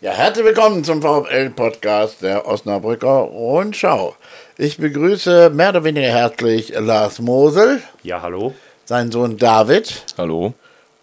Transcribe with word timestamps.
Ja, 0.00 0.12
herzlich 0.12 0.44
willkommen 0.44 0.84
zum 0.84 1.00
VfL-Podcast 1.02 2.22
der 2.22 2.46
Osnabrücker 2.46 3.08
Rundschau. 3.08 4.14
Ich 4.58 4.76
begrüße 4.76 5.50
mehr 5.50 5.70
oder 5.70 5.84
weniger 5.84 6.08
herzlich 6.08 6.72
Lars 6.78 7.18
Mosel, 7.18 7.82
Ja, 8.02 8.22
hallo. 8.22 8.54
seinen 8.84 9.10
Sohn 9.10 9.36
David 9.38 10.04
Hallo. 10.18 10.54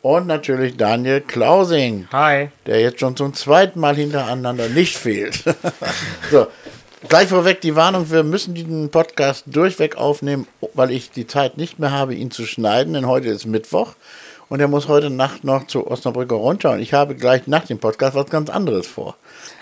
und 0.02 0.28
natürlich 0.28 0.78
Daniel 0.78 1.22
Klausing, 1.22 2.08
Hi. 2.12 2.50
der 2.66 2.82
jetzt 2.82 3.00
schon 3.00 3.16
zum 3.18 3.34
zweiten 3.34 3.80
Mal 3.80 3.96
hintereinander 3.96 4.70
nicht 4.70 4.96
fehlt. 4.96 5.44
so, 6.32 6.48
gleich 7.10 7.30
vorweg 7.30 7.62
die 7.62 7.76
Warnung, 7.76 8.10
wir 8.12 8.24
müssen 8.24 8.54
diesen 8.54 8.90
Podcast 8.90 9.44
durchweg 9.48 9.98
aufnehmen, 9.98 10.48
weil 10.76 10.92
ich 10.92 11.10
die 11.12 11.28
Zeit 11.28 11.58
nicht 11.58 11.80
mehr 11.80 11.92
habe, 11.92 12.14
ihn 12.16 12.32
zu 12.32 12.46
schneiden, 12.46 12.94
denn 12.94 13.08
heute 13.08 13.30
ist 13.30 13.46
Mittwoch. 13.46 13.94
Und 14.54 14.60
er 14.60 14.68
muss 14.68 14.88
heute 14.88 15.10
Nacht 15.10 15.44
noch 15.44 15.66
zu 15.66 15.88
Osnabrücker 15.88 16.36
runter. 16.36 16.74
Und 16.74 16.80
ich 16.80 16.94
habe 16.94 17.16
gleich 17.16 17.48
nach 17.48 17.66
dem 17.66 17.80
Podcast 17.80 18.14
was 18.14 18.30
ganz 18.30 18.52
anderes 18.52 18.86
vor. 18.86 19.16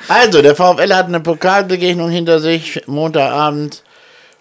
Also, 0.10 0.42
der 0.42 0.54
VfL 0.54 0.94
hat 0.94 1.06
eine 1.06 1.22
Pokalbegegnung 1.22 2.10
hinter 2.10 2.42
sich. 2.42 2.86
Montagabend. 2.88 3.84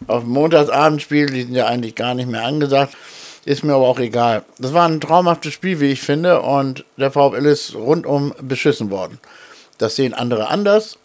Auf 0.09 0.25
Montagsabendspiel. 0.25 1.27
Die 1.27 1.43
sind 1.43 1.55
ja 1.55 1.67
eigentlich 1.67 1.95
gar 1.95 2.15
nicht 2.15 2.29
mehr 2.29 2.43
angesagt. 2.43 2.97
Ist 3.45 3.63
mir 3.63 3.75
aber 3.75 3.87
auch 3.87 4.01
egal. 4.01 4.43
Das 4.59 4.75
war 4.75 4.89
ein 4.89 5.01
traumhaftes 5.01 5.53
Spiel, 5.53 5.79
wie 5.79 5.93
ich 5.93 6.03
finde. 6.03 6.41
Und 6.41 6.85
der 6.97 7.13
VfL 7.13 7.47
ist 7.47 7.77
rundum 7.77 8.35
beschissen 8.43 8.91
worden. 8.91 9.21
Das 9.79 9.95
sehen 9.95 10.15
andere 10.15 10.49
anders. 10.49 10.99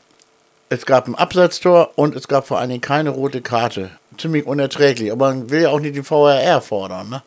Es 0.70 0.88
gab 0.88 1.08
ein 1.08 1.14
Abseitstor 1.14 1.92
und 1.94 2.16
es 2.16 2.28
gab 2.28 2.48
vor 2.48 2.58
allen 2.58 2.70
Dingen 2.70 2.82
keine 2.82 3.12
rote 3.12 3.44
Karte. 3.44 3.92
Ziemlich 4.18 4.48
unerträglich. 4.48 5.12
Aber 5.12 5.28
man 5.28 5.52
will 5.52 5.62
ja 5.62 5.70
auch 5.70 5.80
nicht 5.80 5.96
die 5.96 6.02
VRR 6.02 6.62
fordern, 6.62 7.10
ne? 7.10 7.22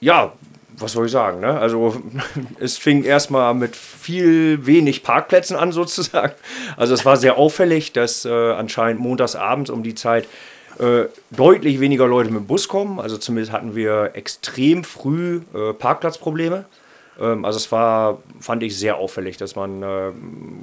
Ja, 0.00 0.32
was 0.80 0.92
soll 0.92 1.06
ich 1.06 1.12
sagen, 1.12 1.40
ne? 1.40 1.58
Also 1.58 1.96
es 2.60 2.76
fing 2.78 3.04
erstmal 3.04 3.54
mit 3.54 3.76
viel 3.76 4.66
wenig 4.66 5.02
Parkplätzen 5.02 5.56
an 5.56 5.72
sozusagen. 5.80 6.32
Also 6.76 6.94
es 6.94 7.04
war 7.04 7.16
sehr 7.16 7.36
auffällig, 7.36 7.92
dass 7.92 8.24
äh, 8.24 8.30
anscheinend 8.52 9.00
montagsabends 9.00 9.70
um 9.70 9.82
die 9.82 9.94
Zeit 9.94 10.26
äh, 10.78 11.04
deutlich 11.30 11.80
weniger 11.80 12.06
Leute 12.06 12.30
mit 12.30 12.40
dem 12.40 12.46
Bus 12.46 12.68
kommen. 12.68 13.00
Also 13.00 13.18
zumindest 13.18 13.52
hatten 13.52 13.74
wir 13.74 14.10
extrem 14.14 14.84
früh 14.84 15.40
äh, 15.54 15.72
Parkplatzprobleme. 15.72 16.64
Ähm, 17.20 17.44
also 17.44 17.56
es 17.56 17.70
war, 17.72 18.18
fand 18.40 18.62
ich 18.62 18.78
sehr 18.78 18.96
auffällig, 18.96 19.36
dass 19.36 19.56
man 19.56 19.82
äh, 19.82 20.12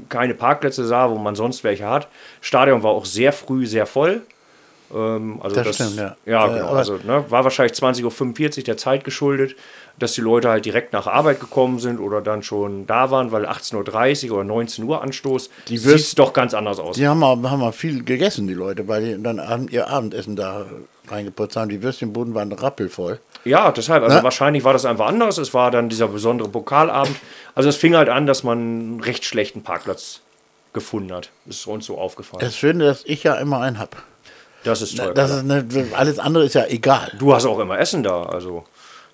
keine 0.10 0.34
Parkplätze 0.34 0.86
sah, 0.86 1.10
wo 1.10 1.18
man 1.18 1.36
sonst 1.36 1.64
welche 1.64 1.88
hat. 1.90 2.08
Stadion 2.42 2.84
war 2.84 2.92
auch 2.92 3.06
sehr 3.06 3.34
früh 3.34 3.66
sehr 3.66 3.86
voll. 3.86 4.22
Ähm, 4.94 5.40
also 5.42 5.56
Das 5.56 5.66
das, 5.68 5.76
stimmt, 5.76 5.98
ja. 5.98 6.16
Ja, 6.26 6.48
Äh, 6.48 6.60
genau. 6.60 6.70
Also 6.70 6.98
ne, 7.04 7.26
war 7.30 7.44
wahrscheinlich 7.44 7.78
20.45 7.78 8.58
Uhr 8.60 8.64
der 8.64 8.78
Zeit 8.78 9.04
geschuldet, 9.04 9.56
dass 9.98 10.14
die 10.14 10.22
Leute 10.22 10.50
halt 10.50 10.66
direkt 10.66 10.92
nach 10.94 11.08
Arbeit 11.08 11.40
gekommen 11.40 11.80
sind 11.80 12.00
oder 12.00 12.22
dann 12.22 12.44
schon 12.44 12.86
da 12.86 13.12
waren, 13.12 13.32
weil 13.32 13.46
18.30 13.46 14.30
Uhr 14.30 14.36
oder 14.38 14.44
19 14.44 14.84
Uhr 14.84 15.02
Anstoß, 15.02 15.50
Die 15.68 15.78
sieht 15.78 16.20
doch 16.20 16.34
ganz 16.34 16.54
anders 16.54 16.80
aus. 16.80 16.96
Die 16.98 17.08
haben 17.08 17.20
mal, 17.20 17.38
haben 17.50 17.72
viel 17.74 18.04
gegessen, 18.04 18.48
die 18.48 18.54
Leute, 18.54 18.88
weil 18.88 19.06
die 19.18 19.24
dann 19.24 19.68
ihr 19.70 19.88
Abendessen 19.90 20.36
da 20.36 20.66
reingeputzt 21.08 21.56
haben. 21.56 21.70
Die 21.70 21.82
Würstchenboden 21.82 22.34
waren 22.34 22.52
rappelvoll. 22.52 23.20
Ja, 23.44 23.72
deshalb. 23.72 24.04
Also 24.04 24.18
Ne? 24.18 24.24
wahrscheinlich 24.24 24.64
war 24.64 24.74
das 24.74 24.86
einfach 24.86 25.06
anders. 25.06 25.38
Es 25.38 25.54
war 25.54 25.70
dann 25.72 25.88
dieser 25.88 26.08
besondere 26.08 26.50
Pokalabend. 26.50 27.16
Also 27.54 27.70
es 27.70 27.76
fing 27.76 27.96
halt 27.96 28.10
an, 28.10 28.26
dass 28.26 28.44
man 28.44 28.58
einen 28.58 29.02
recht 29.02 29.24
schlechten 29.24 29.62
Parkplatz 29.62 30.22
gefunden 30.74 31.14
hat. 31.14 31.30
Ist 31.46 31.68
uns 31.68 31.86
so 31.86 31.98
aufgefallen. 31.98 32.42
Das 32.42 32.58
Schöne, 32.58 32.86
dass 32.86 33.04
ich 33.06 33.24
ja 33.24 33.36
immer 33.36 33.62
einen 33.62 33.78
habe. 33.80 33.98
das 34.64 34.82
ist 34.82 34.98
toll. 34.98 35.14
Das 35.14 35.30
ist 35.32 35.40
eine, 35.50 35.64
alles 35.94 36.18
andere 36.20 36.44
ist 36.46 36.56
ja 36.56 36.66
egal. 36.66 37.12
du 37.20 37.34
hast 37.34 37.46
auch 37.46 37.60
immer 37.60 37.80
Essen 37.80 38.02
da, 38.04 38.24
also 38.24 38.66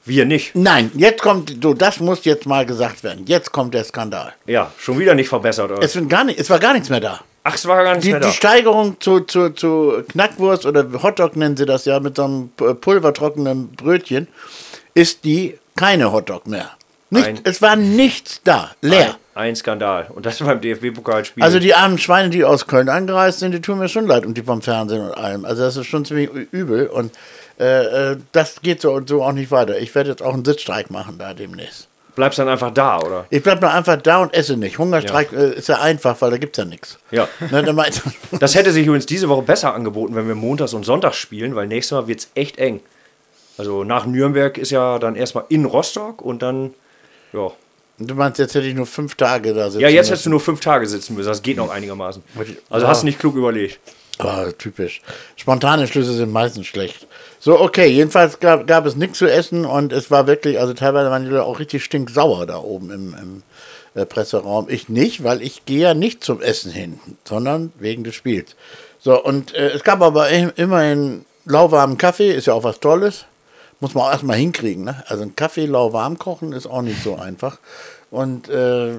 wir 0.06 0.26
nicht. 0.26 0.56
Nein, 0.56 0.92
jetzt 0.96 1.22
kommt, 1.22 1.64
du, 1.64 1.74
das 1.74 2.00
muss 2.00 2.26
jetzt 2.26 2.46
mal 2.46 2.66
gesagt 2.66 3.04
werden. 3.04 3.26
Jetzt 3.28 3.52
kommt 3.52 3.74
der 3.74 3.84
Skandal. 3.84 4.34
Ja, 4.46 4.72
schon 4.78 4.98
wieder 5.00 5.14
nicht 5.16 5.30
verbessert. 5.30 5.72
Oder? 5.72 5.84
Es, 5.84 5.96
wird 5.96 6.10
gar 6.10 6.24
nicht, 6.24 6.40
es 6.40 6.50
war 6.50 6.60
gar 6.60 6.74
nichts 6.74 6.90
mehr 6.90 7.00
da. 7.00 7.20
Ach, 7.44 7.56
es 7.56 7.66
war 7.68 7.84
gar 7.84 7.96
nicht 7.96 8.06
Die, 8.06 8.12
mehr 8.12 8.20
da. 8.20 8.28
die 8.30 8.34
Steigerung 8.36 8.98
zu, 9.00 9.22
zu, 9.22 9.50
zu 9.50 10.04
Knackwurst 10.10 10.66
oder 10.66 10.86
Hotdog 11.02 11.36
nennen 11.36 11.58
sie 11.58 11.66
das 11.66 11.86
ja 11.86 12.00
mit 12.00 12.16
so 12.18 12.24
einem 12.26 12.50
pulvertrockenen 12.96 13.70
Brötchen, 13.72 14.28
ist 14.94 15.24
die 15.26 15.58
keine 15.76 16.12
Hotdog 16.12 16.48
mehr. 16.48 16.72
Nicht, 17.10 17.28
Ein- 17.28 17.40
es 17.44 17.62
war 17.62 17.76
nichts 17.76 18.42
da, 18.44 18.72
leer. 18.82 19.18
Ein, 19.34 19.50
ein 19.50 19.56
Skandal. 19.56 20.08
Und 20.14 20.26
das 20.26 20.40
beim 20.40 20.62
DFB-Pokalspiel. 20.62 21.44
Also 21.44 21.60
die 21.60 21.74
armen 21.74 21.98
Schweine, 21.98 22.30
die 22.30 22.44
aus 22.46 22.68
Köln 22.68 22.90
angereist 22.90 23.40
sind, 23.40 23.54
die 23.54 23.62
tun 23.62 23.80
mir 23.80 23.90
schon 23.90 24.06
leid 24.08 24.26
und 24.26 24.38
die 24.38 24.44
vom 24.44 24.62
Fernsehen 24.62 25.02
und 25.02 25.12
allem. 25.18 25.44
Also 25.46 25.64
das 25.64 25.78
ist 25.78 25.88
schon 25.88 26.06
ziemlich 26.06 26.30
übel 26.52 26.88
und 26.88 27.12
äh, 27.62 28.12
äh, 28.14 28.18
das 28.32 28.62
geht 28.62 28.82
so 28.82 28.92
und 28.94 29.08
so 29.08 29.24
auch 29.24 29.32
nicht 29.34 29.52
weiter. 29.52 29.78
Ich 29.80 29.94
werde 29.96 30.10
jetzt 30.10 30.22
auch 30.24 30.34
einen 30.34 30.44
Sitzstreik 30.44 30.90
machen 30.90 31.18
da 31.20 31.34
demnächst. 31.34 31.88
bleibst 32.16 32.40
dann 32.40 32.50
einfach 32.50 32.74
da, 32.74 33.00
oder? 33.00 33.26
Ich 33.30 33.44
bleib 33.44 33.62
nur 33.62 33.72
einfach 33.72 34.02
da 34.02 34.18
und 34.24 34.34
esse 34.34 34.58
nicht. 34.58 34.80
Hungerstreik 34.80 35.32
äh, 35.32 35.54
ist 35.54 35.70
ja 35.70 35.80
einfach, 35.80 36.20
weil 36.22 36.32
da 36.32 36.38
gibt's 36.38 36.58
ja 36.58 36.66
nichts. 36.66 36.98
Ja. 37.12 37.28
Ne, 37.52 37.64
dann 37.64 37.80
Das 38.40 38.56
hätte 38.56 38.72
sich 38.72 38.86
übrigens 38.88 39.06
diese 39.06 39.30
Woche 39.30 39.44
besser 39.44 39.74
angeboten, 39.76 40.16
wenn 40.16 40.28
wir 40.28 40.36
montags 40.36 40.74
und 40.74 40.84
sonntags 40.86 41.18
spielen, 41.18 41.56
weil 41.56 41.68
nächstes 41.68 41.96
Mal 41.96 42.08
wird 42.08 42.20
es 42.20 42.30
echt 42.36 42.58
eng. 42.58 42.80
Also 43.58 43.84
nach 43.84 44.06
Nürnberg 44.08 44.58
ist 44.58 44.72
ja 44.72 44.98
dann 44.98 45.16
erstmal 45.16 45.44
in 45.50 45.66
Rostock 45.66 46.22
und 46.22 46.42
dann, 46.42 46.74
ja. 47.32 47.52
du 48.00 48.16
meinst, 48.16 48.40
jetzt 48.40 48.56
hätte 48.56 48.66
ich 48.66 48.74
nur 48.74 48.88
fünf 48.88 49.14
Tage 49.16 49.54
da 49.54 49.66
sitzen 49.70 49.82
Ja, 49.82 49.88
jetzt 49.90 49.98
müssen. 50.06 50.10
hättest 50.10 50.26
du 50.26 50.30
nur 50.32 50.40
fünf 50.40 50.62
Tage 50.62 50.88
sitzen 50.88 51.16
müssen. 51.16 51.28
Das 51.28 51.44
geht 51.44 51.58
noch 51.58 51.70
einigermaßen. 51.70 52.24
Also 52.70 52.86
Ja. 52.86 52.90
hast 52.90 53.04
du 53.04 53.06
nicht 53.06 53.20
klug 53.20 53.36
überlegt. 53.36 53.80
Ah, 54.24 54.52
typisch. 54.58 55.02
Spontane 55.36 55.88
Schlüsse 55.88 56.14
sind 56.14 56.32
meistens 56.32 56.68
schlecht. 56.68 57.08
So, 57.40 57.60
okay, 57.60 57.88
jedenfalls 57.88 58.40
gab, 58.40 58.68
gab 58.68 58.86
es 58.86 58.96
nichts 58.96 59.18
zu 59.18 59.26
essen 59.26 59.66
und 59.66 59.92
es 59.94 60.12
war 60.12 60.28
wirklich, 60.28 60.60
also 60.60 60.74
teilweise 60.74 61.10
waren 61.10 61.24
die 61.24 61.30
Leute 61.30 61.44
auch 61.44 61.60
richtig 61.60 61.84
stinksauer 61.84 62.46
da 62.46 62.58
oben 62.60 62.92
im, 62.92 63.16
im 63.20 63.44
äh, 63.96 64.06
Presseraum. 64.06 64.68
Ich 64.70 64.90
nicht, 64.90 65.24
weil 65.24 65.42
ich 65.42 65.66
gehe 65.66 65.82
ja 65.82 65.94
nicht 65.94 66.24
zum 66.24 66.42
Essen 66.42 66.72
hin, 66.72 67.00
sondern 67.28 67.74
wegen 67.80 68.04
des 68.04 68.16
Spiels. 68.16 68.56
So, 69.00 69.22
und 69.24 69.56
äh, 69.56 69.70
es 69.70 69.84
gab 69.84 70.02
aber 70.02 70.30
im- 70.30 70.54
immerhin 70.56 71.26
lauwarmen 71.46 71.98
Kaffee, 71.98 72.32
ist 72.32 72.48
ja 72.48 72.54
auch 72.54 72.64
was 72.64 72.80
Tolles. 72.80 73.26
Muss 73.80 73.96
man 73.96 74.04
auch 74.06 74.12
erstmal 74.12 74.38
hinkriegen, 74.38 74.84
ne? 74.84 75.04
Also 75.08 75.24
ein 75.24 75.36
Kaffee 75.36 75.66
lauwarm 75.66 76.20
kochen 76.20 76.54
ist 76.54 76.68
auch 76.68 76.84
nicht 76.84 77.02
so 77.04 77.16
einfach. 77.16 77.58
Und 78.12 78.48
äh, 78.48 78.92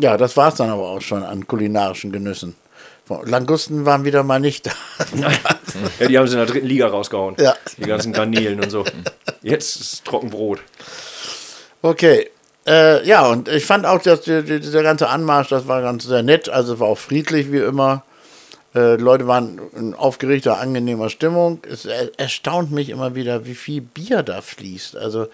ja, 0.00 0.16
das 0.16 0.36
war 0.36 0.48
es 0.48 0.56
dann 0.56 0.70
aber 0.70 0.88
auch 0.88 1.00
schon 1.00 1.22
an 1.22 1.46
kulinarischen 1.46 2.10
Genüssen. 2.10 2.56
Langusten 3.24 3.84
waren 3.86 4.04
wieder 4.04 4.22
mal 4.22 4.40
nicht 4.40 4.66
da. 4.66 4.72
Ja, 5.98 6.06
die 6.06 6.18
haben 6.18 6.26
sie 6.26 6.34
in 6.34 6.38
der 6.38 6.46
dritten 6.46 6.66
Liga 6.66 6.86
rausgehauen. 6.86 7.36
Ja. 7.38 7.54
Die 7.76 7.82
ganzen 7.82 8.12
Garnelen 8.12 8.60
und 8.62 8.70
so. 8.70 8.84
Jetzt 9.42 9.80
ist 9.80 10.04
Trockenbrot. 10.04 10.60
Okay. 11.82 12.30
Äh, 12.66 13.06
ja, 13.06 13.26
und 13.26 13.48
ich 13.48 13.64
fand 13.64 13.86
auch, 13.86 14.00
dass 14.02 14.22
die, 14.22 14.42
die, 14.42 14.60
dieser 14.60 14.82
ganze 14.82 15.08
Anmarsch, 15.08 15.48
das 15.48 15.66
war 15.66 15.82
ganz 15.82 16.04
sehr 16.04 16.22
nett. 16.22 16.48
Also 16.48 16.74
es 16.74 16.80
war 16.80 16.88
auch 16.88 16.98
friedlich 16.98 17.50
wie 17.50 17.58
immer. 17.58 18.04
Äh, 18.74 18.98
die 18.98 19.02
Leute 19.02 19.26
waren 19.26 19.60
in 19.76 19.94
aufgeregter, 19.94 20.58
angenehmer 20.58 21.08
Stimmung. 21.08 21.60
Es 21.68 21.86
er, 21.86 22.10
erstaunt 22.18 22.70
mich 22.70 22.90
immer 22.90 23.14
wieder, 23.14 23.46
wie 23.46 23.54
viel 23.54 23.80
Bier 23.80 24.22
da 24.22 24.42
fließt. 24.42 24.96
Also 24.96 25.26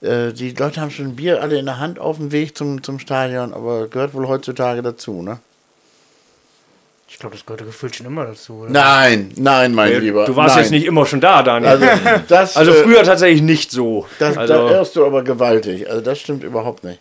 äh, 0.00 0.32
die 0.32 0.50
Leute 0.50 0.80
haben 0.80 0.90
schon 0.90 1.16
Bier 1.16 1.40
alle 1.40 1.58
in 1.58 1.66
der 1.66 1.78
Hand 1.78 1.98
auf 1.98 2.16
dem 2.18 2.32
Weg 2.32 2.56
zum, 2.56 2.82
zum 2.82 2.98
Stadion, 2.98 3.54
aber 3.54 3.88
gehört 3.88 4.14
wohl 4.14 4.28
heutzutage 4.28 4.82
dazu, 4.82 5.22
ne? 5.22 5.38
Ich 7.14 7.20
glaube, 7.20 7.36
das 7.36 7.46
gehört 7.46 7.64
gefühlt 7.64 7.94
schon 7.94 8.06
immer 8.06 8.26
dazu, 8.26 8.62
oder? 8.62 8.70
Nein, 8.70 9.30
nein, 9.36 9.72
mein 9.72 10.00
Lieber. 10.00 10.24
Du 10.24 10.34
warst 10.34 10.56
nein. 10.56 10.64
jetzt 10.64 10.72
nicht 10.72 10.84
immer 10.84 11.06
schon 11.06 11.20
da, 11.20 11.44
Daniel. 11.44 11.70
Also, 11.70 11.86
das, 12.28 12.56
Also 12.56 12.72
äh, 12.72 12.82
früher 12.82 13.04
tatsächlich 13.04 13.40
nicht 13.40 13.70
so. 13.70 14.06
Das, 14.18 14.36
also, 14.36 14.52
Da 14.52 14.70
irrst 14.72 14.96
du 14.96 15.06
aber 15.06 15.22
gewaltig. 15.22 15.88
Also 15.88 16.00
das 16.00 16.18
stimmt 16.18 16.42
überhaupt 16.42 16.82
nicht. 16.82 16.98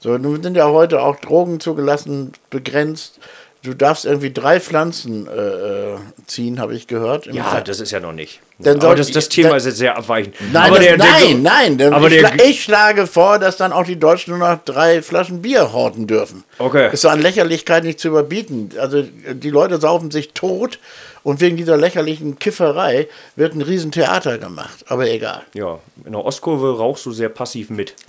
So, 0.00 0.18
nun 0.18 0.42
sind 0.42 0.54
ja 0.54 0.66
heute 0.68 1.00
auch 1.00 1.16
Drogen 1.16 1.60
zugelassen, 1.60 2.32
begrenzt. 2.50 3.18
Du 3.62 3.72
darfst 3.72 4.04
irgendwie 4.04 4.34
drei 4.34 4.60
Pflanzen 4.60 5.26
äh, 5.26 5.30
äh, 5.32 5.96
ziehen, 6.26 6.60
habe 6.60 6.74
ich 6.74 6.86
gehört. 6.86 7.24
Ja, 7.24 7.44
Ver- 7.44 7.62
das 7.62 7.80
ist 7.80 7.90
ja 7.90 8.00
noch 8.00 8.12
nicht. 8.12 8.40
Dann 8.58 8.80
aber 8.80 8.94
das, 8.94 9.10
das 9.10 9.28
Thema 9.28 9.48
dann- 9.48 9.56
ist 9.58 9.66
jetzt 9.66 9.78
sehr 9.78 9.96
abweichend. 9.96 10.36
Nein, 10.52 10.70
das, 10.72 10.80
der, 10.80 10.96
der, 10.96 11.06
nein, 11.06 11.42
nein. 11.42 11.76
denn 11.78 11.92
aber 11.92 12.08
ich, 12.10 12.20
der- 12.20 12.44
ich 12.46 12.62
schlage 12.62 13.06
vor, 13.08 13.38
dass 13.40 13.56
dann 13.56 13.72
auch 13.72 13.84
die 13.84 13.98
Deutschen 13.98 14.38
nur 14.38 14.48
noch 14.48 14.62
drei 14.64 15.02
Flaschen 15.02 15.42
Bier 15.42 15.72
horten 15.72 16.06
dürfen. 16.06 16.44
Okay. 16.58 16.90
Ist 16.92 17.00
so 17.02 17.08
an 17.08 17.20
Lächerlichkeit 17.20 17.82
nicht 17.84 17.98
zu 17.98 18.08
überbieten. 18.08 18.70
Also 18.78 19.02
die 19.02 19.50
Leute 19.50 19.80
saufen 19.80 20.12
sich 20.12 20.34
tot 20.34 20.78
und 21.24 21.40
wegen 21.40 21.56
dieser 21.56 21.76
lächerlichen 21.76 22.38
Kifferei 22.38 23.08
wird 23.34 23.54
ein 23.56 23.62
Riesentheater 23.62 24.38
gemacht. 24.38 24.84
Aber 24.86 25.08
egal. 25.08 25.42
Ja, 25.54 25.78
in 26.04 26.12
der 26.12 26.24
Ostkurve 26.24 26.78
rauchst 26.78 27.04
du 27.06 27.12
sehr 27.12 27.30
passiv 27.30 27.70
mit. 27.70 27.94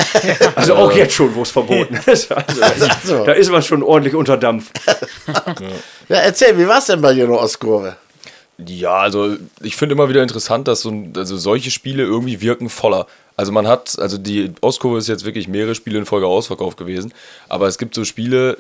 Also 0.55 0.75
auch 0.75 0.91
jetzt 0.93 1.13
schon, 1.13 1.33
wo 1.35 1.41
es 1.41 1.51
verboten 1.51 1.99
ist. 2.05 2.31
Also, 2.31 2.61
so. 3.03 3.25
Da 3.25 3.33
ist 3.33 3.49
man 3.51 3.61
schon 3.63 3.83
ordentlich 3.83 4.15
unter 4.15 4.37
Dampf. 4.37 4.69
Ja, 6.07 6.17
erzähl, 6.17 6.57
wie 6.57 6.67
war 6.67 6.77
es 6.77 6.85
denn 6.85 7.01
bei 7.01 7.13
dir 7.13 7.23
in 7.25 7.31
der 7.31 7.39
Ostkurve? 7.41 7.95
Ja, 8.57 8.99
also 8.99 9.35
ich 9.61 9.75
finde 9.75 9.95
immer 9.95 10.07
wieder 10.07 10.23
interessant, 10.23 10.67
dass 10.67 10.81
so 10.81 10.93
also 11.15 11.37
solche 11.37 11.71
Spiele 11.71 12.03
irgendwie 12.03 12.41
wirken 12.41 12.69
voller. 12.69 13.07
Also 13.37 13.51
man 13.51 13.67
hat, 13.67 13.99
also 13.99 14.17
die 14.17 14.53
Ostkurve 14.61 14.97
ist 14.97 15.09
jetzt 15.09 15.25
wirklich 15.25 15.49
mehrere 15.49 15.75
Spiele 15.75 15.99
in 15.99 16.05
Folge 16.05 16.25
ausverkauft 16.25 16.77
gewesen, 16.77 17.13
aber 17.49 17.67
es 17.67 17.77
gibt 17.77 17.93
so 17.93 18.05
Spiele, 18.05 18.57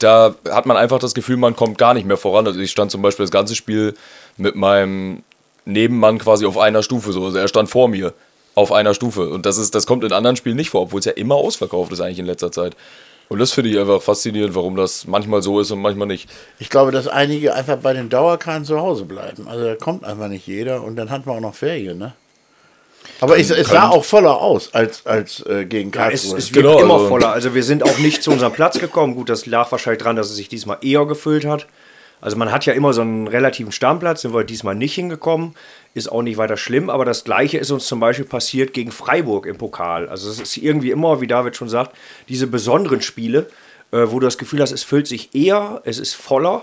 da 0.00 0.34
hat 0.50 0.66
man 0.66 0.76
einfach 0.76 0.98
das 0.98 1.14
Gefühl, 1.14 1.36
man 1.36 1.54
kommt 1.54 1.78
gar 1.78 1.94
nicht 1.94 2.06
mehr 2.06 2.16
voran. 2.16 2.44
Also 2.44 2.58
ich 2.58 2.72
stand 2.72 2.90
zum 2.90 3.02
Beispiel 3.02 3.22
das 3.22 3.30
ganze 3.30 3.54
Spiel 3.54 3.94
mit 4.36 4.56
meinem 4.56 5.22
Nebenmann 5.64 6.18
quasi 6.18 6.44
auf 6.44 6.58
einer 6.58 6.82
Stufe 6.82 7.12
so. 7.12 7.24
Also 7.24 7.38
er 7.38 7.46
stand 7.46 7.70
vor 7.70 7.86
mir 7.86 8.12
auf 8.56 8.72
einer 8.72 8.94
Stufe. 8.94 9.28
Und 9.28 9.46
das 9.46 9.58
ist, 9.58 9.76
das 9.76 9.86
kommt 9.86 10.02
in 10.02 10.12
anderen 10.12 10.36
Spielen 10.36 10.56
nicht 10.56 10.70
vor, 10.70 10.82
obwohl 10.82 10.98
es 10.98 11.06
ja 11.06 11.12
immer 11.12 11.36
ausverkauft 11.36 11.92
ist 11.92 12.00
eigentlich 12.00 12.18
in 12.18 12.26
letzter 12.26 12.50
Zeit. 12.50 12.74
Und 13.30 13.38
das 13.38 13.52
finde 13.52 13.70
ich 13.70 13.78
einfach 13.78 14.02
faszinierend, 14.02 14.56
warum 14.56 14.74
das 14.74 15.06
manchmal 15.06 15.40
so 15.40 15.60
ist 15.60 15.70
und 15.70 15.80
manchmal 15.80 16.08
nicht. 16.08 16.28
Ich 16.58 16.68
glaube, 16.68 16.90
dass 16.90 17.06
einige 17.06 17.54
einfach 17.54 17.76
bei 17.76 17.92
den 17.92 18.08
Dauerkarten 18.10 18.64
zu 18.64 18.80
Hause 18.80 19.04
bleiben. 19.04 19.46
Also 19.48 19.64
da 19.64 19.76
kommt 19.76 20.04
einfach 20.04 20.26
nicht 20.26 20.46
jeder 20.48 20.82
und 20.82 20.96
dann 20.96 21.10
hat 21.10 21.26
man 21.26 21.36
auch 21.36 21.40
noch 21.40 21.54
Ferien, 21.54 21.96
ne? 21.98 22.12
Aber 23.20 23.38
ich, 23.38 23.48
es 23.48 23.68
sah 23.68 23.88
auch 23.90 24.04
voller 24.04 24.40
aus 24.40 24.74
als, 24.74 25.06
als 25.06 25.44
äh, 25.46 25.64
gegen 25.64 25.90
Ja, 25.92 26.08
es, 26.10 26.22
Karlsruhe. 26.22 26.38
es 26.38 26.54
wird 26.54 26.66
Genau, 26.66 26.80
immer 26.80 26.94
also- 26.94 27.08
voller. 27.08 27.30
Also 27.32 27.54
wir 27.54 27.62
sind 27.62 27.82
auch 27.84 27.98
nicht 27.98 28.22
zu 28.22 28.30
unserem 28.32 28.52
Platz 28.52 28.78
gekommen. 28.80 29.14
Gut, 29.14 29.28
das 29.28 29.46
lag 29.46 29.70
wahrscheinlich 29.70 30.02
dran, 30.02 30.16
dass 30.16 30.28
es 30.30 30.36
sich 30.36 30.48
diesmal 30.48 30.78
eher 30.82 31.06
gefüllt 31.06 31.44
hat. 31.46 31.66
Also 32.20 32.36
man 32.36 32.52
hat 32.52 32.66
ja 32.66 32.72
immer 32.74 32.92
so 32.92 33.00
einen 33.00 33.26
relativen 33.28 33.72
Stammplatz, 33.72 34.22
sind 34.22 34.34
wir 34.34 34.44
diesmal 34.44 34.74
nicht 34.74 34.94
hingekommen. 34.94 35.54
Ist 35.94 36.10
auch 36.12 36.22
nicht 36.22 36.36
weiter 36.38 36.56
schlimm, 36.56 36.88
aber 36.90 37.04
das 37.04 37.24
gleiche 37.24 37.58
ist 37.58 37.70
uns 37.70 37.86
zum 37.86 37.98
Beispiel 37.98 38.24
passiert 38.26 38.72
gegen 38.74 38.92
Freiburg 38.92 39.46
im 39.46 39.56
Pokal. 39.58 40.08
Also 40.08 40.30
es 40.30 40.38
ist 40.38 40.56
irgendwie 40.56 40.90
immer, 40.90 41.20
wie 41.20 41.26
David 41.26 41.56
schon 41.56 41.68
sagt, 41.68 41.96
diese 42.28 42.46
besonderen 42.46 43.00
Spiele, 43.00 43.48
äh, 43.90 44.02
wo 44.06 44.20
du 44.20 44.26
das 44.26 44.38
Gefühl 44.38 44.60
hast, 44.60 44.70
es 44.70 44.84
füllt 44.84 45.06
sich 45.08 45.34
eher, 45.34 45.80
es 45.84 45.98
ist 45.98 46.14
voller, 46.14 46.62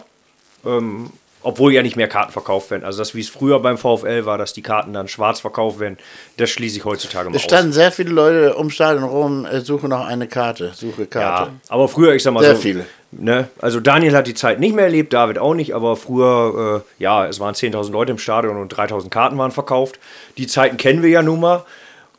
ähm, 0.66 1.10
obwohl 1.44 1.72
ja 1.74 1.82
nicht 1.82 1.96
mehr 1.96 2.08
Karten 2.08 2.32
verkauft 2.32 2.72
werden. 2.72 2.84
Also 2.84 3.00
das, 3.00 3.16
wie 3.16 3.22
es 3.22 3.30
früher 3.30 3.60
beim 3.60 3.78
VfL 3.78 4.26
war, 4.26 4.38
dass 4.38 4.54
die 4.54 4.62
Karten 4.62 4.94
dann 4.94 5.08
schwarz 5.08 5.40
verkauft 5.42 5.80
werden, 5.80 5.98
das 6.38 6.50
schließe 6.50 6.78
ich 6.78 6.86
heutzutage 6.86 7.30
mal 7.30 7.36
es 7.36 7.42
aus. 7.44 7.46
standen 7.50 7.74
sehr 7.74 7.92
viele 7.92 8.10
Leute 8.12 8.56
um 8.56 8.70
Stadion 8.70 9.04
rum, 9.04 9.46
äh, 9.46 9.60
suche 9.62 9.88
noch 9.88 10.06
eine 10.06 10.28
Karte, 10.28 10.72
suche 10.76 11.02
Ja, 11.02 11.08
Karte. 11.08 11.52
aber 11.70 11.88
früher, 11.90 12.14
ich 12.16 12.24
sag 12.24 12.34
mal 12.34 12.44
Sehr 12.44 12.56
so. 12.56 12.62
viele. 12.62 12.86
Ne? 13.12 13.48
Also 13.60 13.80
Daniel 13.80 14.16
hat 14.16 14.28
die 14.28 14.34
Zeit 14.34 14.60
nicht 14.60 14.76
mehr 14.76 14.86
erlebt, 14.86 15.14
David 15.14 15.40
auch 15.40 15.54
nicht, 15.54 15.74
aber 15.74 15.96
früher, 15.96 16.84
äh, 16.84 17.04
ja, 17.04 17.26
es 17.26 17.40
waren 17.40 17.56
10.000 17.56 17.92
Leute 17.92 18.12
im 18.12 18.18
Stadion 18.18 18.58
und 18.58 18.74
3.000 18.74 19.10
Karten 19.10 19.38
waren 19.38 19.52
verkauft. 19.52 20.00
Die 20.38 20.48
Zeiten 20.48 20.78
kennen 20.78 21.02
wir 21.02 21.10
ja 21.10 21.22
nun 21.22 21.40
mal. 21.40 21.64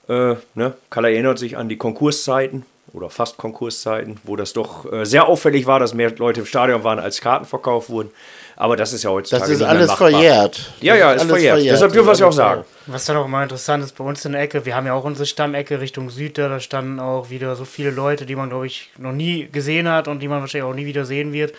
Äh, 0.09 0.37
ne? 0.55 0.75
Kalle 0.91 1.13
erinnert 1.13 1.39
sich 1.39 1.57
an 1.57 1.69
die 1.69 1.77
Konkurszeiten 1.77 2.65
oder 2.93 3.11
fast 3.11 3.37
Konkurszeiten, 3.37 4.19
wo 4.25 4.37
das 4.37 4.55
doch 4.55 4.91
äh, 4.91 5.05
sehr 5.05 5.29
auffällig 5.29 5.67
war, 5.67 5.79
dass 5.79 5.93
mehr 5.93 6.11
Leute 6.17 6.41
im 6.41 6.47
Stadion 6.47 6.85
waren, 6.85 6.99
als 6.99 7.21
Karten 7.21 7.45
verkauft 7.45 7.91
wurden. 7.91 8.11
Aber 8.61 8.77
das 8.77 8.93
ist 8.93 9.05
ja 9.05 9.11
heutzutage 9.11 9.43
Das 9.53 9.61
ist 9.61 9.63
alles 9.63 9.87
machbar. 9.87 10.11
verjährt. 10.11 10.73
Ja, 10.81 10.97
ja, 10.97 11.13
ist 11.13 11.21
alles 11.23 11.31
verjährt. 11.45 11.61
Deshalb 11.75 11.93
dürfen 11.93 12.09
wir 12.09 12.13
es 12.13 12.19
ja 12.19 12.27
auch 12.27 12.33
sagen. 12.33 12.65
Was 12.87 13.05
dann 13.05 13.17
auch 13.17 13.27
immer 13.27 13.41
interessant 13.43 13.85
ist, 13.85 13.97
bei 13.97 14.03
uns 14.03 14.25
in 14.25 14.33
der 14.33 14.41
Ecke, 14.41 14.67
wir 14.67 14.75
haben 14.75 14.85
ja 14.87 14.95
auch 14.95 15.05
unsere 15.05 15.27
Stammecke 15.27 15.81
Richtung 15.81 16.11
Süd, 16.11 16.39
da 16.39 16.49
da 16.49 16.59
standen 16.59 16.99
auch 16.99 17.31
wieder 17.31 17.55
so 17.55 17.65
viele 17.65 17.91
Leute, 17.91 18.27
die 18.27 18.35
man, 18.35 18.49
glaube 18.49 18.67
ich, 18.67 18.91
noch 18.99 19.13
nie 19.13 19.47
gesehen 19.53 19.89
hat 19.89 20.09
und 20.09 20.19
die 20.21 20.27
man 20.27 20.41
wahrscheinlich 20.41 20.69
auch 20.69 20.75
nie 20.75 20.87
wieder 20.87 21.05
sehen 21.05 21.33
wird, 21.33 21.55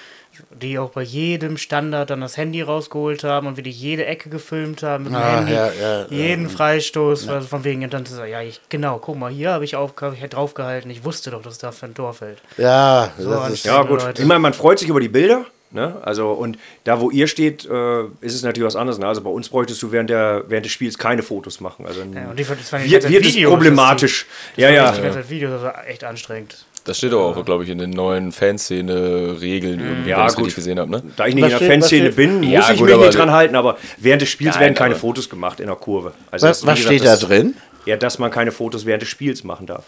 die 0.62 0.78
auch 0.78 0.90
bei 0.90 1.01
jedem 1.04 1.56
Standard 1.56 2.10
dann 2.10 2.19
das 2.19 2.36
Handy 2.36 2.62
rausgeholt 2.62 3.24
haben 3.24 3.48
und 3.48 3.56
wirklich 3.56 3.80
jede 3.80 4.06
Ecke 4.06 4.30
gefilmt 4.30 4.84
haben 4.84 5.06
mit 5.06 5.13
dem 5.13 5.18
Ah, 5.18 5.38
Handy, 5.38 5.54
ja, 5.54 5.72
ja, 5.72 6.06
jeden 6.10 6.50
Freistoß, 6.50 7.30
also 7.30 7.48
von 7.48 7.63
wegen, 7.63 7.81
und 7.84 7.94
dann 7.94 8.06
so, 8.06 8.24
ja, 8.25 8.42
ich, 8.42 8.60
genau, 8.68 8.98
guck 8.98 9.18
mal, 9.18 9.31
hier 9.31 9.52
habe 9.52 9.63
ich, 9.63 9.78
auf, 9.78 9.94
hab 10.02 10.13
ich 10.13 10.19
halt 10.22 10.34
draufgehalten, 10.34 10.92
ich 10.92 11.06
wusste 11.06 11.31
doch, 11.31 11.42
dass 11.42 11.60
da 11.60 11.72
für 11.72 11.86
ein 11.86 11.94
Tor 11.94 12.13
fällt. 12.13 12.40
Ja, 12.57 13.12
So 13.18 13.30
das 13.31 13.52
ist, 13.52 13.66
Ja, 13.66 13.84
gut. 13.84 14.04
Leute. 14.04 14.22
Ich 14.22 14.28
meine, 14.28 14.40
man 14.42 14.54
freut 14.54 14.80
sich 14.80 14.90
über 14.90 15.00
die 15.00 15.07
Bilder. 15.10 15.45
Ne? 15.71 15.98
Also, 16.01 16.31
und 16.31 16.57
da, 16.83 17.00
wo 17.00 17.12
ihr 17.12 17.27
steht, 17.27 17.63
äh, 17.66 18.04
ist 18.21 18.33
es 18.33 18.42
natürlich 18.42 18.66
was 18.66 18.75
anderes. 18.75 18.98
Ne? 18.98 19.06
Also, 19.07 19.21
bei 19.21 19.30
uns 19.30 19.50
bräuchtest 19.50 19.81
du 19.83 19.92
während, 19.92 20.10
der, 20.10 20.45
während 20.48 20.66
des 20.66 20.71
Spiels 20.74 20.98
keine 20.98 21.21
Fotos 21.21 21.60
machen. 21.62 21.86
Also, 21.86 22.01
Ja, 22.01 22.30
und 22.31 22.39
die, 22.39 22.44
das 22.44 22.57
die 22.83 22.92
wird, 22.92 23.07
wird 23.10 23.25
es 23.25 23.36
Videos, 23.36 23.51
problematisch. 23.54 24.25
Das 24.56 24.63
Ja, 24.63 24.68
war 24.69 24.74
ja. 24.75 24.92
Die 24.94 25.01
ganze 25.01 25.30
Videos, 25.30 25.51
das 25.51 25.62
war 25.62 25.88
echt 25.88 26.04
anstrengend. 26.04 26.66
Das 26.86 26.98
steht 26.98 27.12
doch 27.12 27.36
auch, 27.38 27.45
glaube 27.45 27.66
ich, 27.66 27.69
in 27.69 27.77
den 27.77 27.92
neuen 27.92 28.31
Fanszene-Regeln, 28.31 29.80
irgendwie, 29.80 30.10
Ja, 30.10 30.21
wenn 30.21 30.27
ich 30.30 30.36
gut. 30.36 30.56
gesehen 30.56 30.80
habe. 30.80 30.89
Ne? 30.89 31.04
Da 31.16 31.27
ich 31.27 31.36
nicht 31.36 31.44
Was 31.44 31.51
in 31.54 31.57
der 31.60 31.66
steht- 31.66 31.71
Fanszene 31.81 32.12
bin, 32.12 32.36
muss 32.42 32.50
Ja, 32.51 32.71
ich 32.71 32.77
gut, 32.77 32.86
mich 32.88 32.95
aber- 32.95 33.06
nicht 33.06 33.18
dran 33.18 33.31
halten, 33.31 33.56
aber 33.56 33.77
während 33.98 34.21
des 34.21 34.30
Spiels 34.30 34.56
Nein, 34.56 34.62
werden 34.62 34.74
keine 34.75 34.94
aber- 34.95 35.00
Fotos 35.01 35.30
gemacht 35.30 35.60
in 35.60 35.68
der 35.68 35.75
Kurve. 35.75 36.13
Also 36.31 36.48
was 36.48 36.60
das- 36.62 36.68
was 36.68 36.75
gesagt, 36.77 36.95
steht 36.95 37.06
da 37.06 37.12
das- 37.12 37.19
drin? 37.21 37.56
Ja, 37.86 37.95
dass 37.98 38.18
man 38.19 38.31
keine 38.31 38.51
Fotos 38.51 38.86
während 38.86 39.01
des 39.04 39.10
Spiels 39.10 39.44
machen 39.44 39.66
darf. 39.68 39.86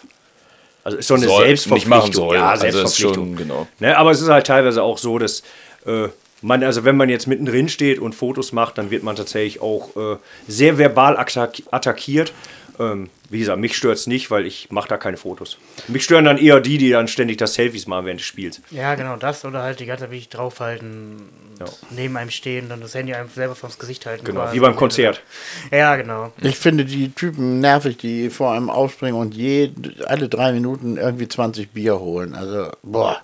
Also 0.84 0.98
ist 0.98 1.06
so 1.06 1.14
eine 1.14 1.26
Soll, 1.26 1.44
Selbstverpflichtung. 1.46 1.74
nicht 1.74 1.88
machen 2.02 2.12
soll. 2.12 2.36
Ja, 2.36 2.50
Also 2.50 2.66
ist 2.66 2.72
Selbstverpflichtung. 2.74 3.26
schon, 3.26 3.36
genau. 3.36 3.66
Ne, 3.78 3.96
aber 3.96 4.10
es 4.10 4.20
ist 4.20 4.28
halt 4.28 4.46
teilweise 4.46 4.82
auch 4.82 4.98
so, 4.98 5.18
dass 5.18 5.42
äh, 5.86 6.08
man, 6.42 6.62
also 6.64 6.84
wenn 6.84 6.96
man 6.96 7.08
jetzt 7.08 7.26
mittendrin 7.26 7.68
steht 7.68 7.98
und 8.00 8.14
Fotos 8.14 8.52
macht, 8.52 8.76
dann 8.78 8.90
wird 8.90 9.02
man 9.04 9.14
tatsächlich 9.16 9.60
auch 9.60 9.94
äh, 9.96 10.16
sehr 10.48 10.76
verbal 10.78 11.16
attack 11.16 11.62
attackiert. 11.70 12.32
Ähm, 12.80 13.10
wie 13.28 13.38
gesagt, 13.38 13.60
mich 13.60 13.76
stört 13.76 13.98
es 13.98 14.06
nicht, 14.06 14.30
weil 14.30 14.46
ich 14.46 14.70
mache 14.70 14.88
da 14.88 14.96
keine 14.96 15.18
Fotos. 15.18 15.58
Mich 15.88 16.04
stören 16.04 16.24
dann 16.24 16.38
eher 16.38 16.58
die, 16.60 16.78
die 16.78 16.90
dann 16.90 17.06
ständig 17.06 17.36
das 17.36 17.52
Selfies 17.54 17.86
machen 17.86 18.06
während 18.06 18.20
des 18.20 18.26
Spiels. 18.26 18.62
Ja, 18.70 18.94
genau, 18.94 19.16
das 19.16 19.44
oder 19.44 19.62
halt 19.62 19.78
die 19.78 19.86
ganze 19.86 20.04
Zeit 20.04 20.10
wirklich 20.10 20.30
draufhalten, 20.30 21.28
Ja. 21.60 21.66
neben 21.90 22.16
einem 22.16 22.30
stehen 22.30 22.72
und 22.72 22.82
das 22.82 22.94
Handy 22.94 23.12
einem 23.14 23.28
selber 23.28 23.54
vors 23.54 23.78
Gesicht 23.78 24.06
halten. 24.06 24.24
Genau, 24.24 24.40
quasi. 24.40 24.56
wie 24.56 24.60
beim 24.60 24.74
Konzert. 24.74 25.22
Ja, 25.70 25.96
genau. 25.96 26.32
Ich 26.40 26.56
finde 26.56 26.86
die 26.86 27.10
Typen 27.10 27.60
nervig, 27.60 27.98
die 27.98 28.30
vor 28.30 28.52
einem 28.52 28.70
aufspringen 28.70 29.20
und 29.20 29.34
je, 29.34 29.70
alle 30.06 30.28
drei 30.30 30.52
Minuten 30.52 30.96
irgendwie 30.96 31.28
20 31.28 31.70
Bier 31.70 32.00
holen. 32.00 32.34
Also, 32.34 32.70
boah, 32.82 33.20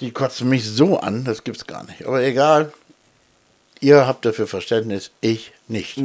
die 0.00 0.12
kotzen 0.12 0.48
mich 0.48 0.64
so 0.64 0.98
an, 0.98 1.24
das 1.24 1.44
gibt's 1.44 1.66
gar 1.66 1.84
nicht. 1.84 2.06
Aber 2.06 2.22
egal, 2.22 2.72
ihr 3.80 4.06
habt 4.06 4.24
dafür 4.24 4.46
Verständnis, 4.46 5.10
ich 5.20 5.52
nicht. 5.70 5.98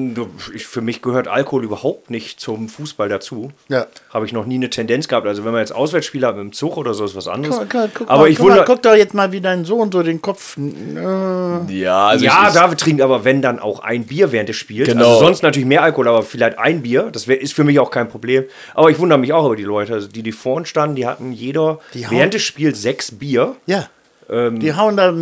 Ich, 0.53 0.67
für 0.67 0.81
mich 0.81 1.01
gehört 1.01 1.27
Alkohol 1.27 1.63
überhaupt 1.63 2.09
nicht 2.11 2.39
zum 2.39 2.69
Fußball 2.69 3.09
dazu. 3.09 3.51
Ja. 3.67 3.87
Habe 4.13 4.25
ich 4.25 4.31
noch 4.31 4.45
nie 4.45 4.55
eine 4.55 4.69
Tendenz 4.69 5.07
gehabt. 5.07 5.25
Also 5.25 5.43
wenn 5.43 5.51
man 5.51 5.61
jetzt 5.61 5.73
Auswärtsspiele 5.73 6.27
hat 6.27 6.35
mit 6.35 6.43
dem 6.43 6.53
Zug 6.53 6.77
oder 6.77 6.93
so, 6.93 7.03
ist 7.03 7.15
was 7.15 7.27
anderes. 7.27 7.57
Guck, 7.57 7.69
guck, 7.69 7.93
guck, 7.93 8.09
Aber 8.09 8.23
mal, 8.23 8.29
ich 8.29 8.37
guck, 8.37 8.45
mal, 8.47 8.51
wundere, 8.51 8.65
guck 8.65 8.81
doch 8.83 8.95
jetzt 8.95 9.13
mal, 9.13 9.31
wie 9.31 9.41
dein 9.41 9.65
Sohn 9.65 9.91
so 9.91 10.03
den 10.03 10.21
Kopf. 10.21 10.57
Äh, 10.57 11.73
Ja, 11.73 12.07
also 12.07 12.25
ja, 12.25 12.47
ich, 12.47 12.53
David 12.53 12.79
trinkt 12.79 13.01
aber 13.01 13.23
wenn 13.25 13.41
dann 13.41 13.59
auch 13.59 13.79
ein 13.79 14.05
Bier 14.05 14.31
während 14.31 14.49
des 14.49 14.55
Spiels. 14.55 14.87
Genau. 14.87 15.05
Also 15.07 15.19
sonst 15.25 15.41
natürlich 15.43 15.67
mehr 15.67 15.81
Alkohol, 15.81 16.07
aber 16.07 16.21
vielleicht 16.23 16.59
ein 16.59 16.83
Bier. 16.83 17.09
Das 17.11 17.27
wär, 17.27 17.41
ist 17.41 17.53
für 17.53 17.63
mich 17.63 17.79
auch 17.79 17.89
kein 17.89 18.07
Problem. 18.07 18.43
Aber 18.75 18.91
ich 18.91 18.99
wundere 18.99 19.19
mich 19.19 19.33
auch 19.33 19.45
über 19.47 19.55
die 19.55 19.63
Leute, 19.63 19.93
also 19.93 20.07
die, 20.07 20.21
die 20.21 20.31
vorn 20.31 20.65
standen, 20.65 20.95
die 20.95 21.07
hatten 21.07 21.31
jeder 21.31 21.79
Die 21.93 22.09
während 22.09 22.33
des 22.35 22.43
Spiels 22.43 22.81
sechs 22.81 23.11
Bier. 23.11 23.55
ja. 23.65 23.87
Ähm, 24.29 24.59
Die 24.59 24.73
hauen 24.73 24.97
da. 24.97 25.13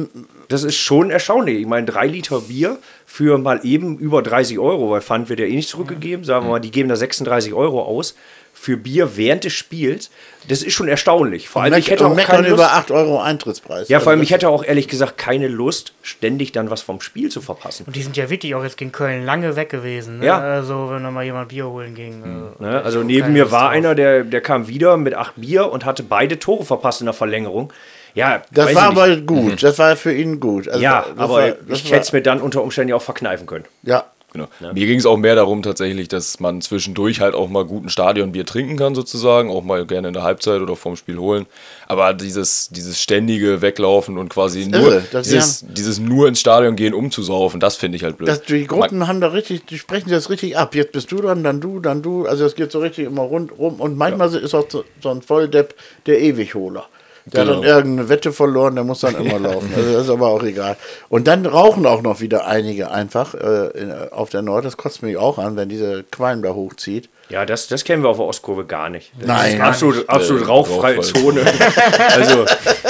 Das 0.49 0.63
ist 0.63 0.77
schon 0.77 1.09
erstaunlich. 1.09 1.59
Ich 1.59 1.67
meine, 1.67 1.85
drei 1.85 2.07
Liter 2.07 2.41
Bier 2.41 2.77
für 3.05 3.37
mal 3.37 3.61
eben 3.63 3.97
über 3.97 4.21
30 4.21 4.59
Euro, 4.59 4.91
weil 4.91 5.01
Pfand 5.01 5.29
wird 5.29 5.39
ja 5.39 5.45
eh 5.45 5.55
nicht 5.55 5.69
zurückgegeben. 5.69 6.23
Sagen 6.25 6.45
wir 6.45 6.51
mal, 6.51 6.59
die 6.59 6.71
geben 6.71 6.89
da 6.89 6.95
36 6.95 7.53
Euro 7.53 7.81
aus 7.83 8.15
für 8.55 8.77
Bier 8.77 9.17
während 9.17 9.45
des 9.45 9.53
Spiels. 9.53 10.11
Das 10.47 10.61
ist 10.61 10.73
schon 10.73 10.87
erstaunlich. 10.87 11.49
Vor 11.49 11.63
allem, 11.63 11.73
ich 11.73 11.89
hätte 11.89 12.05
auch 12.05 12.15
keine 12.15 12.49
Lust, 12.49 12.53
über 12.61 12.73
8 12.73 12.91
Euro 12.91 13.19
Eintrittspreis. 13.19 13.89
ja, 13.89 13.99
vor 13.99 14.11
allem, 14.11 14.19
Also 14.19 14.23
ich 14.25 14.31
hätte 14.31 14.47
auch 14.49 14.63
ehrlich 14.63 14.87
gesagt 14.87 15.17
keine 15.17 15.47
Lust, 15.47 15.93
ständig 16.03 16.51
dann 16.51 16.69
was 16.69 16.81
vom 16.83 17.01
Spiel 17.01 17.29
zu 17.29 17.41
verpassen. 17.41 17.85
Und 17.87 17.95
die 17.95 18.03
sind 18.03 18.15
ja 18.15 18.29
wirklich 18.29 18.53
auch 18.53 18.63
jetzt 18.63 18.77
gegen 18.77 18.91
Köln 18.91 19.25
lange 19.25 19.55
weg 19.55 19.69
gewesen. 19.69 20.19
Ne? 20.19 20.27
Ja. 20.27 20.37
Also, 20.39 20.91
wenn 20.91 21.01
da 21.03 21.09
mal 21.09 21.23
jemand 21.23 21.49
Bier 21.49 21.67
holen 21.67 21.95
ging. 21.95 22.21
äh, 22.59 22.63
Ne? 22.63 22.81
Also 22.83 23.01
neben 23.01 23.33
mir 23.33 23.51
war 23.51 23.63
drauf. 23.63 23.71
einer, 23.71 23.95
der, 23.95 24.23
der 24.23 24.41
kam 24.41 24.67
wieder 24.67 24.97
mit 24.97 25.15
acht 25.15 25.33
Bier 25.35 25.71
und 25.71 25.83
hatte 25.83 26.03
beide 26.03 26.37
Tore 26.37 26.63
verpasst 26.63 27.01
in 27.01 27.05
der 27.05 27.13
Verlängerung. 27.13 27.73
Ja, 28.15 28.41
Das 28.51 28.75
war 28.75 28.83
aber 28.89 29.15
gut. 29.17 29.63
Das 29.63 29.79
war 29.79 29.95
für 29.95 30.13
ihn 30.13 30.39
gut. 30.39 30.67
Also 30.67 30.81
Ja, 30.81 31.05
das 31.09 31.17
aber 31.17 31.33
war- 31.33 31.51
das 31.67 31.79
ich 31.79 31.91
hätte 31.91 32.01
es 32.01 32.11
mir 32.13 32.21
dann 32.21 32.41
unter 32.41 32.61
Umständen 32.63 32.89
ja 32.89 32.95
auch 32.95 33.01
verkneifen 33.01 33.47
können. 33.47 33.65
Ja, 33.83 34.05
Genau. 34.35 34.47
Mir 34.73 34.87
ging 34.87 34.97
es 34.97 35.05
auch 35.05 35.17
mehr 35.17 35.35
darum 35.35 35.61
tatsächlich, 35.61 36.07
dass 36.07 36.39
man 36.39 36.59
zwischendurch 36.59 37.21
halt 37.21 37.35
auch 37.35 37.49
mal 37.49 37.65
guten 37.65 37.89
Stadionbier 37.89 38.47
trinken 38.47 38.77
kann 38.77 38.95
sozusagen, 38.95 39.51
auch 39.51 39.61
mal 39.63 39.85
gerne 39.85 40.07
in 40.07 40.15
der 40.15 40.23
Halbzeit 40.23 40.59
oder 40.59 40.75
vorm 40.75 40.95
Spiel 40.95 41.19
holen. 41.19 41.45
Aber 41.87 42.15
dieses, 42.15 42.69
dieses 42.69 42.99
ständige 42.99 43.61
Weglaufen 43.61 44.17
und 44.17 44.29
quasi 44.29 44.65
nur 44.65 44.81
irre. 44.81 45.03
Das 45.11 45.27
dieses, 45.27 45.63
dieses 45.69 45.99
nur 45.99 46.27
ins 46.27 46.39
Stadion 46.39 46.75
gehen, 46.75 46.95
um 46.95 47.11
zu 47.11 47.21
saufen, 47.21 47.59
das 47.59 47.75
finde 47.75 47.95
ich 47.97 48.03
halt 48.03 48.17
blöd. 48.17 48.27
Das, 48.27 48.41
die 48.41 48.65
Gruppen 48.65 49.07
haben 49.07 49.21
da 49.21 49.27
richtig, 49.27 49.67
die 49.67 49.77
sprechen 49.77 50.09
das 50.09 50.31
richtig 50.31 50.57
ab. 50.57 50.73
Jetzt 50.73 50.93
bist 50.93 51.11
du 51.11 51.17
dran, 51.17 51.43
dann 51.43 51.61
du, 51.61 51.79
dann 51.79 52.01
du. 52.01 52.25
Also 52.25 52.43
es 52.45 52.55
geht 52.55 52.71
so 52.71 52.79
richtig 52.79 53.05
immer 53.05 53.21
rundrum. 53.21 53.79
Und 53.79 53.95
manchmal 53.97 54.33
ist 54.33 54.55
auch 54.55 54.65
so, 54.67 54.83
so 54.99 55.09
ein 55.11 55.21
Volldepp 55.21 55.75
der 56.07 56.19
Ewigholer. 56.19 56.87
Der 57.25 57.45
Genau. 57.45 57.57
hat 57.57 57.63
dann 57.63 57.69
irgendeine 57.77 58.09
Wette 58.09 58.31
verloren, 58.33 58.75
der 58.75 58.83
muss 58.83 58.99
dann 58.99 59.15
immer 59.15 59.39
laufen. 59.51 59.71
Also 59.75 59.93
das 59.93 60.01
ist 60.03 60.09
aber 60.09 60.27
auch 60.27 60.43
egal. 60.43 60.75
Und 61.09 61.27
dann 61.27 61.45
rauchen 61.45 61.85
auch 61.85 62.01
noch 62.01 62.19
wieder 62.19 62.47
einige 62.47 62.91
einfach 62.91 63.33
äh, 63.33 63.67
in, 63.79 63.91
auf 64.11 64.29
der 64.29 64.41
Nord. 64.41 64.65
Das 64.65 64.77
kotzt 64.77 65.03
mich 65.03 65.17
auch 65.17 65.37
an, 65.37 65.55
wenn 65.55 65.69
diese 65.69 66.03
Qualm 66.11 66.41
da 66.43 66.53
hochzieht. 66.53 67.09
Ja, 67.29 67.45
das, 67.45 67.67
das 67.67 67.83
kennen 67.83 68.03
wir 68.03 68.09
auf 68.09 68.17
der 68.17 68.25
Ostkurve 68.25 68.65
gar 68.65 68.89
nicht. 68.89 69.11
Das 69.17 69.27
Nein, 69.27 69.51
ist 69.53 69.57
gar 69.59 69.67
absolut, 69.69 70.09
absolut 70.09 70.41
Äh, 70.43 70.45
rauchfreie 70.45 70.97
rauchfrei. 70.97 71.19
Zone. 71.21 71.41
also, 72.15 72.45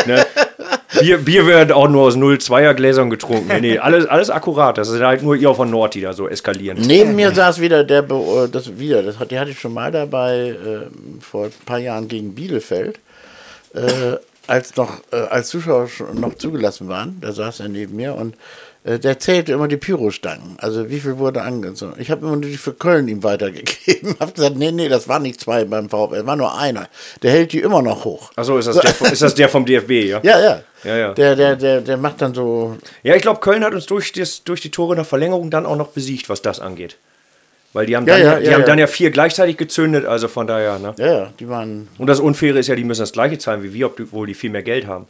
ne, 0.08 0.26
Bier, 1.00 1.18
Bier 1.20 1.46
wird 1.46 1.72
auch 1.72 1.88
nur 1.88 2.04
aus 2.04 2.16
0,2er 2.16 2.74
Gläsern 2.74 3.10
getrunken. 3.10 3.48
Nee, 3.48 3.60
nee, 3.62 3.78
alles, 3.80 4.06
alles 4.06 4.30
akkurat. 4.30 4.78
Das 4.78 4.90
ist 4.90 5.02
halt 5.02 5.24
nur 5.24 5.36
ihr 5.36 5.50
auf 5.50 5.58
der 5.58 5.66
Nord, 5.66 5.94
die 5.96 6.02
da 6.02 6.14
so 6.14 6.28
eskalieren. 6.28 6.80
Neben 6.82 7.16
mir 7.16 7.32
saß 7.32 7.62
wieder 7.62 7.84
der, 7.84 8.04
äh, 8.04 8.50
das 8.52 8.78
wieder, 8.78 9.02
das 9.04 9.16
die 9.30 9.40
hatte 9.40 9.52
ich 9.52 9.60
schon 9.60 9.74
mal 9.74 9.92
dabei 9.92 10.50
äh, 10.50 10.88
vor 11.22 11.46
ein 11.46 11.52
paar 11.66 11.80
Jahren 11.80 12.08
gegen 12.08 12.36
Bielefeld, 12.36 13.00
äh, 13.74 14.18
als 14.48 14.76
noch 14.76 15.00
äh, 15.12 15.16
als 15.16 15.50
Zuschauer 15.50 15.88
schon 15.88 16.20
noch 16.20 16.36
zugelassen 16.36 16.88
waren. 16.90 17.18
Da 17.22 17.32
saß 17.32 17.62
er 17.62 17.70
neben 17.70 17.96
mir 17.96 18.16
und 18.16 18.36
äh, 18.84 19.00
der 19.00 19.18
zählte 19.20 19.54
immer 19.54 19.70
die 19.70 19.78
Pyrostangen. 19.78 20.58
Also 20.58 20.90
wie 20.90 21.00
viel 21.00 21.18
wurde 21.18 21.42
angezogen? 21.44 21.94
Ich 21.98 22.12
habe 22.12 22.22
immer 22.26 22.36
nur 22.36 22.42
die 22.42 22.58
für 22.58 22.74
Köln 22.74 23.08
ihm 23.08 23.24
weitergegeben. 23.24 24.16
habe 24.20 24.34
gesagt, 24.34 24.58
nee, 24.58 24.72
nee, 24.72 24.90
das 24.90 25.08
waren 25.08 25.22
nicht 25.22 25.40
zwei 25.40 25.64
beim 25.64 25.90
VfL, 25.90 26.26
war 26.26 26.36
nur 26.36 26.58
einer. 26.58 26.90
Der 27.22 27.32
hält 27.32 27.54
die 27.54 27.60
immer 27.62 27.82
noch 27.82 28.04
hoch. 28.04 28.32
Achso, 28.36 28.58
ist, 28.58 28.66
das 28.66 28.80
der 28.80 28.94
vom- 28.94 29.08
ist 29.08 29.22
das 29.22 29.36
der 29.36 29.48
vom 29.48 29.66
DFB, 29.66 29.92
ja? 29.92 30.20
Ja, 30.24 30.40
ja. 30.42 30.62
Ja, 30.84 30.98
ja. 30.98 31.14
Der, 31.14 31.36
der, 31.38 31.56
der, 31.56 31.80
der 31.80 31.96
macht 31.96 32.22
dann 32.22 32.34
so. 32.34 32.76
Ja, 33.04 33.16
ich 33.16 33.22
glaube, 33.22 33.40
Köln 33.40 33.64
hat 33.64 33.74
uns 33.74 33.86
durch, 33.86 34.12
das, 34.12 34.44
durch 34.44 34.60
die 34.60 34.72
Tore 34.72 34.92
in 34.94 34.98
der 34.98 35.06
Verlängerung 35.06 35.50
dann 35.50 35.66
auch 35.66 35.78
noch 35.78 35.88
besiegt, 35.90 36.28
was 36.28 36.42
das 36.42 36.60
angeht. 36.60 36.98
Weil 37.74 37.88
die 37.88 37.96
haben, 37.96 38.08
Ja, 38.08 38.18
dann, 38.18 38.26
ja, 38.26 38.40
die 38.40 38.46
ja, 38.46 38.54
haben 38.54 38.66
dann 38.66 38.80
ja 38.80 38.88
vier 38.88 39.10
gleichzeitig 39.10 39.58
gezündet, 39.58 40.06
also 40.06 40.28
von 40.28 40.46
daher, 40.46 40.78
ne? 40.80 40.94
Ja, 40.98 41.06
ja, 41.06 41.34
die 41.40 41.50
waren. 41.50 41.90
Und 41.98 42.08
das 42.08 42.20
Unfaire 42.20 42.60
ist 42.60 42.68
ja, 42.68 42.76
die 42.76 42.84
müssen 42.84 43.02
das 43.02 43.12
gleiche 43.12 43.40
zahlen 43.40 43.64
wie 43.64 43.74
wir, 43.74 43.88
obwohl 43.88 44.28
die 44.28 44.36
viel 44.36 44.52
mehr 44.52 44.64
Geld 44.64 44.86
haben. 44.86 45.08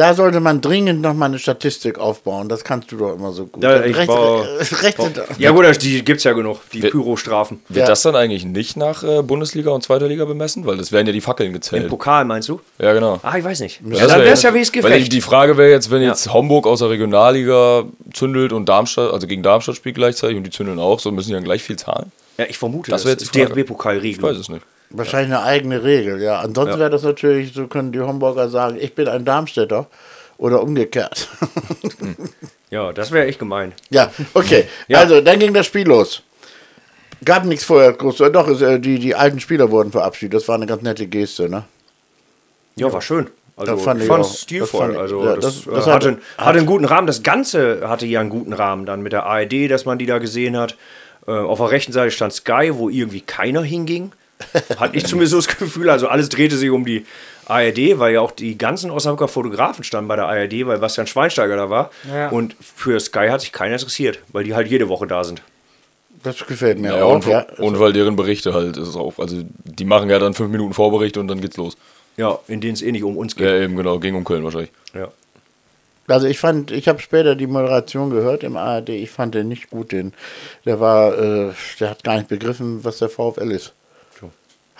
Da 0.00 0.14
sollte 0.14 0.40
man 0.40 0.62
dringend 0.62 1.02
noch 1.02 1.12
mal 1.12 1.26
eine 1.26 1.38
Statistik 1.38 1.98
aufbauen. 1.98 2.48
Das 2.48 2.64
kannst 2.64 2.90
du 2.90 2.96
doch 2.96 3.12
immer 3.14 3.32
so 3.32 3.44
gut. 3.44 3.62
Ja, 3.62 3.84
ich 3.84 3.94
rechts, 3.94 4.06
baue- 4.14 4.46
rechts 4.82 5.02
sind- 5.04 5.20
Ja 5.36 5.50
gut, 5.50 5.82
die 5.82 6.02
gibt 6.02 6.18
es 6.18 6.24
ja 6.24 6.32
genug, 6.32 6.60
die 6.72 6.82
Wir- 6.82 6.90
Pyro-Strafen. 6.90 7.60
Wird 7.68 7.80
Ja. 7.82 7.86
das 7.86 8.00
dann 8.00 8.16
eigentlich 8.16 8.46
nicht 8.46 8.78
nach 8.78 9.02
äh, 9.02 9.20
Bundesliga 9.22 9.70
und 9.72 9.82
zweiter 9.82 10.08
Liga 10.08 10.24
bemessen? 10.24 10.64
Weil 10.64 10.78
das 10.78 10.90
wären 10.90 11.06
ja 11.06 11.12
die 11.12 11.20
Fackeln 11.20 11.48
Im 11.48 11.52
gezählt. 11.52 11.88
Pokal 11.90 12.24
meinst 12.24 12.48
du? 12.48 12.60
Ja, 12.78 12.94
genau. 12.94 13.20
Ah, 13.22 13.36
ich 13.36 13.44
weiß 13.44 13.60
nicht. 13.60 13.80
Das 13.84 13.98
Ja, 14.00 14.06
dann 14.06 14.16
wär 14.20 14.24
wäre 14.24 14.32
es 14.34 14.42
ja 14.42 14.54
wie 14.54 14.60
es 14.60 14.72
weil 14.82 15.02
die- 15.02 15.20
Frage 15.20 15.58
wäre 15.58 15.70
jetzt, 15.70 15.90
wenn 15.90 16.00
jetzt 16.00 16.32
Homburg 16.32 16.66
aus 16.66 16.78
der 16.78 16.88
Regionalliga 16.88 17.84
zündelt 18.14 18.54
und 18.54 18.70
Darmstadt, 18.70 19.12
also 19.12 19.26
gegen 19.26 19.42
Darmstadt 19.42 19.76
spielt 19.76 19.96
gleichzeitig 19.96 20.38
und 20.38 20.44
die 20.44 20.50
zündeln 20.50 20.78
auch, 20.78 20.98
so 20.98 21.12
müssen 21.12 21.28
die 21.28 21.34
dann 21.34 21.44
gleich 21.44 21.62
viel 21.62 21.76
zahlen? 21.76 22.10
Ja, 22.38 22.46
ich 22.48 22.56
vermute, 22.56 22.90
Das 22.90 23.02
das, 23.02 23.06
wär 23.06 23.16
das 23.16 23.24
jetzt 23.24 23.36
Frage. 23.76 24.00
Ich 24.08 24.22
weiß 24.22 24.38
es 24.38 24.48
nicht. 24.48 24.62
Wahrscheinlich 24.90 25.34
eine 25.36 25.44
eigene 25.44 25.84
Regel, 25.84 26.20
ja. 26.20 26.40
Ansonsten 26.40 26.78
wäre 26.80 26.90
das 26.90 27.02
natürlich, 27.04 27.52
so 27.52 27.66
können 27.68 27.92
die 27.92 28.00
Homburger 28.00 28.48
sagen, 28.48 28.76
ich 28.80 28.94
bin 28.94 29.06
ein 29.08 29.24
Darmstädter 29.24 29.86
oder 30.38 30.62
umgekehrt. 30.62 31.28
Ja, 32.70 32.92
das 32.92 33.10
wäre 33.10 33.26
echt 33.26 33.40
gemein. 33.40 33.72
ja, 33.90 34.12
okay. 34.32 34.64
Also, 34.92 35.20
dann 35.20 35.40
ging 35.40 35.52
das 35.52 35.66
Spiel 35.66 35.88
los. 35.88 36.22
Gab 37.24 37.44
nichts 37.44 37.64
vorher 37.64 37.92
groß. 37.92 38.18
Doch, 38.32 38.48
äh, 38.60 38.78
die, 38.78 39.00
die 39.00 39.14
alten 39.16 39.40
Spieler 39.40 39.70
wurden 39.72 39.90
verabschiedet. 39.90 40.34
Das 40.40 40.46
war 40.46 40.54
eine 40.54 40.66
ganz 40.66 40.82
nette 40.82 41.06
Geste, 41.08 41.48
ne? 41.48 41.64
Ja, 42.76 42.92
war 42.92 43.02
schön. 43.02 43.28
Also 43.56 43.74
Das 43.74 43.82
fand 43.82 44.00
ich 44.02 44.06
fand 44.06 44.24
es 44.24 44.30
Das 44.30 44.40
stilvoll. 44.42 44.80
fand 44.80 44.92
ich- 44.94 44.98
also 45.00 45.24
ja, 45.24 45.34
das, 45.34 45.44
das- 45.44 45.66
äh, 45.66 45.70
das 45.74 45.86
hatte, 45.88 46.08
hat- 46.36 46.46
hatte 46.46 46.58
einen 46.58 46.66
guten 46.66 46.84
Rahmen. 46.84 47.06
Das 47.08 47.22
Ganze 47.24 47.80
hatte 47.88 48.06
ja 48.06 48.20
einen 48.20 48.30
guten 48.30 48.52
Rahmen 48.52 48.86
dann 48.86 49.02
mit 49.02 49.12
der 49.12 49.26
ARD, 49.26 49.66
dass 49.68 49.84
man 49.84 49.98
die 49.98 50.06
da 50.06 50.18
gesehen 50.18 50.56
hat. 50.56 50.76
Äh, 51.26 51.32
auf 51.32 51.58
der 51.58 51.72
rechten 51.72 51.92
Seite 51.92 52.12
stand 52.12 52.32
Sky, 52.32 52.70
wo 52.72 52.88
irgendwie 52.88 53.20
keiner 53.20 53.62
hinging. 53.62 54.12
Hatte 54.76 54.96
ich 54.96 55.06
zumindest 55.06 55.32
so 55.32 55.38
das 55.38 55.48
Gefühl. 55.48 55.90
Also 55.90 56.08
alles 56.08 56.28
drehte 56.28 56.56
sich 56.56 56.70
um 56.70 56.84
die 56.84 57.06
ARD, 57.46 57.98
weil 57.98 58.14
ja 58.14 58.20
auch 58.20 58.30
die 58.30 58.56
ganzen 58.56 58.90
Osnabrücker 58.90 59.28
Fotografen 59.28 59.84
standen 59.84 60.08
bei 60.08 60.16
der 60.16 60.26
ARD, 60.26 60.66
weil 60.66 60.78
Bastian 60.78 61.06
Schweinsteiger 61.06 61.56
da 61.56 61.70
war. 61.70 61.90
Ja. 62.12 62.28
Und 62.28 62.54
für 62.60 62.98
Sky 63.00 63.28
hat 63.28 63.40
sich 63.40 63.52
keiner 63.52 63.74
interessiert, 63.74 64.20
weil 64.28 64.44
die 64.44 64.54
halt 64.54 64.68
jede 64.68 64.88
Woche 64.88 65.06
da 65.06 65.24
sind. 65.24 65.42
Das 66.22 66.46
gefällt 66.46 66.78
mir 66.78 66.96
Ja, 66.96 67.04
auch. 67.04 67.14
und, 67.14 67.26
ja. 67.26 67.46
und 67.58 67.80
weil 67.80 67.92
deren 67.92 68.14
Berichte 68.14 68.52
halt 68.52 68.76
ist 68.76 68.88
es 68.88 68.96
auch. 68.96 69.18
Also 69.18 69.42
die 69.64 69.84
machen 69.84 70.10
ja 70.10 70.18
dann 70.18 70.34
fünf 70.34 70.50
Minuten 70.50 70.74
Vorbericht 70.74 71.16
und 71.16 71.28
dann 71.28 71.40
geht's 71.40 71.56
los. 71.56 71.76
Ja, 72.16 72.38
in 72.46 72.60
denen 72.60 72.74
es 72.74 72.82
eh 72.82 72.92
nicht 72.92 73.04
um 73.04 73.16
uns 73.16 73.34
geht. 73.36 73.46
Ja, 73.46 73.56
eben 73.56 73.76
genau, 73.76 73.98
ging 73.98 74.14
um 74.14 74.24
Köln 74.24 74.44
wahrscheinlich. 74.44 74.70
Ja. 74.94 75.08
Also 76.08 76.26
ich 76.26 76.38
fand, 76.38 76.72
ich 76.72 76.88
habe 76.88 76.98
später 76.98 77.36
die 77.36 77.46
Moderation 77.46 78.10
gehört 78.10 78.42
im 78.42 78.56
ARD, 78.56 78.88
ich 78.90 79.10
fand 79.10 79.34
den 79.34 79.48
nicht 79.48 79.70
gut, 79.70 79.92
den, 79.92 80.12
der 80.66 80.80
war, 80.80 81.16
äh, 81.16 81.52
der 81.78 81.90
hat 81.90 82.02
gar 82.04 82.16
nicht 82.16 82.28
begriffen, 82.28 82.84
was 82.84 82.98
der 82.98 83.08
VfL 83.08 83.50
ist. 83.52 83.72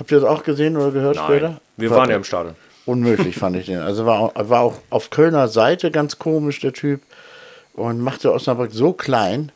Habt 0.00 0.10
ihr 0.10 0.18
das 0.20 0.28
auch 0.28 0.42
gesehen 0.42 0.76
oder 0.76 0.90
gehört 0.90 1.16
später? 1.16 1.48
Nein, 1.50 1.60
wir 1.76 1.90
War- 1.90 1.98
waren 1.98 2.10
ja 2.10 2.16
im 2.16 2.24
Stadion. 2.24 2.56
Unmöglich 2.86 3.36
fand 3.36 3.54
ich 3.56 3.66
den. 3.66 3.78
Also 3.78 4.06
war, 4.06 4.18
auch- 4.18 4.32
war 4.34 4.60
auch 4.62 4.78
auf 4.90 5.10
Kölner 5.10 5.46
Seite 5.48 5.90
ganz 5.92 6.18
komisch, 6.18 6.58
der 6.60 6.72
Typ. 6.72 7.02
Und 7.74 8.00
machte 8.00 8.32
Osnabrück 8.32 8.70
so 8.72 8.92
klein. 8.92 9.52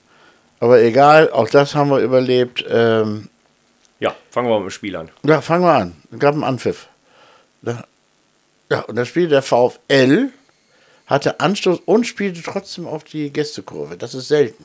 Aber 0.61 0.81
egal, 0.81 1.31
auch 1.33 1.49
das 1.49 1.75
haben 1.75 1.91
wir 1.91 1.99
überlebt. 1.99 2.65
Ähm, 2.69 3.29
Ja, 3.99 4.15
fangen 4.31 4.47
wir 4.49 4.53
mal 4.53 4.61
mit 4.61 4.69
dem 4.69 4.71
Spiel 4.71 4.95
an. 4.97 5.09
ja, 5.25 5.41
fangen 5.41 5.65
wir 5.65 5.73
an. 5.73 5.97
Es 6.13 6.19
gab 6.21 6.35
einen 6.35 6.45
Anpfiff. 6.45 6.89
Da, 7.63 7.85
ja, 8.71 8.81
und 8.83 8.97
das 8.97 9.09
Spiel 9.09 9.29
der 9.29 9.43
VfL 9.43 10.29
hatte 11.07 11.41
Anstoß 11.41 11.81
und 11.87 12.07
spielte 12.07 12.43
trotzdem 12.43 12.87
auf 12.87 13.05
die 13.05 13.31
Gästekurve. 13.33 13.97
Das 13.97 14.15
ist 14.15 14.29
selten. 14.29 14.65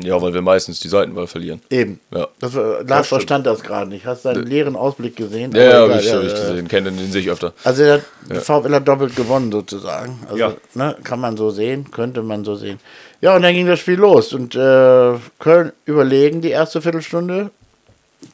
Ja, 0.00 0.20
weil 0.20 0.32
wir 0.34 0.42
meistens 0.42 0.80
die 0.80 0.88
Seitenwahl 0.88 1.26
verlieren. 1.26 1.60
Eben. 1.70 1.98
Ja. 2.14 2.28
Das 2.40 2.54
war, 2.54 2.84
Lars 2.84 3.08
verstand 3.08 3.46
das 3.46 3.62
gerade 3.62 3.88
nicht. 3.88 4.06
Hast 4.06 4.24
deinen 4.24 4.46
leeren 4.46 4.76
Ausblick 4.76 5.16
gesehen? 5.16 5.52
Ja, 5.52 5.62
ja, 5.62 5.84
Aber 5.84 5.94
hab 5.94 6.00
ich, 6.02 6.12
hab 6.12 6.22
ich 6.22 6.30
ja, 6.32 6.38
ja. 6.38 6.48
gesehen. 6.50 6.68
Kenne 6.68 6.90
den, 6.90 6.98
den 6.98 7.10
sehe 7.12 7.22
ich 7.22 7.30
öfter. 7.30 7.52
Also 7.64 7.82
der 7.82 8.00
VfL 8.40 8.74
hat 8.74 8.86
doppelt 8.86 9.16
gewonnen 9.16 9.50
sozusagen. 9.50 10.18
Also, 10.26 10.36
Ja. 10.36 10.52
ne, 10.74 10.96
kann 11.02 11.20
man 11.20 11.36
so 11.36 11.50
sehen, 11.50 11.90
könnte 11.90 12.22
man 12.22 12.44
so 12.44 12.54
sehen. 12.54 12.78
Ja, 13.20 13.34
und 13.34 13.42
dann 13.42 13.54
ging 13.54 13.66
das 13.66 13.80
Spiel 13.80 13.96
los. 13.98 14.32
Und 14.32 14.54
äh, 14.54 15.14
Köln 15.38 15.72
überlegen 15.84 16.42
die 16.42 16.50
erste 16.50 16.80
Viertelstunde. 16.80 17.50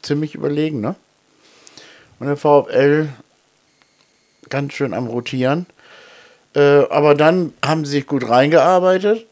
Ziemlich 0.03 0.35
überlegen, 0.35 0.81
ne? 0.81 0.97
Und 2.19 2.27
der 2.27 2.37
VfL 2.37 3.09
ganz 4.51 4.73
schön 4.75 4.93
am 4.95 5.07
Rotieren. 5.07 5.67
Äh, 6.55 6.85
aber 6.91 7.15
dann 7.15 7.53
haben 7.65 7.85
sie 7.85 7.93
sich 7.93 8.07
gut 8.07 8.29
reingearbeitet. 8.29 9.27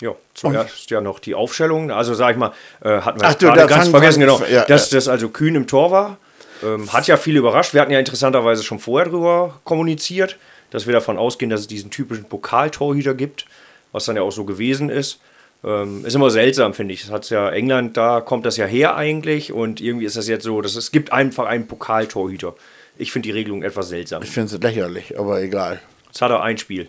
Ja, 0.00 0.14
zuerst 0.34 0.90
ja 0.90 1.00
noch 1.00 1.18
die 1.18 1.34
Aufstellung. 1.34 1.90
Also 1.90 2.14
sag 2.14 2.32
ich 2.32 2.36
mal, 2.36 2.52
äh, 2.84 3.00
hatten 3.00 3.20
wir 3.20 3.28
Ach 3.28 3.34
du, 3.34 3.52
ganz 3.52 3.88
vergessen, 3.88 4.20
genau, 4.20 4.40
ja, 4.48 4.64
dass 4.64 4.90
das 4.90 5.08
also 5.08 5.28
Kühn 5.28 5.54
im 5.54 5.66
Tor 5.66 5.90
war. 5.90 6.18
Ähm, 6.62 6.92
hat 6.92 7.06
ja 7.06 7.16
viele 7.16 7.38
überrascht. 7.38 7.74
Wir 7.74 7.80
hatten 7.80 7.92
ja 7.92 7.98
interessanterweise 7.98 8.62
schon 8.62 8.78
vorher 8.78 9.08
drüber 9.08 9.60
kommuniziert, 9.64 10.36
dass 10.70 10.86
wir 10.86 10.92
davon 10.92 11.18
ausgehen, 11.18 11.50
dass 11.50 11.60
es 11.60 11.66
diesen 11.66 11.90
typischen 11.90 12.24
Pokaltorhüter 12.24 13.14
gibt, 13.14 13.46
was 13.92 14.04
dann 14.04 14.16
ja 14.16 14.22
auch 14.22 14.32
so 14.32 14.44
gewesen 14.44 14.88
ist. 14.88 15.20
Ähm, 15.64 16.04
ist 16.04 16.14
immer 16.14 16.30
seltsam, 16.30 16.74
finde 16.74 16.94
ich. 16.94 17.02
Das 17.02 17.10
hat 17.10 17.30
ja 17.30 17.50
England, 17.50 17.96
da 17.96 18.20
kommt 18.20 18.46
das 18.46 18.56
ja 18.56 18.66
her 18.66 18.96
eigentlich 18.96 19.52
und 19.52 19.80
irgendwie 19.80 20.06
ist 20.06 20.16
das 20.16 20.28
jetzt 20.28 20.44
so, 20.44 20.60
dass 20.60 20.76
es 20.76 20.92
gibt 20.92 21.12
einfach 21.12 21.46
einen 21.46 21.66
Pokaltorhüter. 21.66 22.54
Ich 22.96 23.12
finde 23.12 23.28
die 23.28 23.32
Regelung 23.32 23.62
etwas 23.62 23.88
seltsam. 23.88 24.22
Ich 24.22 24.30
finde 24.30 24.54
es 24.54 24.62
lächerlich, 24.62 25.18
aber 25.18 25.40
egal. 25.40 25.80
Jetzt 26.06 26.22
hat 26.22 26.30
er 26.30 26.42
ein 26.42 26.58
Spiel. 26.58 26.88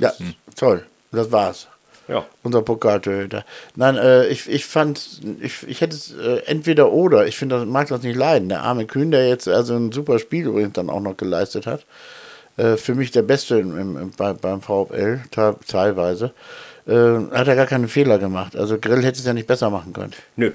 Ja, 0.00 0.12
toll. 0.56 0.86
Das 1.10 1.30
war's. 1.32 1.68
Ja. 2.08 2.26
Unser 2.42 2.62
Pokaltorhüter. 2.62 3.44
Nein, 3.76 3.96
äh, 3.96 4.26
ich, 4.28 4.48
ich 4.50 4.66
fand, 4.66 5.20
ich, 5.40 5.66
ich 5.66 5.80
hätte 5.80 5.94
es 5.96 6.12
äh, 6.14 6.42
entweder 6.46 6.90
oder. 6.92 7.26
Ich 7.26 7.36
finde, 7.36 7.56
das 7.58 7.66
mag 7.66 7.88
das 7.88 8.02
nicht 8.02 8.16
leiden. 8.16 8.48
Der 8.48 8.62
arme 8.62 8.86
Kühn, 8.86 9.10
der 9.10 9.28
jetzt 9.28 9.48
also 9.48 9.74
ein 9.76 9.92
super 9.92 10.18
Spiel 10.18 10.46
übrigens 10.46 10.72
dann 10.74 10.90
auch 10.90 11.00
noch 11.00 11.16
geleistet 11.16 11.66
hat. 11.66 11.84
Äh, 12.56 12.76
für 12.76 12.94
mich 12.94 13.12
der 13.12 13.22
Beste 13.22 13.58
im, 13.58 13.78
im, 13.78 13.96
im, 13.96 14.10
bei, 14.10 14.32
beim 14.32 14.60
VfL, 14.60 15.20
te- 15.30 15.56
teilweise. 15.66 16.32
Äh, 16.86 16.92
hat 17.32 17.46
er 17.48 17.54
gar 17.56 17.66
keine 17.66 17.86
Fehler 17.88 18.18
gemacht. 18.18 18.56
Also 18.56 18.78
Grill 18.78 19.02
hätte 19.04 19.18
es 19.20 19.24
ja 19.24 19.32
nicht 19.32 19.46
besser 19.46 19.70
machen 19.70 19.92
können. 19.92 20.12
Nö. 20.36 20.50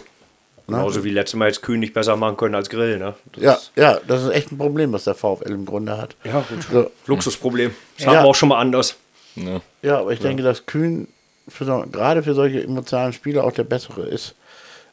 Genauso 0.67 1.05
wie 1.05 1.11
letztes 1.11 1.37
Mal 1.39 1.47
jetzt 1.47 1.61
Kühn 1.63 1.79
nicht 1.79 1.93
besser 1.93 2.17
machen 2.17 2.35
können 2.35 2.53
als 2.53 2.69
Grill, 2.69 2.97
ne? 2.99 3.13
Das 3.31 3.41
Ja, 3.41 3.57
ja, 3.77 3.99
das 4.05 4.23
ist 4.23 4.31
echt 4.31 4.51
ein 4.51 4.57
Problem, 4.57 4.91
was 4.91 5.05
der 5.05 5.15
VfL 5.15 5.49
im 5.53 5.65
Grunde 5.65 5.97
hat. 5.97 6.17
Ja, 6.25 6.43
gut. 6.49 6.67
So, 6.69 6.91
Luxusproblem. 7.05 7.73
Das 7.95 8.03
Ja. 8.05 8.11
haben 8.11 8.23
wir 8.25 8.27
auch 8.29 8.35
schon 8.35 8.49
mal 8.49 8.59
anders. 8.59 8.95
Ja. 9.35 9.61
Ja, 9.81 9.99
aber 9.99 10.11
ich 10.11 10.19
denke, 10.19 10.43
dass 10.43 10.65
Kühn 10.65 11.07
für 11.47 11.65
so, 11.65 11.83
gerade 11.91 12.23
für 12.23 12.33
solche 12.33 12.63
emotionalen 12.63 13.13
Spieler 13.13 13.43
auch 13.43 13.51
der 13.51 13.63
bessere 13.63 14.03
ist. 14.03 14.35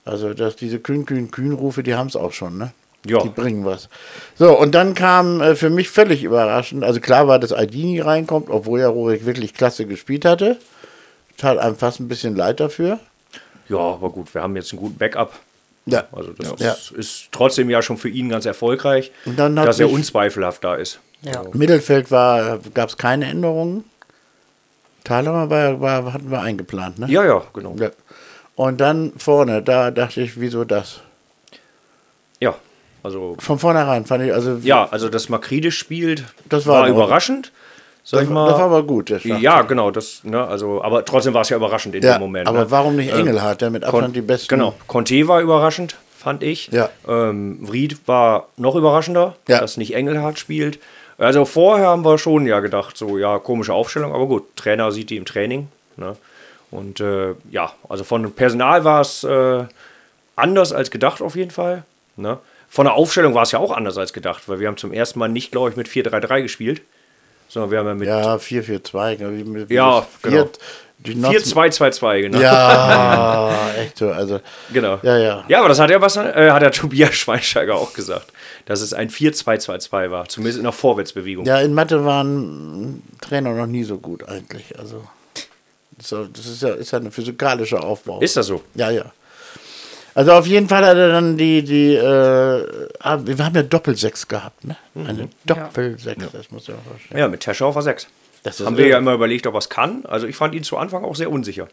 Also, 0.04 0.34
dass 0.34 0.56
diese 0.56 0.78
Kühn, 0.80 1.06
Kühn, 1.06 1.30
Kühn-Rufe, 1.30 1.82
die 1.82 1.94
haben 1.94 2.08
es 2.08 2.16
auch 2.16 2.32
schon, 2.32 2.58
ne? 2.58 2.72
Ja. 3.06 3.22
Die 3.22 3.28
bringen 3.28 3.64
was. 3.66 3.88
So, 4.38 4.58
und 4.58 4.74
dann 4.74 4.94
kam 4.94 5.40
äh, 5.40 5.54
für 5.56 5.68
mich 5.68 5.90
völlig 5.90 6.24
überraschend, 6.24 6.84
also 6.84 7.00
klar 7.00 7.28
war, 7.28 7.38
dass 7.38 7.52
Aldini 7.52 8.00
reinkommt, 8.00 8.48
obwohl 8.48 8.80
ja 8.80 8.88
Rorik 8.88 9.26
wirklich 9.26 9.52
klasse 9.54 9.84
gespielt 9.86 10.24
hatte. 10.24 10.56
Tat 11.36 11.58
einem 11.58 11.76
fast 11.76 12.00
ein 12.00 12.08
bisschen 12.08 12.34
leid 12.34 12.60
dafür. 12.60 12.98
Ja, 13.68 13.78
aber 13.78 14.10
gut, 14.10 14.32
wir 14.34 14.42
haben 14.42 14.56
jetzt 14.56 14.72
einen 14.72 14.80
guten 14.80 14.96
Backup. 14.96 15.32
Ja. 15.86 16.04
Also 16.12 16.32
das 16.32 16.60
Ja. 16.60 16.72
ist, 16.72 16.92
ist 16.92 17.28
trotzdem 17.32 17.68
ja 17.68 17.82
schon 17.82 17.98
für 17.98 18.08
ihn 18.08 18.28
ganz 18.30 18.46
erfolgreich, 18.46 19.10
Und 19.26 19.38
dann 19.38 19.58
hat 19.58 19.68
dass 19.68 19.80
er 19.80 19.90
unzweifelhaft 19.90 20.64
da 20.64 20.74
ist. 20.76 21.00
Ja. 21.22 21.42
Mittelfeld 21.52 22.10
war, 22.10 22.58
gab 22.72 22.88
es 22.88 22.96
keine 22.96 23.26
Änderungen. 23.26 23.84
Thaler 25.04 25.50
war, 25.50 25.80
war, 25.80 26.12
hatten 26.12 26.30
wir 26.30 26.40
eingeplant, 26.40 26.98
ne? 26.98 27.06
Ja, 27.08 27.24
ja, 27.24 27.42
genau. 27.52 27.76
Ja. 27.78 27.90
Und 28.56 28.80
dann 28.80 29.12
vorne, 29.18 29.62
da 29.62 29.90
dachte 29.90 30.20
ich, 30.22 30.40
wieso 30.40 30.64
das? 30.64 31.00
Ja, 32.40 32.54
also 33.02 33.36
Von 33.38 33.58
vornherein 33.58 34.06
fand 34.06 34.24
ich, 34.24 34.32
also 34.32 34.58
ja, 34.62 34.88
also 34.90 35.08
dass 35.08 35.28
Makride 35.28 35.70
spielt, 35.70 36.24
Das 36.48 36.66
war 36.66 36.82
war, 36.82 36.88
überraschend. 36.88 37.52
Sag 38.06 38.20
das, 38.20 38.28
ich 38.28 38.34
mal. 38.34 38.48
das 38.48 38.58
war 38.58 38.66
aber 38.66 38.82
gut. 38.82 39.10
Ja, 39.24 39.62
genau, 39.62 39.90
das, 39.90 40.24
ne, 40.24 40.46
also, 40.46 40.82
aber 40.82 41.04
trotzdem 41.06 41.32
war 41.32 41.40
es 41.42 41.48
ja 41.48 41.56
überraschend 41.56 41.94
in 41.94 42.02
Ja, 42.02 42.14
dem 42.18 42.20
Moment. 42.20 42.46
aber 42.48 42.60
ne? 42.60 42.70
warum 42.70 42.96
nicht 42.96 43.12
Ähm, 43.12 43.20
Engelhardt, 43.20 43.62
der 43.62 43.70
mit 43.70 43.82
Abstand 43.82 44.04
Kon- 44.06 44.12
die 44.12 44.20
besten. 44.20 44.48
Genau, 44.48 44.74
Conte 44.86 45.26
war 45.26 45.40
überraschend, 45.40 45.96
fand 46.16 46.42
ich. 46.42 46.68
Ja. 46.68 46.90
Ähm, 47.08 47.60
Vried 47.66 48.06
war 48.06 48.48
noch 48.56 48.74
überraschender, 48.76 49.36
Ja. 49.48 49.60
dass 49.60 49.76
nicht 49.78 49.94
Engelhardt 49.94 50.38
spielt. 50.38 50.78
Also 51.18 51.44
vorher 51.44 51.86
haben 51.88 52.04
wir 52.04 52.18
schon 52.18 52.46
ja 52.46 52.60
gedacht, 52.60 52.96
so 52.96 53.18
ja, 53.18 53.38
komische 53.38 53.72
Aufstellung, 53.72 54.12
aber 54.14 54.26
gut, 54.26 54.56
Trainer 54.56 54.90
sieht 54.92 55.10
die 55.10 55.16
im 55.16 55.24
Training. 55.24 55.68
Ne? 55.96 56.16
Und 56.70 56.98
äh, 57.00 57.34
ja, 57.50 57.72
also 57.88 58.02
von 58.04 58.32
Personal 58.32 58.84
war 58.84 59.00
es 59.00 59.22
äh, 59.22 59.64
anders 60.36 60.72
als 60.72 60.90
gedacht 60.90 61.22
auf 61.22 61.36
jeden 61.36 61.52
Fall. 61.52 61.84
Ne? 62.16 62.38
Von 62.68 62.86
der 62.86 62.94
Aufstellung 62.94 63.34
war 63.34 63.42
es 63.44 63.52
ja 63.52 63.60
auch 63.60 63.70
anders 63.70 63.96
als 63.96 64.12
gedacht, 64.12 64.48
weil 64.48 64.58
wir 64.58 64.66
haben 64.66 64.76
zum 64.76 64.92
ersten 64.92 65.20
Mal 65.20 65.28
nicht, 65.28 65.52
glaube 65.52 65.70
ich, 65.70 65.76
mit 65.76 65.86
4-3-3 65.88 66.42
gespielt, 66.42 66.82
sondern 67.48 67.70
wir 67.70 67.78
haben 67.78 67.86
ja 67.86 67.94
mit 67.94 68.08
Ja, 68.08 68.34
4-4-2. 68.34 69.16
glaub 69.16 69.32
ich, 69.32 69.44
mit- 69.44 69.70
Ja, 69.70 70.04
genau. 70.22 70.48
Vier- 71.04 71.14
Die 71.14 71.20
Notzen- 71.20 71.54
4-2-2-2, 71.54 72.20
genau. 72.22 72.40
Ja, 72.40 73.74
echt 73.78 73.98
so. 73.98 74.10
Also, 74.10 74.40
Genau. 74.72 74.98
Ja, 75.02 75.16
ja. 75.18 75.44
Ja, 75.48 75.58
aber 75.60 75.68
das 75.68 75.78
hat 75.78 75.90
ja 75.90 76.00
was, 76.00 76.16
äh, 76.16 76.50
hat 76.50 76.62
der 76.62 76.70
Tobias 76.72 77.14
Schweinsteiger 77.14 77.74
auch 77.74 77.92
gesagt, 77.92 78.32
dass 78.66 78.80
es 78.80 78.92
ein 78.94 79.10
4-2-2-2 79.10 80.10
war, 80.10 80.28
zumindest 80.28 80.58
in 80.58 80.64
der 80.64 80.72
Vorwärtsbewegung. 80.72 81.44
ja, 81.46 81.60
in 81.60 81.74
Mathe 81.74 82.04
waren 82.04 83.02
Trainer 83.20 83.52
noch 83.54 83.66
nie 83.66 83.84
so 83.84 83.98
gut 83.98 84.26
eigentlich. 84.28 84.78
Also, 84.78 85.04
So, 86.02 86.24
das 86.24 86.46
ist 86.46 86.62
ja, 86.62 86.70
ist 86.70 86.90
ja 86.92 86.98
ein 86.98 87.12
physikalischer 87.12 87.84
Aufbau. 87.84 88.20
Ist 88.20 88.36
das 88.36 88.46
so? 88.46 88.62
Ja, 88.74 88.90
ja. 88.90 89.04
Also 90.16 90.30
auf 90.32 90.46
jeden 90.46 90.68
Fall 90.68 90.84
hat 90.86 90.96
er 90.96 91.08
dann 91.08 91.36
die, 91.36 91.62
die, 91.64 91.94
äh, 91.94 92.66
ah, 93.00 93.18
wir 93.24 93.44
haben 93.44 93.54
ja 93.56 93.62
Doppelsechs 93.64 94.28
gehabt, 94.28 94.64
ne? 94.64 94.76
Eine 94.94 95.28
Doppelsechs, 95.44 96.24
das 96.32 96.50
muss 96.52 96.68
ja 96.68 96.74
vorstellen. 96.88 97.18
Ja, 97.18 97.26
mit 97.28 97.40
Tescher 97.40 97.66
auf 97.66 97.76
a 97.76 97.82
6. 97.82 98.06
Das 98.44 98.60
Haben 98.60 98.76
wir 98.76 98.84
irre. 98.84 98.92
ja 98.92 98.98
immer 98.98 99.14
überlegt, 99.14 99.46
ob 99.48 99.54
er 99.54 99.58
es 99.58 99.68
kann. 99.68 100.04
Also 100.06 100.26
ich 100.28 100.36
fand 100.36 100.54
ihn 100.54 100.62
zu 100.62 100.76
Anfang 100.76 101.04
auch 101.04 101.16
sehr 101.16 101.32
unsicher, 101.32 101.66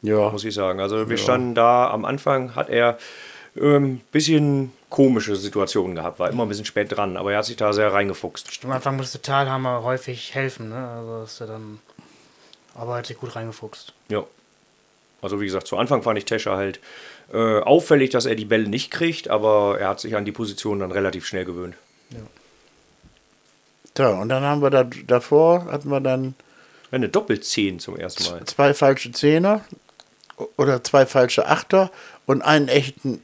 Ja, 0.00 0.30
muss 0.30 0.44
ich 0.44 0.54
sagen. 0.54 0.80
Also 0.80 1.10
wir 1.10 1.18
standen 1.18 1.54
da 1.54 1.90
am 1.90 2.04
Anfang, 2.06 2.54
hat 2.54 2.70
er 2.70 2.98
ein 3.56 3.62
ähm, 3.62 4.00
bisschen 4.12 4.72
komische 4.90 5.36
Situationen 5.36 5.96
gehabt, 5.96 6.18
war 6.18 6.30
immer 6.30 6.44
ein 6.44 6.48
bisschen 6.48 6.64
spät 6.64 6.96
dran, 6.96 7.16
aber 7.16 7.32
er 7.32 7.38
hat 7.38 7.44
sich 7.44 7.56
da 7.56 7.72
sehr 7.72 7.92
reingefuchst. 7.92 8.60
Am 8.64 8.70
Anfang 8.72 8.96
musste 8.96 9.20
Talhammer 9.20 9.82
häufig 9.82 10.34
helfen, 10.34 10.70
ne? 10.70 10.88
Also 10.88 11.24
ist 11.24 11.40
er 11.40 11.46
dann. 11.48 11.78
Aber 12.74 12.92
er 12.92 12.98
hat 12.98 13.06
sich 13.06 13.16
gut 13.18 13.34
reingefuchst. 13.36 13.92
Ja. 14.08 14.24
Also 15.20 15.40
wie 15.40 15.46
gesagt, 15.46 15.66
zu 15.66 15.76
Anfang 15.76 16.02
fand 16.02 16.18
ich 16.18 16.24
Tescher 16.26 16.56
halt 16.56 16.80
äh, 17.32 17.60
auffällig, 17.60 18.10
dass 18.10 18.26
er 18.26 18.34
die 18.34 18.44
Bälle 18.44 18.68
nicht 18.68 18.90
kriegt, 18.90 19.30
aber 19.30 19.78
er 19.80 19.88
hat 19.88 20.00
sich 20.00 20.16
an 20.16 20.24
die 20.24 20.32
Position 20.32 20.80
dann 20.80 20.92
relativ 20.92 21.26
schnell 21.26 21.44
gewöhnt. 21.44 21.74
Tja, 23.94 24.08
und 24.08 24.28
dann 24.28 24.42
haben 24.42 24.60
wir 24.62 24.70
da, 24.70 24.84
davor, 25.06 25.66
hatten 25.70 25.88
wir 25.88 26.00
dann 26.00 26.34
Eine 26.90 27.08
Doppelzehn 27.08 27.78
zum 27.78 27.96
ersten 27.96 28.24
Mal. 28.30 28.44
zwei 28.44 28.74
falsche 28.74 29.12
Zehner 29.12 29.60
oder 30.56 30.82
zwei 30.82 31.06
falsche 31.06 31.46
Achter 31.46 31.90
und 32.26 32.42
einen 32.42 32.68
echten, 32.68 33.22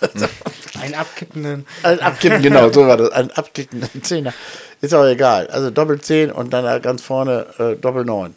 Einen 0.80 0.94
abkippenden. 0.94 1.66
einen 1.82 2.00
Abkippen, 2.00 2.42
genau, 2.42 2.70
so 2.72 2.86
war 2.86 2.96
das, 2.96 3.10
einen 3.10 3.30
abkippenden 3.30 4.02
Zehner. 4.02 4.32
Ist 4.80 4.94
auch 4.94 5.04
egal. 5.04 5.48
Also 5.48 5.70
Doppelzehn 5.70 6.32
und 6.32 6.50
dann 6.50 6.80
ganz 6.82 7.02
vorne 7.02 7.46
äh, 7.58 7.76
Doppel 7.76 8.04
neun. 8.04 8.34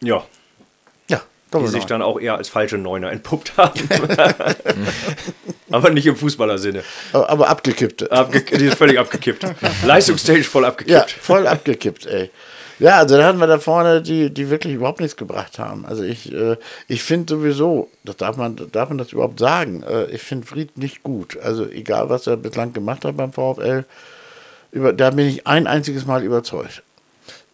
Ja, 0.00 0.24
Ja, 1.08 1.18
die 1.18 1.50
Doppel 1.50 1.68
sich 1.68 1.84
dann 1.84 2.00
auch 2.00 2.18
eher 2.18 2.36
als 2.36 2.48
falsche 2.48 2.78
Neuner 2.78 3.12
entpuppt 3.12 3.56
haben. 3.58 3.80
aber 5.74 5.90
nicht 5.90 6.06
im 6.06 6.16
Fußballersinne. 6.16 6.82
Aber, 7.12 7.28
aber 7.30 7.48
abgekippte. 7.48 8.10
Abge 8.10 8.42
die 8.42 8.66
ist 8.66 8.76
völlig 8.78 8.98
abgekippt. 8.98 9.44
Leistungstechnisch 9.84 10.48
voll 10.48 10.62
Ja, 10.62 10.68
abgekippt. 10.68 11.10
voll 11.10 11.46
abgekippt, 11.46 12.06
ey. 12.06 12.30
Ja, 12.80 12.98
also 12.98 13.16
da 13.16 13.24
hatten 13.26 13.38
wir 13.38 13.46
da 13.46 13.58
vorne, 13.60 14.02
die, 14.02 14.30
die 14.30 14.50
wirklich 14.50 14.74
überhaupt 14.74 14.98
nichts 15.00 15.16
gebracht 15.16 15.58
haben. 15.60 15.86
Also 15.86 16.02
ich, 16.02 16.32
äh, 16.32 16.56
ich 16.88 17.02
finde 17.04 17.34
sowieso, 17.34 17.88
das 18.02 18.16
darf 18.16 18.36
man, 18.36 18.56
darf 18.72 18.88
man 18.88 18.98
das 18.98 19.12
überhaupt 19.12 19.38
sagen, 19.38 19.84
äh, 19.84 20.06
ich 20.06 20.22
finde 20.22 20.46
Fried 20.46 20.76
nicht 20.76 21.02
gut. 21.04 21.38
Also 21.40 21.68
egal, 21.68 22.08
was 22.08 22.26
er 22.26 22.36
bislang 22.36 22.72
gemacht 22.72 23.04
hat 23.04 23.16
beim 23.16 23.32
VfL, 23.32 23.84
über, 24.72 24.92
da 24.92 25.10
bin 25.10 25.28
ich 25.28 25.46
ein 25.46 25.68
einziges 25.68 26.04
Mal 26.04 26.24
überzeugt. 26.24 26.82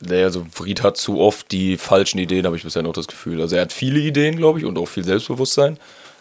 Nee, 0.00 0.22
also 0.24 0.46
Fried 0.50 0.82
hat 0.82 0.96
zu 0.96 1.20
oft 1.20 1.52
die 1.52 1.76
falschen 1.76 2.18
Ideen, 2.18 2.46
habe 2.46 2.56
ich 2.56 2.62
bisher 2.64 2.82
noch 2.82 2.94
das 2.94 3.06
Gefühl. 3.06 3.42
Also 3.42 3.56
er 3.56 3.62
hat 3.62 3.72
viele 3.74 4.00
Ideen, 4.00 4.36
glaube 4.36 4.58
ich, 4.58 4.64
und 4.64 4.78
auch 4.78 4.86
viel 4.88 5.04
Selbstbewusstsein, 5.04 5.76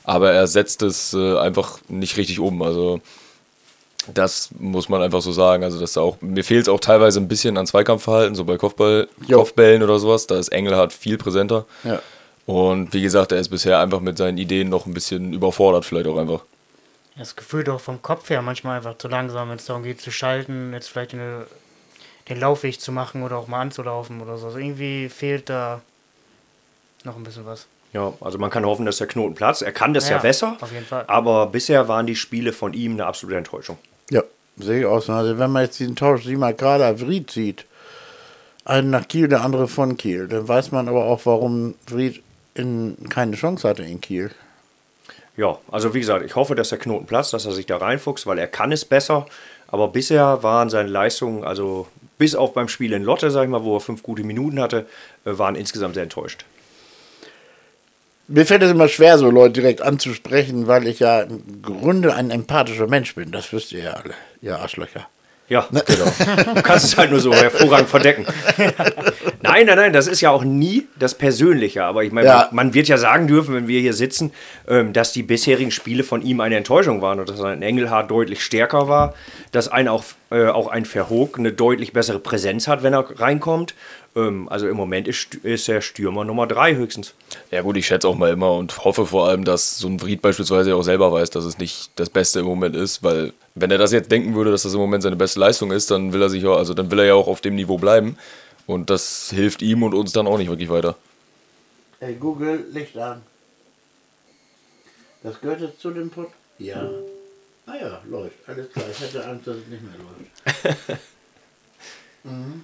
aber 0.10 0.32
er 0.32 0.48
setzt 0.48 0.82
es 0.82 1.14
äh, 1.14 1.38
einfach 1.38 1.80
nicht 1.88 2.18
richtig 2.18 2.40
um. 2.40 2.64
Also 2.64 3.00
das 4.12 4.50
muss 4.58 4.90
man 4.90 5.04
einfach 5.04 5.22
so 5.22 5.32
sagen. 5.32 5.64
Also 5.64 5.80
dass 5.80 5.94
da 5.94 6.02
auch, 6.02 6.20
mir 6.20 6.44
fehlt 6.44 6.64
es 6.64 6.70
auch 6.70 6.80
teilweise 6.80 7.20
ein 7.20 7.28
bisschen 7.28 7.58
an 7.58 7.68
Zweikampfverhalten, 7.68 8.34
so 8.34 8.44
bei 8.44 8.58
Kopfball, 8.58 9.08
Jo. 9.28 9.38
Kopfbällen 9.38 9.84
oder 9.84 10.00
sowas. 10.00 10.26
Da 10.26 10.40
ist 10.40 10.50
Engelhardt 10.50 10.94
viel 10.94 11.20
präsenter. 11.20 11.66
Ja. 11.84 12.02
Und 12.48 12.92
wie 12.92 13.04
gesagt, 13.04 13.32
er 13.32 13.38
ist 13.38 13.50
bisher 13.50 13.80
einfach 13.80 14.00
mit 14.00 14.18
seinen 14.18 14.40
Ideen 14.40 14.70
noch 14.70 14.88
ein 14.88 14.96
bisschen 14.96 15.32
überfordert, 15.32 15.86
vielleicht 15.86 16.08
auch 16.08 16.18
einfach. 16.18 16.42
Das 17.16 17.36
Gefühl 17.36 17.64
doch 17.64 17.80
vom 17.80 18.02
Kopf 18.02 18.32
her 18.32 18.42
manchmal 18.42 18.78
einfach 18.78 18.98
zu 18.98 19.10
langsam, 19.10 19.50
wenn 19.50 19.58
es 19.58 19.66
darum 19.66 19.84
geht 19.84 20.02
zu 20.02 20.10
schalten, 20.10 20.74
jetzt 20.74 20.90
vielleicht 20.90 21.14
eine, 21.14 21.46
den 22.30 22.40
Laufweg 22.40 22.82
zu 22.82 22.92
machen 22.92 23.22
oder 23.22 23.38
auch 23.38 23.48
mal 23.48 23.62
anzulaufen 23.62 24.22
oder 24.22 24.40
so. 24.40 24.48
Also 24.48 24.58
irgendwie 24.58 25.08
fehlt 25.10 25.50
da 25.50 25.82
noch 27.04 27.16
ein 27.16 27.24
bisschen 27.24 27.46
was. 27.46 27.68
Ja, 27.94 28.14
also 28.22 28.38
man 28.38 28.50
kann 28.50 28.66
hoffen, 28.66 28.86
dass 28.86 28.98
der 28.98 29.08
Knoten 29.08 29.34
platzt. 29.36 29.62
Er 29.62 29.72
kann 29.72 29.94
das 29.94 30.10
ja, 30.10 30.18
Ja, 30.18 30.22
besser. 30.22 30.58
auf 30.62 30.72
jeden 30.72 30.86
Fall. 30.86 31.06
Aber 31.08 31.48
bisher 31.48 31.88
waren 31.88 32.06
die 32.06 32.16
Spiele 32.16 32.54
von 32.54 32.74
ihm 32.74 32.94
eine 32.94 33.06
absolute 33.06 33.38
Enttäuschung. 33.38 33.78
Ja, 34.12 34.24
sehe 34.58 34.82
ich 34.82 34.86
auch 34.86 35.02
so. 35.02 35.12
Also 35.14 35.40
wenn 35.40 35.52
man 35.52 35.64
jetzt 35.64 35.80
diesen 35.80 35.96
Tausch 35.96 36.24
sieh 36.24 36.36
mal 36.36 36.54
gerade 36.54 36.88
auf 36.88 37.00
Fried 37.00 37.32
sieht, 37.32 37.66
einen 38.66 38.92
nach 38.92 39.08
Kiel, 39.08 39.28
der 39.28 39.42
andere 39.42 39.68
von 39.68 39.98
Kiel, 39.98 40.28
dann 40.28 40.48
weiß 40.48 40.72
man 40.72 40.88
aber 40.88 41.06
auch, 41.06 41.26
warum 41.26 41.74
Fried 41.88 42.22
in, 42.54 42.96
keine 43.10 43.36
Chance 43.36 43.68
hatte 43.68 43.84
in 43.84 44.02
Kiel. 44.02 44.30
Ja, 45.36 45.58
also 45.72 45.94
wie 45.94 46.00
gesagt, 46.02 46.26
ich 46.26 46.36
hoffe, 46.36 46.54
dass 46.54 46.70
der 46.70 46.78
Knoten 46.78 47.06
platzt, 47.08 47.34
dass 47.34 47.46
er 47.46 47.54
sich 47.54 47.66
da 47.66 47.78
reinfuchst, 47.78 48.28
weil 48.28 48.38
er 48.38 48.48
kann 48.48 48.72
es 48.72 48.86
besser. 48.86 49.26
Aber 49.68 49.88
bisher 49.88 50.44
waren 50.44 50.70
seine 50.70 50.90
Leistungen, 50.90 51.44
also 51.44 51.88
bis 52.18 52.36
auf 52.36 52.54
beim 52.54 52.68
Spiel 52.68 52.92
in 52.94 53.04
Lotte, 53.04 53.32
sag 53.32 53.44
ich 53.44 53.50
mal, 53.50 53.64
wo 53.64 53.78
er 53.78 53.80
fünf 53.80 54.04
gute 54.04 54.24
Minuten 54.24 54.60
hatte, 54.60 54.86
äh, 55.26 55.38
waren 55.38 55.56
insgesamt 55.56 55.94
sehr 55.96 56.04
enttäuscht. 56.04 56.44
Mir 58.30 58.46
fällt 58.46 58.62
es 58.62 58.70
immer 58.70 58.88
schwer, 58.88 59.18
so 59.18 59.32
Leute 59.32 59.54
direkt 59.54 59.82
anzusprechen, 59.82 60.68
weil 60.68 60.88
ich 60.88 61.00
ja 61.00 61.22
im 61.22 61.62
Grunde 61.64 62.14
ein 62.14 62.30
empathischer 62.30 62.88
Mensch 62.88 63.16
bin. 63.16 63.32
Das 63.32 63.52
wisst 63.52 63.72
ihr 63.72 63.84
ja 63.84 63.94
alle, 63.94 64.14
ihr 64.42 64.60
Arschlöcher. 64.60 65.08
Ja, 65.48 65.68
genau. 65.72 66.54
Du 66.56 66.62
kannst 66.62 66.86
es 66.86 66.98
halt 66.98 67.10
nur 67.10 67.20
so 67.20 67.34
hervorragend 67.34 67.90
verdecken. 67.90 68.28
Nein, 69.42 69.66
nein, 69.68 69.78
nein, 69.78 69.94
das 69.94 70.08
ist 70.08 70.20
ja 70.22 70.32
auch 70.32 70.44
nie 70.44 70.88
das 70.98 71.16
Persönliche. 71.16 71.84
Aber 71.86 72.04
ich 72.04 72.12
meine, 72.12 72.28
Ja. 72.28 72.36
man, 72.52 72.68
man 72.68 72.74
wird 72.74 72.88
ja 72.88 72.98
sagen 72.98 73.28
dürfen, 73.28 73.56
wenn 73.56 73.68
wir 73.68 73.80
hier 73.80 73.94
sitzen, 73.94 74.32
ähm, 74.68 74.92
dass 74.92 75.14
die 75.14 75.24
bisherigen 75.24 75.72
Spiele 75.72 76.04
von 76.04 76.22
ihm 76.22 76.42
eine 76.42 76.58
Enttäuschung 76.58 77.02
waren 77.02 77.20
und 77.20 77.30
dass 77.30 77.42
ein 77.42 77.62
Engelhardt 77.62 78.12
deutlich 78.12 78.44
stärker 78.44 78.88
war, 78.90 79.14
dass 79.52 79.70
ein 79.70 79.88
auch, 79.88 80.04
äh, 80.32 80.48
auch 80.48 80.68
ein 80.68 80.84
Verhoog 80.86 81.40
eine 81.40 81.54
deutlich 81.54 81.94
bessere 81.94 82.20
Präsenz 82.20 82.68
hat, 82.68 82.84
wenn 82.84 82.94
er 82.94 83.06
reinkommt. 83.20 83.76
Ähm, 84.16 84.50
also 84.50 84.68
im 84.68 84.76
Moment 84.76 85.08
ist, 85.08 85.36
ist 85.36 85.70
er 85.70 85.82
Stürmer 85.82 86.26
Nummer 86.26 86.46
drei 86.46 86.76
höchstens. 86.76 87.14
Ja 87.52 87.62
gut, 87.62 87.78
ich 87.78 87.88
schätze 87.88 88.08
auch 88.10 88.16
mal 88.18 88.32
immer 88.32 88.54
und 88.54 88.84
hoffe 88.84 89.06
vor 89.06 89.30
allem, 89.30 89.46
dass 89.46 89.78
so 89.78 89.88
ein 89.88 90.00
Fried 90.00 90.22
beispielsweise 90.22 90.76
auch 90.76 90.84
selber 90.84 91.12
weiß, 91.14 91.30
dass 91.30 91.46
es 91.46 91.58
nicht 91.60 91.92
das 91.96 92.10
Beste 92.10 92.40
im 92.40 92.46
Moment 92.46 92.76
ist, 92.76 93.04
weil 93.04 93.32
wenn 93.56 93.72
er 93.72 93.78
das 93.78 93.92
jetzt 93.94 94.12
denken 94.12 94.36
würde, 94.36 94.52
dass 94.52 94.64
das 94.64 94.74
im 94.74 94.80
Moment 94.80 95.04
seine 95.04 95.16
beste 95.16 95.40
Leistung 95.40 95.72
ist, 95.72 95.92
dann 95.92 96.12
will 96.12 96.22
er 96.22 96.30
sich 96.30 96.46
auch, 96.46 96.58
also 96.58 96.74
dann 96.74 96.92
will 96.92 97.00
er 97.00 97.06
ja 97.06 97.14
auch 97.14 97.28
auf 97.28 97.40
dem 97.42 97.56
Niveau 97.56 97.78
bleiben 97.78 98.18
und 98.70 98.92
das 98.92 99.32
hilft 99.32 99.64
ihm 99.64 99.82
und 99.82 99.96
uns 99.96 100.12
dann 100.12 100.28
auch 100.28 100.38
nicht 100.38 100.48
wirklich 100.48 100.70
weiter. 100.70 100.96
Hey 102.00 102.14
Google, 102.14 102.68
Licht 102.72 102.96
an. 102.98 103.24
Das 105.24 105.42
gehört 105.42 105.62
jetzt 105.62 105.80
zu 105.80 105.90
dem 105.90 106.12
Pod? 106.12 106.30
Ja. 106.60 106.88
Ah 107.66 107.76
ja, 107.76 108.02
läuft. 108.08 108.48
Alles 108.48 108.72
klar. 108.72 108.86
Ich 108.92 109.00
hatte 109.00 109.26
Angst, 109.28 109.48
dass 109.48 109.56
es 109.56 109.68
nicht 109.68 109.82
mehr 109.82 109.96
läuft. 109.98 111.00
mhm. 112.24 112.64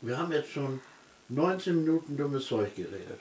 Wir 0.00 0.16
haben 0.16 0.30
jetzt 0.30 0.52
schon 0.52 0.80
19 1.28 1.84
Minuten 1.84 2.16
dummes 2.16 2.46
Zeug 2.46 2.76
geredet. 2.76 3.18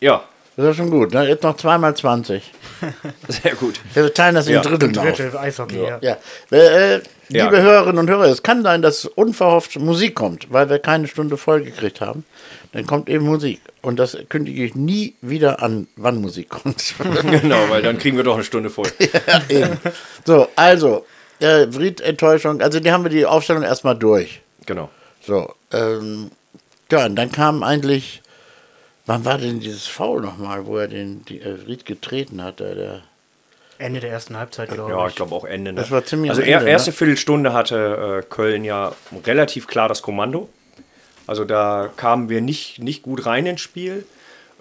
Ja, 0.00 0.26
Das 0.56 0.66
ist 0.70 0.76
schon 0.76 0.90
gut. 0.90 1.12
Ne? 1.12 1.28
Jetzt 1.28 1.42
noch 1.42 1.56
zweimal 1.56 1.96
20. 1.96 2.42
sehr 3.28 3.54
gut. 3.56 3.80
Wir 3.92 4.12
teilen 4.14 4.36
das 4.36 4.46
in 4.46 4.54
Ja. 4.54 4.60
Dritteln 4.62 4.96
auf. 4.96 5.04
Drittel 5.16 5.36
Eishockey, 5.36 5.82
ja. 5.82 5.98
Ja. 6.00 6.16
Äh, 6.56 7.00
Ja. 7.28 7.44
liebe 7.46 7.60
Hörerinnen 7.62 7.98
und 7.98 8.10
Hörer, 8.10 8.26
es 8.26 8.42
kann 8.42 8.62
sein, 8.62 8.82
dass 8.82 9.04
unverhofft 9.06 9.78
Musik 9.78 10.14
kommt, 10.14 10.52
weil 10.52 10.68
wir 10.70 10.78
keine 10.78 11.08
Stunde 11.08 11.36
voll 11.36 11.62
gekriegt 11.62 12.00
haben. 12.00 12.24
Dann 12.72 12.86
kommt 12.86 13.08
eben 13.08 13.24
Musik. 13.24 13.60
Und 13.82 13.98
das 13.98 14.16
kündige 14.28 14.64
ich 14.64 14.74
nie 14.74 15.14
wieder 15.22 15.62
an, 15.62 15.88
wann 15.96 16.20
Musik 16.20 16.50
kommt. 16.50 16.94
genau, 17.30 17.68
weil 17.70 17.82
dann 17.82 17.98
kriegen 17.98 18.16
wir 18.16 18.24
doch 18.24 18.34
eine 18.34 18.44
Stunde 18.44 18.70
voll. 18.70 18.86
ja, 18.98 19.42
eben. 19.48 19.78
So, 20.24 20.48
also, 20.54 21.04
äh, 21.40 21.66
Fried-Enttäuschung, 21.70 22.60
also 22.60 22.78
die 22.78 22.92
haben 22.92 23.04
wir 23.04 23.10
die 23.10 23.26
Aufstellung 23.26 23.62
erstmal 23.64 23.96
durch. 23.96 24.40
Genau. 24.66 24.90
So, 25.26 25.52
ähm, 25.72 26.30
ja, 26.92 27.06
und 27.06 27.16
dann 27.16 27.32
kam 27.32 27.62
eigentlich, 27.62 28.22
wann 29.06 29.24
war 29.24 29.38
denn 29.38 29.60
dieses 29.60 29.86
Foul 29.86 30.20
nochmal, 30.22 30.66
wo 30.66 30.78
er 30.78 30.88
den 30.88 31.24
die, 31.24 31.40
äh, 31.40 31.56
Fried 31.56 31.84
getreten 31.86 32.42
hat? 32.42 32.60
Der, 32.60 32.74
der, 32.74 33.02
Ende 33.78 34.00
der 34.00 34.10
ersten 34.10 34.36
Halbzeit, 34.36 34.70
glaube 34.70 34.92
Ja, 34.92 35.04
ich. 35.04 35.10
ich 35.10 35.16
glaube 35.16 35.34
auch 35.34 35.44
Ende. 35.44 35.72
Ne? 35.72 35.80
Das 35.80 35.90
war 35.90 36.04
ziemlich 36.04 36.30
Also 36.30 36.42
er, 36.42 36.58
Ende, 36.58 36.70
erste 36.70 36.90
ne? 36.90 36.96
Viertelstunde 36.96 37.52
hatte 37.52 38.22
äh, 38.22 38.26
Köln 38.32 38.64
ja 38.64 38.92
relativ 39.26 39.66
klar 39.66 39.88
das 39.88 40.02
Kommando. 40.02 40.48
Also 41.26 41.44
da 41.44 41.90
kamen 41.96 42.28
wir 42.28 42.40
nicht, 42.40 42.78
nicht 42.80 43.02
gut 43.02 43.26
rein 43.26 43.46
ins 43.46 43.60
Spiel. 43.60 44.06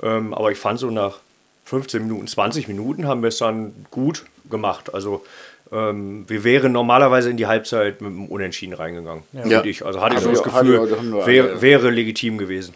Ähm, 0.01 0.33
aber 0.33 0.51
ich 0.51 0.57
fand 0.57 0.79
so 0.79 0.89
nach 0.89 1.19
15 1.65 2.01
Minuten, 2.03 2.27
20 2.27 2.67
Minuten 2.67 3.07
haben 3.07 3.21
wir 3.21 3.29
es 3.29 3.37
dann 3.37 3.73
gut 3.91 4.25
gemacht. 4.49 4.93
Also 4.93 5.23
ähm, 5.71 6.25
wir 6.27 6.43
wären 6.43 6.71
normalerweise 6.71 7.29
in 7.29 7.37
die 7.37 7.47
Halbzeit 7.47 8.01
mit 8.01 8.11
einem 8.11 8.25
Unentschieden 8.27 8.73
reingegangen. 8.73 9.23
Ja. 9.33 9.41
Finde 9.43 9.69
ich. 9.69 9.85
Also 9.85 10.01
hatte 10.01 10.15
ich 10.15 10.21
so 10.21 10.31
das 10.31 10.43
Gefühl, 10.43 11.25
wäre, 11.25 11.61
wäre 11.61 11.89
legitim 11.89 12.37
gewesen. 12.37 12.73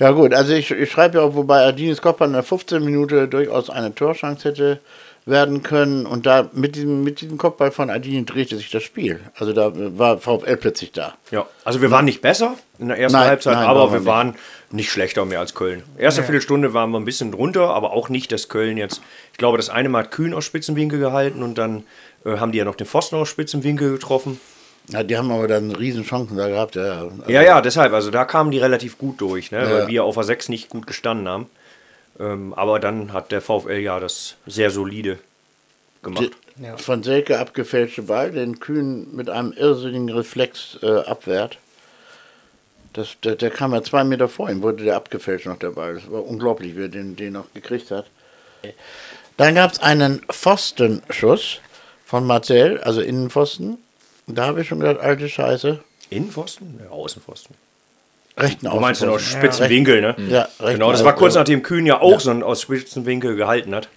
Ja 0.00 0.12
gut, 0.12 0.32
also 0.32 0.54
ich, 0.54 0.70
ich 0.70 0.90
schreibe 0.90 1.18
ja 1.18 1.24
auch, 1.24 1.34
wobei 1.34 1.64
Adinis 1.66 2.00
Kopfball 2.00 2.28
in 2.28 2.32
der 2.32 2.42
15 2.42 2.82
Minute 2.82 3.28
durchaus 3.28 3.68
eine 3.68 3.94
Torchance 3.94 4.48
hätte 4.48 4.80
werden 5.26 5.62
können 5.62 6.06
und 6.06 6.24
da 6.24 6.48
mit 6.54 6.74
diesem, 6.74 7.04
mit 7.04 7.20
diesem 7.20 7.36
Kopfball 7.36 7.70
von 7.70 7.90
Adini 7.90 8.24
drehte 8.24 8.56
sich 8.56 8.70
das 8.70 8.82
Spiel. 8.82 9.20
Also 9.34 9.52
da 9.52 9.70
war 9.74 10.16
VfL 10.16 10.56
plötzlich 10.56 10.92
da. 10.92 11.14
Ja, 11.30 11.46
also 11.64 11.82
wir 11.82 11.90
waren 11.90 12.06
nicht 12.06 12.22
besser 12.22 12.54
in 12.78 12.88
der 12.88 12.98
ersten 12.98 13.18
Nein, 13.18 13.28
Halbzeit, 13.28 13.56
nein, 13.56 13.66
aber 13.66 13.80
waren 13.80 13.88
wir 13.88 13.92
wir 13.92 13.98
nicht. 14.00 14.08
waren 14.08 14.34
nicht 14.70 14.90
schlechter 14.90 15.26
mehr 15.26 15.40
als 15.40 15.54
Köln. 15.54 15.82
Erste 15.98 16.22
Viertelstunde 16.22 16.72
waren 16.72 16.90
wir 16.90 16.98
ein 16.98 17.04
bisschen 17.04 17.30
drunter, 17.32 17.68
aber 17.68 17.92
auch 17.92 18.08
nicht, 18.08 18.32
dass 18.32 18.48
Köln 18.48 18.78
jetzt. 18.78 19.02
Ich 19.32 19.38
glaube, 19.38 19.58
das 19.58 19.68
eine 19.68 19.90
Mal 19.90 20.04
hat 20.04 20.10
Kühn 20.10 20.32
aus 20.32 20.46
Spitzenwinkel 20.46 20.98
gehalten 20.98 21.42
und 21.42 21.58
dann 21.58 21.84
äh, 22.24 22.38
haben 22.38 22.52
die 22.52 22.58
ja 22.58 22.64
noch 22.64 22.76
den 22.76 22.86
Pfosten 22.86 23.16
aus 23.16 23.28
Spitzenwinkel 23.28 23.92
getroffen. 23.92 24.40
Ja, 24.90 25.02
die 25.02 25.16
haben 25.16 25.30
aber 25.30 25.48
dann 25.48 25.70
riesen 25.70 26.04
Chancen 26.04 26.36
da 26.36 26.48
gehabt. 26.48 26.74
Ja, 26.74 26.82
also, 26.82 27.12
Ja, 27.28 27.42
ja, 27.42 27.60
deshalb, 27.60 27.92
also 27.92 28.10
da 28.10 28.24
kamen 28.24 28.50
die 28.50 28.58
relativ 28.58 28.98
gut 28.98 29.20
durch, 29.20 29.50
ne? 29.50 29.58
Ja. 29.62 29.70
weil 29.70 29.88
wir 29.88 30.04
auf 30.04 30.18
a 30.18 30.22
6 30.22 30.48
nicht 30.48 30.68
gut 30.68 30.86
gestanden 30.86 31.28
haben. 31.28 31.46
Ähm, 32.18 32.52
aber 32.54 32.80
dann 32.80 33.12
hat 33.12 33.32
der 33.32 33.40
VfL 33.40 33.78
ja 33.78 34.00
das 34.00 34.36
sehr 34.46 34.70
solide 34.70 35.18
gemacht. 36.02 36.30
Die, 36.58 36.64
Ja. 36.64 36.76
Von 36.76 37.02
Selke 37.02 37.38
abgefälschte 37.38 38.02
Ball, 38.02 38.32
den 38.32 38.60
Kühn 38.60 39.06
mit 39.14 39.30
einem 39.30 39.52
irrsinnigen 39.52 40.10
Reflex 40.10 40.78
äh, 40.82 40.98
abwehrt. 40.98 41.58
Das, 42.92 43.16
der, 43.22 43.36
der 43.36 43.50
kam 43.50 43.72
ja 43.72 43.82
zwei 43.82 44.04
Meter 44.04 44.28
vor 44.28 44.50
ihm, 44.50 44.62
wurde 44.62 44.84
der 44.84 44.96
abgefälscht 44.96 45.46
noch 45.46 45.58
der 45.58 45.70
Ball. 45.70 45.94
Das 45.94 46.10
war 46.10 46.26
unglaublich, 46.26 46.76
wie 46.76 46.82
er 46.82 46.88
den, 46.88 47.16
den 47.16 47.34
noch 47.34 47.52
gekriegt 47.54 47.90
hat. 47.90 48.06
Dann 49.36 49.54
gab 49.54 49.72
es 49.72 49.80
einen 49.80 50.20
Pfostenschuss 50.30 51.60
von 52.04 52.26
Marcel, 52.26 52.78
also 52.80 53.00
Innenpfosten. 53.00 53.78
Da 54.34 54.46
habe 54.46 54.62
ich 54.62 54.68
schon 54.68 54.80
gedacht, 54.80 55.00
alte 55.00 55.28
Scheiße. 55.28 55.80
Innenpfosten? 56.10 56.80
Ja, 56.82 56.90
Außenpfosten. 56.90 57.54
Rechten 58.36 58.66
Du 58.68 58.80
meinst 58.80 59.02
denn 59.02 59.08
aus 59.08 59.16
Außenpfosten. 59.16 59.40
spitzen 59.40 59.64
Ja, 59.64 59.70
Winkel, 59.70 60.00
ne? 60.00 60.16
Ja, 60.28 60.48
rechten 60.60 60.72
Genau, 60.74 60.92
das 60.92 61.04
war 61.04 61.14
kurz 61.14 61.34
nachdem 61.34 61.62
Kühn 61.62 61.84
ja 61.86 62.00
auch 62.00 62.20
so 62.20 62.30
einen 62.30 62.42
aus 62.42 62.62
spitzen 62.62 63.06
Winkel 63.06 63.36
gehalten 63.36 63.74
hat. 63.74 63.88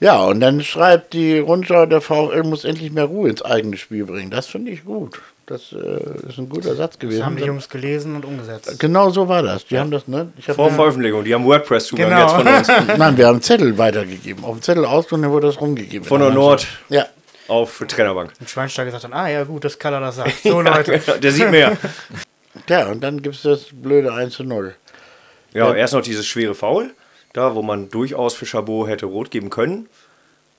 Ja, 0.00 0.22
und 0.22 0.40
dann 0.40 0.62
schreibt 0.62 1.12
die 1.12 1.38
Rundschau, 1.40 1.84
der 1.86 2.00
VfL 2.00 2.44
muss 2.44 2.64
endlich 2.64 2.92
mehr 2.92 3.06
Ruhe 3.06 3.30
ins 3.30 3.42
eigene 3.42 3.76
Spiel 3.76 4.04
bringen. 4.04 4.30
Das 4.30 4.46
finde 4.46 4.70
ich 4.70 4.84
gut. 4.84 5.20
Das 5.46 5.72
äh, 5.72 6.28
ist 6.28 6.38
ein 6.38 6.48
guter 6.48 6.76
Satz 6.76 6.98
gewesen. 7.00 7.18
Das 7.18 7.26
haben 7.26 7.36
die 7.36 7.42
Jungs 7.44 7.68
gelesen 7.68 8.14
und 8.14 8.24
umgesetzt. 8.24 8.78
Genau 8.78 9.10
so 9.10 9.26
war 9.26 9.42
das. 9.42 9.66
Die 9.66 9.76
haben 9.78 9.90
das, 9.90 10.06
ne? 10.06 10.30
Ich 10.36 10.48
hab 10.48 10.54
Vor 10.54 10.70
Veröffentlichung. 10.70 11.24
Die 11.24 11.34
haben 11.34 11.44
WordPress-Zugang 11.44 12.10
Genau. 12.10 12.20
jetzt 12.20 12.68
von 12.68 12.76
uns. 12.76 12.86
Nein, 12.98 13.16
wir 13.16 13.26
haben 13.26 13.42
Zettel 13.42 13.76
weitergegeben. 13.76 14.44
Auf 14.44 14.58
dem 14.58 14.62
Zettel 14.62 14.84
ausgedruckt, 14.84 15.24
dann 15.24 15.32
wurde 15.32 15.46
das 15.48 15.60
rumgegeben. 15.60 16.06
Von 16.06 16.20
der 16.20 16.30
Nord 16.30 16.66
Ja. 16.90 17.06
Auf 17.48 17.82
Trainerbank. 17.86 18.32
Und 18.38 18.48
Schweinsteiger 18.48 18.86
gesagt 18.86 19.04
dann, 19.04 19.12
ah 19.12 19.28
ja 19.28 19.44
gut, 19.44 19.64
das 19.64 19.78
Color 19.78 20.00
das 20.00 20.16
sagt. 20.16 20.32
So 20.42 20.60
Leute. 20.60 20.98
Der 21.20 21.32
sieht 21.32 21.50
mehr. 21.50 21.76
Ja, 22.68 22.88
und 22.88 23.02
dann 23.02 23.22
gibt 23.22 23.36
es 23.36 23.42
das 23.42 23.66
blöde 23.72 24.12
1 24.12 24.34
zu 24.34 24.42
0. 24.42 24.74
Ja, 25.52 25.72
erst 25.74 25.94
noch 25.94 26.02
dieses 26.02 26.26
schwere 26.26 26.54
Foul. 26.56 26.92
Da, 27.32 27.54
wo 27.54 27.62
man 27.62 27.88
durchaus 27.88 28.34
für 28.34 28.46
Chabot 28.46 28.88
hätte 28.88 29.06
rot 29.06 29.30
geben 29.30 29.48
können. 29.48 29.88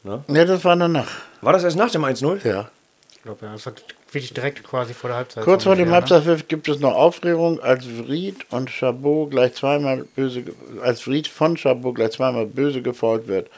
Ja, 0.03 0.45
das 0.45 0.63
war 0.63 0.77
danach. 0.77 1.09
War 1.41 1.51
das 1.51 1.63
erst 1.63 1.75
nach 1.75 1.91
dem 1.91 2.05
1-0? 2.05 2.47
Ja. 2.47 2.69
Ich 3.11 3.23
glaube, 3.23 3.45
ja, 3.45 3.51
das 3.51 3.65
war 3.65 3.73
wirklich 4.11 4.33
direkt 4.33 4.63
quasi 4.63 4.93
vor 4.93 5.09
der 5.09 5.17
Halbzeit. 5.17 5.43
Kurz 5.43 5.65
vor 5.65 5.75
dem 5.75 5.89
ne? 5.89 5.95
Halbzeitpfiff 5.95 6.47
gibt 6.47 6.69
es 6.69 6.79
noch 6.79 6.95
Aufregung, 6.95 7.59
als 7.59 7.85
Fried 7.85 8.45
und 8.49 8.69
Chabot 8.69 9.29
gleich 9.29 9.55
zweimal 9.55 10.05
böse, 10.15 10.43
als 10.81 11.01
Fried 11.01 11.27
von 11.27 11.57
Chabot 11.57 11.95
gleich 11.95 12.11
zweimal 12.11 12.45
böse 12.45 12.81
gefault 12.81 13.27
wird. 13.27 13.49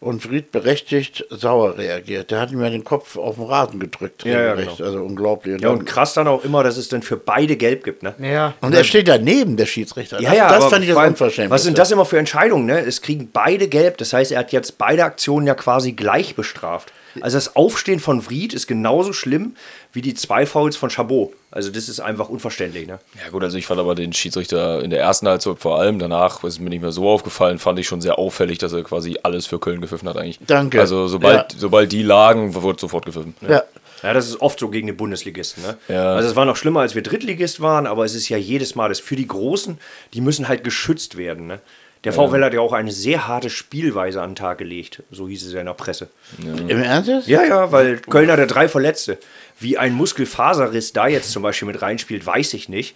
Und 0.00 0.22
Fried 0.22 0.52
berechtigt 0.52 1.24
sauer 1.28 1.76
reagiert. 1.76 2.30
Der 2.30 2.40
hat 2.40 2.52
ihm 2.52 2.62
ja 2.62 2.70
den 2.70 2.84
Kopf 2.84 3.16
auf 3.16 3.34
den 3.34 3.44
Rasen 3.44 3.80
gedrückt. 3.80 4.24
Ja, 4.24 4.40
ja, 4.40 4.54
genau. 4.54 4.76
Also 4.78 5.02
unglaublich. 5.02 5.54
Und, 5.56 5.62
Ja, 5.62 5.70
und 5.70 5.86
krass 5.86 6.14
dann 6.14 6.28
auch 6.28 6.44
immer, 6.44 6.62
dass 6.62 6.76
es 6.76 6.88
dann 6.88 7.02
für 7.02 7.16
beide 7.16 7.56
gelb 7.56 7.82
gibt, 7.82 8.04
ne? 8.04 8.14
Ja, 8.20 8.54
und 8.60 8.72
er 8.74 8.84
steht 8.84 9.08
daneben, 9.08 9.56
der 9.56 9.66
Schiedsrichter. 9.66 10.20
Ja, 10.20 10.30
das, 10.30 10.38
ja, 10.38 10.48
das 10.48 10.56
aber 10.62 10.70
fand 10.70 10.84
ich 10.84 10.94
das 10.94 11.06
unverschämt. 11.08 11.50
Was 11.50 11.64
sind 11.64 11.78
das 11.78 11.90
immer 11.90 12.04
für 12.04 12.18
Entscheidungen, 12.18 12.66
ne? 12.66 12.78
Es 12.78 13.02
kriegen 13.02 13.30
beide 13.32 13.66
gelb, 13.66 13.98
das 13.98 14.12
heißt, 14.12 14.30
er 14.30 14.38
hat 14.38 14.52
jetzt 14.52 14.78
beide 14.78 15.02
Aktionen 15.02 15.48
ja 15.48 15.54
quasi 15.54 15.92
gleich 15.92 16.36
bestraft. 16.36 16.92
Also 17.20 17.36
das 17.36 17.56
Aufstehen 17.56 18.00
von 18.00 18.22
Vried 18.22 18.52
ist 18.54 18.66
genauso 18.66 19.12
schlimm 19.12 19.56
wie 19.92 20.02
die 20.02 20.14
zwei 20.14 20.46
Fouls 20.46 20.76
von 20.76 20.90
Chabot. 20.90 21.32
Also 21.50 21.70
das 21.70 21.88
ist 21.88 22.00
einfach 22.00 22.28
unverständlich, 22.28 22.86
ne? 22.86 22.98
Ja 23.24 23.30
gut, 23.30 23.42
also 23.42 23.56
ich 23.56 23.66
fand 23.66 23.80
aber 23.80 23.94
den 23.94 24.12
Schiedsrichter 24.12 24.82
in 24.82 24.90
der 24.90 25.00
ersten 25.00 25.26
Halbzeit 25.26 25.58
vor 25.58 25.78
allem, 25.80 25.98
danach 25.98 26.44
ist 26.44 26.60
mir 26.60 26.68
nicht 26.68 26.82
mehr 26.82 26.92
so 26.92 27.08
aufgefallen, 27.08 27.58
fand 27.58 27.78
ich 27.78 27.86
schon 27.86 28.00
sehr 28.00 28.18
auffällig, 28.18 28.58
dass 28.58 28.72
er 28.72 28.82
quasi 28.82 29.18
alles 29.22 29.46
für 29.46 29.58
Köln 29.58 29.80
gepfiffen 29.80 30.08
hat 30.08 30.16
eigentlich. 30.16 30.38
Danke. 30.46 30.80
Also 30.80 31.08
sobald, 31.08 31.52
Ja. 31.54 31.58
sobald 31.58 31.90
die 31.92 32.02
lagen, 32.02 32.54
wurde 32.54 32.80
sofort 32.80 33.06
gepfiffen. 33.06 33.34
Ja. 33.48 33.62
Ja, 34.02 34.12
das 34.12 34.28
ist 34.28 34.40
oft 34.40 34.60
so 34.60 34.68
gegen 34.68 34.86
den 34.86 34.96
Bundesligisten. 34.96 35.64
Ne? 35.64 35.76
Ja. 35.88 36.14
Also 36.14 36.28
es 36.28 36.36
war 36.36 36.44
noch 36.44 36.54
schlimmer, 36.54 36.80
als 36.82 36.94
wir 36.94 37.02
Drittligist 37.02 37.60
waren, 37.60 37.84
aber 37.84 38.04
es 38.04 38.14
ist 38.14 38.28
ja 38.28 38.36
jedes 38.36 38.76
Mal 38.76 38.88
das 38.90 39.00
für 39.00 39.16
die 39.16 39.26
Großen, 39.26 39.76
die 40.14 40.20
müssen 40.20 40.46
halt 40.46 40.62
geschützt 40.62 41.16
werden. 41.16 41.48
Ne? 41.48 41.58
Der 42.04 42.12
VfL 42.12 42.44
hat 42.44 42.54
ja 42.54 42.60
auch 42.60 42.72
eine 42.72 42.92
sehr 42.92 43.26
harte 43.26 43.50
Spielweise 43.50 44.22
an 44.22 44.30
den 44.30 44.36
Tag 44.36 44.58
gelegt, 44.58 45.02
so 45.10 45.28
hieß 45.28 45.46
es 45.46 45.52
ja 45.52 45.60
in 45.60 45.66
der 45.66 45.74
Presse. 45.74 46.08
Im 46.38 46.82
Ernst? 46.82 47.26
Ja, 47.26 47.44
ja, 47.44 47.72
weil 47.72 47.98
Köln 47.98 48.30
hatte 48.30 48.46
drei 48.46 48.68
Verletzte. 48.68 49.18
Wie 49.58 49.78
ein 49.78 49.94
Muskelfaserriss 49.94 50.92
da 50.92 51.08
jetzt 51.08 51.32
zum 51.32 51.42
Beispiel 51.42 51.66
mit 51.66 51.82
reinspielt, 51.82 52.24
weiß 52.24 52.54
ich 52.54 52.68
nicht. 52.68 52.94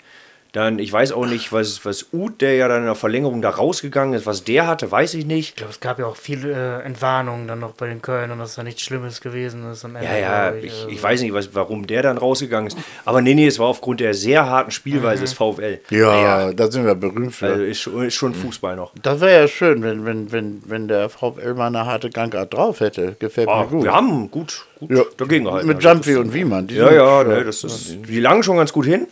Dann, 0.53 0.79
ich 0.79 0.93
weiß 0.93 1.12
auch 1.12 1.25
nicht, 1.25 1.51
was, 1.51 1.83
was 1.87 2.09
Uth, 2.12 2.43
der 2.43 2.57
ja 2.57 2.69
dann 2.69 2.81
in 2.81 2.85
der 2.85 2.95
Verlängerung 2.95 3.41
da 3.41 3.49
rausgegangen 3.49 4.12
ist, 4.12 4.27
was 4.27 4.45
der 4.45 4.67
hatte, 4.67 4.91
weiß 4.93 5.15
ich 5.15 5.25
nicht. 5.25 5.49
ich 5.49 5.57
glaube, 5.57 5.73
es 5.73 5.81
gab 5.81 5.99
ja 5.99 6.05
auch 6.05 6.17
viele 6.17 6.53
äh, 6.83 6.85
Entwarnungen 6.87 7.49
dann 7.49 7.59
noch 7.61 7.73
bei 7.73 7.87
den 7.87 8.03
Kölnern, 8.03 8.38
dass 8.38 8.57
da 8.57 8.62
nichts 8.62 8.83
Schlimmes 8.83 9.23
gewesen 9.23 9.73
ist. 9.73 9.83
Am 9.87 9.97
Ende, 9.97 10.09
Ja, 10.09 10.19
ja, 10.19 10.55
ich, 10.55 10.71
Also, 10.71 10.88
ich 10.88 11.03
weiß 11.03 11.23
nicht, 11.23 11.33
was, 11.33 11.55
warum 11.55 11.87
der 11.87 12.03
dann 12.03 12.19
rausgegangen 12.19 12.67
ist. 12.67 12.77
Aber 13.07 13.23
nee, 13.23 13.33
nee, 13.33 13.47
es 13.47 13.59
war 13.59 13.69
aufgrund 13.69 14.01
der 14.01 14.12
sehr 14.12 14.45
harten 14.45 14.73
Spielweise 14.73 15.23
des 15.23 15.33
VfL. 15.33 15.81
Ja, 15.88 16.53
da 16.53 16.71
sind 16.71 16.85
wir 16.85 16.97
berühmt 16.97 17.35
für. 17.35 17.47
Also 17.47 17.62
ist, 17.62 17.81
schon- 17.81 18.05
ist 18.05 18.15
schon 18.15 18.35
Fußball 18.35 18.77
noch. 18.77 18.93
Das 19.03 19.21
wäre 19.23 19.41
ja 19.41 19.49
schön, 19.49 19.83
wenn, 19.83 20.05
wenn, 20.05 20.33
wenn, 20.33 20.62
wenn 20.67 20.87
der 20.87 21.09
VfL 21.09 21.55
mal 21.55 21.69
eine 21.69 21.87
harte 21.87 22.11
Gangart 22.11 22.53
drauf 22.53 22.81
hätte. 22.81 23.17
Gefällt 23.19 23.49
Ah, 23.49 23.62
mir 23.62 23.69
gut. 23.69 23.85
wir 23.85 23.93
haben 23.95 24.31
gut, 24.31 24.67
gut 24.79 24.91
ja. 24.91 25.03
dagegen 25.17 25.47
gehalten. 25.47 25.67
Mit 25.67 25.77
Also 25.79 25.88
Jumpy 25.88 26.17
und 26.17 26.35
Wiemann. 26.35 26.69
Ja, 26.69 26.93
ja, 26.93 27.25
ne, 27.25 27.43
das 27.43 27.65
ist, 27.65 27.97
die 28.07 28.21
lagen 28.21 28.43
schon 28.43 28.59
ganz 28.59 28.71
gut 28.71 28.85
hin. 28.85 29.07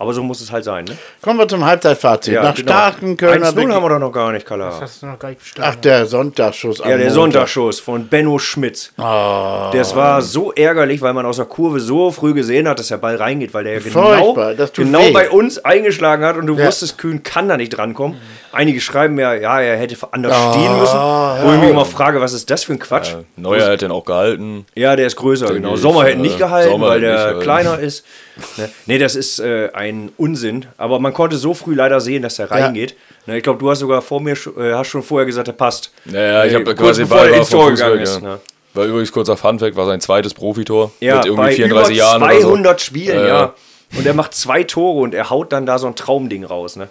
Aber 0.00 0.14
so 0.14 0.22
muss 0.22 0.40
es 0.40 0.50
halt 0.50 0.64
sein. 0.64 0.86
Ne? 0.86 0.96
Kommen 1.20 1.38
wir 1.38 1.46
zum 1.46 1.62
Halbzeitfazit. 1.62 2.32
Ja, 2.32 2.42
Nach 2.42 2.54
genau. 2.54 2.72
starken 2.72 3.18
Kölner 3.18 3.50
1-0 3.50 3.70
haben 3.70 3.82
wir 3.84 3.88
doch 3.90 3.98
noch 3.98 4.12
gar 4.12 4.32
nicht, 4.32 4.46
Kala. 4.46 4.70
Das 4.70 4.80
hast 4.80 5.02
du 5.02 5.06
noch 5.08 5.18
gar 5.18 5.28
nicht. 5.28 5.40
Ach, 5.60 5.74
der 5.74 6.06
Sonntagsschuss. 6.06 6.78
Ja, 6.78 6.86
der 6.86 6.96
Montag. 6.96 7.12
Sonntagsschuss 7.12 7.80
von 7.80 8.06
Benno 8.06 8.38
Schmitz. 8.38 8.92
Ah. 8.96 9.70
Das 9.74 9.94
war 9.94 10.22
so 10.22 10.52
ärgerlich, 10.52 11.02
weil 11.02 11.12
man 11.12 11.26
aus 11.26 11.36
der 11.36 11.44
Kurve 11.44 11.80
so 11.80 12.10
früh 12.10 12.32
gesehen 12.32 12.66
hat, 12.66 12.78
dass 12.78 12.88
der 12.88 12.96
Ball 12.96 13.16
reingeht, 13.16 13.52
weil 13.52 13.64
der 13.64 13.74
ja 13.74 13.80
genau, 13.80 14.34
genau 14.74 15.00
weh. 15.00 15.12
bei 15.12 15.28
uns 15.28 15.62
eingeschlagen 15.66 16.24
hat 16.24 16.38
und 16.38 16.46
du 16.46 16.56
Ja. 16.56 16.66
wusstest, 16.66 16.96
Kühn 16.96 17.22
kann 17.22 17.48
da 17.50 17.58
nicht 17.58 17.68
drankommen. 17.76 18.16
Einige 18.52 18.80
schreiben 18.80 19.16
ja, 19.18 19.32
ja, 19.34 19.60
er 19.60 19.76
hätte 19.76 19.96
anders 20.10 20.32
Ah, 20.34 20.52
stehen 20.52 20.78
müssen. 20.80 20.98
Wo 21.48 21.54
ich 21.54 21.60
mich 21.60 21.70
immer 21.70 21.84
frage, 21.84 22.20
was 22.20 22.32
ist 22.32 22.50
das 22.50 22.64
für 22.64 22.72
ein 22.72 22.78
Quatsch? 22.80 23.12
Äh, 23.12 23.22
Neuer 23.36 23.70
hat 23.70 23.80
den 23.82 23.92
auch 23.92 24.04
gehalten. 24.04 24.66
Ja, 24.74 24.96
der 24.96 25.06
ist 25.06 25.14
größer, 25.16 25.46
Denke 25.46 25.60
genau. 25.62 25.74
ich, 25.74 25.80
Sommer 25.80 26.02
hätte 26.04 26.18
äh, 26.18 26.22
nicht 26.22 26.36
gehalten, 26.38 26.70
Sommer 26.72 26.88
weil 26.88 27.00
hätte 27.02 27.12
der 27.12 27.26
nicht, 27.34 27.40
äh, 27.40 27.44
kleiner 27.44 27.78
ist. 27.78 28.04
Ne? 28.56 28.70
Nee, 28.86 28.98
das 28.98 29.14
ist 29.14 29.38
äh, 29.38 29.70
ein 29.72 30.10
Unsinn. 30.16 30.66
Aber 30.78 30.98
man 30.98 31.12
konnte 31.12 31.36
so 31.36 31.54
früh 31.54 31.74
leider 31.74 32.00
sehen, 32.00 32.22
dass 32.22 32.36
der 32.36 32.50
reingeht. 32.50 32.96
Ne, 33.26 33.36
ich 33.36 33.42
glaube, 33.44 33.58
du 33.60 33.70
hast 33.70 33.78
sogar 33.80 34.02
vor 34.02 34.20
mir 34.20 34.32
äh, 34.58 34.72
hast 34.72 34.88
schon 34.88 35.02
vorher 35.04 35.26
gesagt, 35.26 35.46
der 35.46 35.52
passt. 35.52 35.92
Ja, 36.06 36.20
ja, 36.20 36.44
ich 36.44 36.52
Äh, 36.52 36.56
habe 36.56 36.74
quasi 36.74 37.02
bevor 37.02 37.18
er 37.18 37.30
war 37.30 37.38
ins 37.38 37.48
Tor 37.50 37.70
gegangen 37.70 38.00
ist. 38.00 38.14
ja. 38.20 38.28
Ne? 38.30 38.40
War 38.74 38.84
übrigens 38.84 39.12
kurzer 39.12 39.36
Funfact, 39.36 39.76
war 39.76 39.86
sein 39.86 40.00
zweites 40.00 40.32
Profitor. 40.34 40.90
Ja, 41.00 41.16
mit 41.16 41.26
irgendwie 41.26 41.42
bei 41.44 41.52
34 41.54 41.96
über 41.96 42.04
Jahren 42.04 42.20
200 42.22 42.60
oder 42.60 42.72
so. 42.72 42.78
Spielen, 42.84 43.18
Äh, 43.24 43.28
ja. 43.28 43.54
Und 43.96 44.06
er 44.06 44.14
macht 44.14 44.34
zwei 44.34 44.62
Tore 44.64 45.00
und 45.00 45.14
er 45.14 45.30
haut 45.30 45.52
dann 45.52 45.66
da 45.66 45.78
so 45.78 45.86
ein 45.88 45.96
Traumding 45.96 46.44
raus. 46.44 46.76
Ne? 46.76 46.88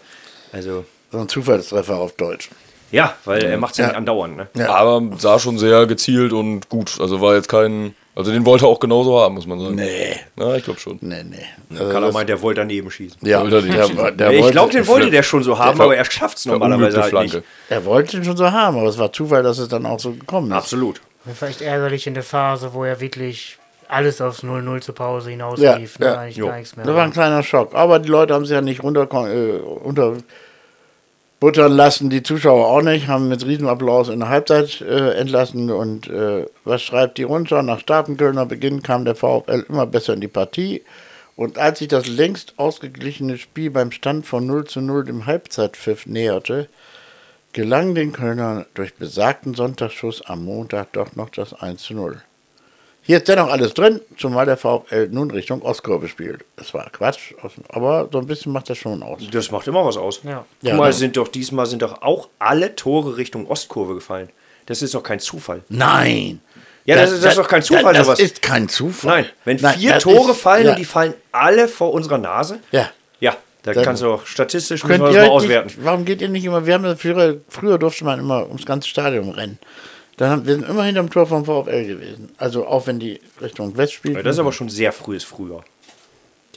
Also, 0.51 0.83
So 1.11 1.19
ein 1.19 1.27
Zufallstreffer 1.29 1.95
auf 1.97 2.13
Deutsch. 2.13 2.49
ja, 2.91 3.13
weil 3.25 3.43
er 3.43 3.57
macht 3.57 3.71
es 3.73 3.77
ja, 3.77 3.83
Ja. 3.85 3.89
nicht 3.89 3.97
andauernd. 3.97 4.37
Ne? 4.37 4.47
Ja. 4.55 4.69
Aber 4.75 5.01
sah 5.17 5.39
schon 5.39 5.57
sehr 5.57 5.85
gezielt 5.87 6.33
und 6.33 6.69
gut. 6.69 6.97
Also 6.99 7.21
war 7.21 7.35
jetzt 7.35 7.49
kein. 7.49 7.95
Also 8.15 8.31
den 8.31 8.45
wollte 8.45 8.65
er 8.65 8.67
auch 8.69 8.79
genauso 8.81 9.17
haben, 9.19 9.35
muss 9.35 9.47
man 9.47 9.59
sagen. 9.61 9.75
Nee, 9.75 10.15
Ja, 10.37 10.55
ich 10.55 10.63
glaube 10.65 10.79
schon. 10.79 10.97
nee, 11.01 11.23
nee. 11.23 11.37
Also 11.79 11.91
das- 12.01 12.13
meint, 12.13 12.27
der 12.27 12.41
wollte 12.41 12.59
daneben 12.61 12.91
schießen. 12.91 13.17
ja, 13.25 13.39
Wollte 13.41 13.57
er 13.57 13.61
nicht 13.61 13.77
der, 13.77 13.83
schießen. 13.85 14.17
der 14.17 14.31
ich 14.31 14.51
glaube, 14.51 14.73
den 14.73 14.87
wollte 14.87 15.09
der 15.09 15.23
schon 15.23 15.41
so 15.43 15.57
haben, 15.57 15.79
aber 15.79 15.95
er 15.95 16.03
schafft 16.03 16.37
es 16.39 16.45
normalerweise 16.45 16.99
halt 17.01 17.09
Flanke. 17.11 17.37
nicht. 17.37 17.47
Er 17.69 17.85
wollte 17.85 18.17
ihn 18.17 18.25
schon 18.25 18.35
so 18.35 18.51
haben, 18.51 18.77
aber 18.77 18.89
es 18.89 18.97
war 18.97 19.13
Zufall, 19.13 19.41
dass 19.43 19.57
es 19.57 19.69
dann 19.69 19.85
auch 19.85 19.99
so 19.99 20.11
gekommen 20.11 20.51
ist. 20.51 20.57
Absolut. 20.57 20.99
Echt 21.41 21.61
ärgerlich 21.61 22.07
in 22.07 22.13
der 22.13 22.23
Phase, 22.23 22.73
wo 22.73 22.83
er 22.83 22.99
wirklich 22.99 23.57
alles 23.87 24.19
aufs 24.19 24.43
0-0 24.43 24.81
zur 24.81 24.95
Pause 24.95 25.29
hinaus 25.29 25.59
Ja, 25.61 25.75
lief. 25.77 25.97
Ne? 25.99 26.07
ja. 26.07 26.17
Eigentlich 26.19 26.35
Jo. 26.37 26.47
gar 26.47 26.57
nichts 26.57 26.75
mehr. 26.75 26.85
Das 26.85 26.95
war 26.95 27.03
ein 27.03 27.11
kleiner 27.13 27.41
Schock. 27.43 27.73
Aber 27.73 27.99
die 27.99 28.09
Leute 28.09 28.33
haben 28.33 28.45
sich 28.45 28.53
ja 28.53 28.61
nicht 28.61 28.83
runter, 28.83 29.07
äh, 29.31 29.59
unter 29.59 30.15
buttern 31.39 31.71
lassen, 31.71 32.09
die 32.09 32.23
Zuschauer 32.23 32.67
auch 32.67 32.81
nicht, 32.81 33.07
haben 33.07 33.29
mit 33.29 33.45
Riesenapplaus 33.45 34.09
in 34.09 34.19
der 34.19 34.29
Halbzeit 34.29 34.81
äh, 34.81 35.13
entlassen. 35.13 35.71
Und 35.71 36.07
äh, 36.07 36.45
was 36.63 36.81
schreibt 36.81 37.17
die 37.17 37.23
Rundschau? 37.23 37.61
Nach 37.61 37.79
Staatenkölner 37.79 38.45
Beginn 38.45 38.83
kam 38.83 39.05
der 39.05 39.15
VfL 39.15 39.65
immer 39.69 39.85
besser 39.85 40.13
in 40.13 40.21
die 40.21 40.27
Partie. 40.27 40.83
Und 41.35 41.57
als 41.57 41.79
sich 41.79 41.87
das 41.87 42.07
längst 42.07 42.55
ausgeglichene 42.57 43.37
Spiel 43.37 43.71
beim 43.71 43.91
Stand 43.91 44.25
von 44.25 44.45
0 44.45 44.65
zu 44.65 44.81
0 44.81 45.05
dem 45.05 45.25
Halbzeitpfiff 45.25 46.05
näherte, 46.05 46.67
gelang 47.53 47.95
den 47.95 48.11
Kölnern 48.11 48.65
durch 48.73 48.95
besagten 48.95 49.55
Sonntagsschuss 49.55 50.21
am 50.25 50.43
Montag 50.43 50.91
doch 50.93 51.15
noch 51.15 51.29
das 51.29 51.53
1 51.53 51.81
zu 51.81 51.93
0. 51.93 52.21
Hier 53.09 53.17
ist 53.17 53.27
dennoch 53.27 53.49
alles 53.49 53.73
drin, 53.73 54.01
zumal 54.19 54.45
der 54.45 54.55
VfL 54.55 55.07
nun 55.09 55.31
Richtung 55.31 55.63
Ostkurve 55.63 56.07
spielt. 56.07 56.41
Das 56.57 56.75
war 56.75 56.87
Quatsch, 56.91 57.33
aber 57.69 58.07
so 58.11 58.19
ein 58.19 58.27
bisschen 58.27 58.51
macht 58.51 58.69
das 58.69 58.77
schon 58.77 59.01
aus. 59.01 59.23
Das 59.31 59.49
macht 59.49 59.67
immer 59.67 59.83
was 59.83 59.97
aus. 59.97 60.21
Ja. 60.61 60.75
Mal, 60.75 60.93
sind 60.93 61.17
doch 61.17 61.27
diesmal 61.27 61.65
sind 61.65 61.81
doch 61.81 62.03
auch 62.03 62.27
alle 62.37 62.75
Tore 62.75 63.17
Richtung 63.17 63.47
Ostkurve 63.47 63.95
gefallen. 63.95 64.29
Das 64.67 64.83
ist 64.83 64.93
doch 64.93 65.01
kein 65.01 65.19
Zufall. 65.19 65.63
Nein! 65.69 66.39
Ja, 66.85 66.97
das 66.97 67.11
ist- 67.13 67.23
das 67.23 67.31
ist 67.31 67.39
doch 67.39 67.47
kein 67.47 67.63
Zufall, 67.63 67.95
Das, 67.95 68.05
sowas. 68.05 68.19
ist 68.19 68.43
kein 68.43 68.69
Zufall. 68.69 69.21
Nein, 69.23 69.25
wenn 69.43 69.57
Nein, 69.57 69.79
vier 69.79 69.93
das 69.93 70.03
Tore 70.03 70.29
ist- 70.33 70.41
fallen 70.41 70.65
ja, 70.65 70.71
und 70.73 70.77
die 70.77 70.85
fallen 70.85 71.15
alle 71.31 71.67
vor 71.67 71.91
unserer 71.93 72.19
Nase, 72.19 72.59
Ja. 72.71 72.91
ja, 73.19 73.35
da 73.63 73.73
Dann 73.73 73.83
kannst 73.85 74.03
du 74.03 74.11
auch 74.13 74.27
statistisch 74.27 74.81
Könnt 74.83 75.01
das 75.03 75.15
ihr 75.15 75.21
mal 75.21 75.29
auswerten. 75.29 75.65
nicht, 75.69 75.83
warum 75.83 76.05
geht 76.05 76.21
ihr 76.21 76.29
nicht 76.29 76.45
immer? 76.45 76.63
Wir 76.67 76.75
haben 76.75 76.85
ja 76.85 76.95
früher, 76.95 77.37
früher 77.49 77.79
durfte 77.79 78.05
man 78.05 78.19
immer 78.19 78.45
ums 78.45 78.67
ganze 78.67 78.87
Stadion 78.87 79.29
rennen. 79.31 79.57
Dann 80.19 80.31
haben, 80.31 80.45
wir 80.45 80.55
sind 80.55 80.67
immer 80.67 80.83
hinterm 80.83 81.09
Tor 81.09 81.27
vom 81.27 81.45
VfL 81.45 81.85
gewesen. 81.85 82.29
Also 82.37 82.67
auch 82.67 82.87
wenn 82.87 82.99
die 82.99 83.21
Richtung 83.41 83.77
West 83.77 83.93
spielt. 83.93 84.17
Ja, 84.17 84.21
das 84.21 84.35
ist 84.35 84.39
aber 84.39 84.51
schon 84.51 84.67
sehr 84.67 84.91
frühes 84.91 85.23
Früher. 85.23 85.63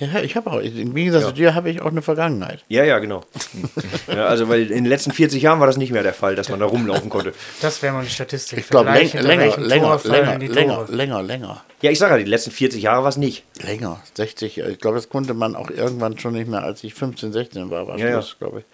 Ja, 0.00 0.20
ich 0.20 0.34
habe 0.34 0.50
auch, 0.50 0.58
im 0.58 0.96
Gegensatz 0.96 1.26
zu 1.26 1.32
dir 1.32 1.54
habe 1.54 1.70
ich 1.70 1.80
auch 1.80 1.92
eine 1.92 2.02
Vergangenheit. 2.02 2.64
Ja, 2.66 2.82
ja, 2.82 2.98
genau. 2.98 3.22
ja, 4.08 4.26
also, 4.26 4.48
weil 4.48 4.62
in 4.62 4.82
den 4.82 4.86
letzten 4.86 5.12
40 5.12 5.40
Jahren 5.40 5.60
war 5.60 5.68
das 5.68 5.76
nicht 5.76 5.92
mehr 5.92 6.02
der 6.02 6.12
Fall, 6.12 6.34
dass 6.34 6.48
man 6.48 6.58
da 6.58 6.66
rumlaufen 6.66 7.08
konnte. 7.08 7.34
Das 7.60 7.80
wäre 7.82 7.92
mal 7.94 8.02
die 8.02 8.10
Statistik. 8.10 8.58
Ich 8.58 8.68
glaube, 8.68 8.90
läng, 8.90 9.12
länger, 9.12 9.56
länger, 9.58 10.00
länger, 10.02 10.38
länger, 10.38 10.86
länger, 10.88 11.22
länger, 11.22 11.64
Ja, 11.82 11.92
ich 11.92 12.00
sage 12.00 12.14
ja, 12.14 12.18
die 12.18 12.28
letzten 12.28 12.50
40 12.50 12.82
Jahre 12.82 13.02
war 13.02 13.10
es 13.10 13.16
nicht. 13.16 13.44
länger. 13.62 14.00
60, 14.14 14.58
ich 14.58 14.78
glaube, 14.80 14.96
das 14.96 15.08
konnte 15.08 15.34
man 15.34 15.54
auch 15.54 15.70
irgendwann 15.70 16.18
schon 16.18 16.32
nicht 16.32 16.48
mehr, 16.48 16.64
als 16.64 16.82
ich 16.82 16.94
15, 16.94 17.32
16 17.32 17.70
war, 17.70 17.86
war 17.86 17.96
Ja, 17.96 18.06
ja. 18.06 18.12
Schluss, 18.14 18.38
glaube 18.40 18.58
ich. 18.60 18.64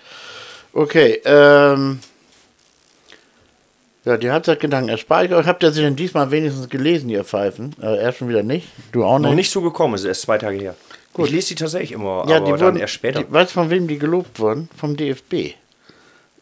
Okay, 0.72 1.20
ähm. 1.27 2.01
Ja, 4.08 4.16
die 4.16 4.30
Halbzeitgedanken 4.30 4.88
erspare 4.88 5.26
ich 5.26 5.34
euch. 5.34 5.46
Habt 5.46 5.62
ihr 5.62 5.70
sie 5.70 5.82
denn 5.82 5.94
diesmal 5.94 6.30
wenigstens 6.30 6.70
gelesen, 6.70 7.10
ihr 7.10 7.24
Pfeifen? 7.24 7.76
Äh, 7.78 7.98
er 7.98 8.12
schon 8.12 8.30
wieder 8.30 8.42
nicht. 8.42 8.66
Du 8.90 9.04
auch 9.04 9.18
nicht? 9.18 9.28
Noch 9.28 9.34
nicht 9.34 9.50
zugekommen, 9.52 9.96
es 9.96 10.00
ist 10.00 10.06
erst 10.06 10.22
zwei 10.22 10.38
Tage 10.38 10.56
her. 10.56 10.74
Ich 11.18 11.30
lese 11.30 11.48
die 11.48 11.56
tatsächlich 11.56 11.92
immer, 11.92 12.24
Ja, 12.26 12.36
aber 12.36 12.46
die 12.46 12.50
dann 12.52 12.60
wurden, 12.60 12.76
erst 12.78 12.94
später. 12.94 13.22
Die, 13.22 13.30
weißt 13.30 13.50
du, 13.50 13.54
von 13.54 13.68
wem 13.68 13.86
die 13.86 13.98
gelobt 13.98 14.38
wurden? 14.40 14.70
Vom 14.74 14.96
DFB. 14.96 15.56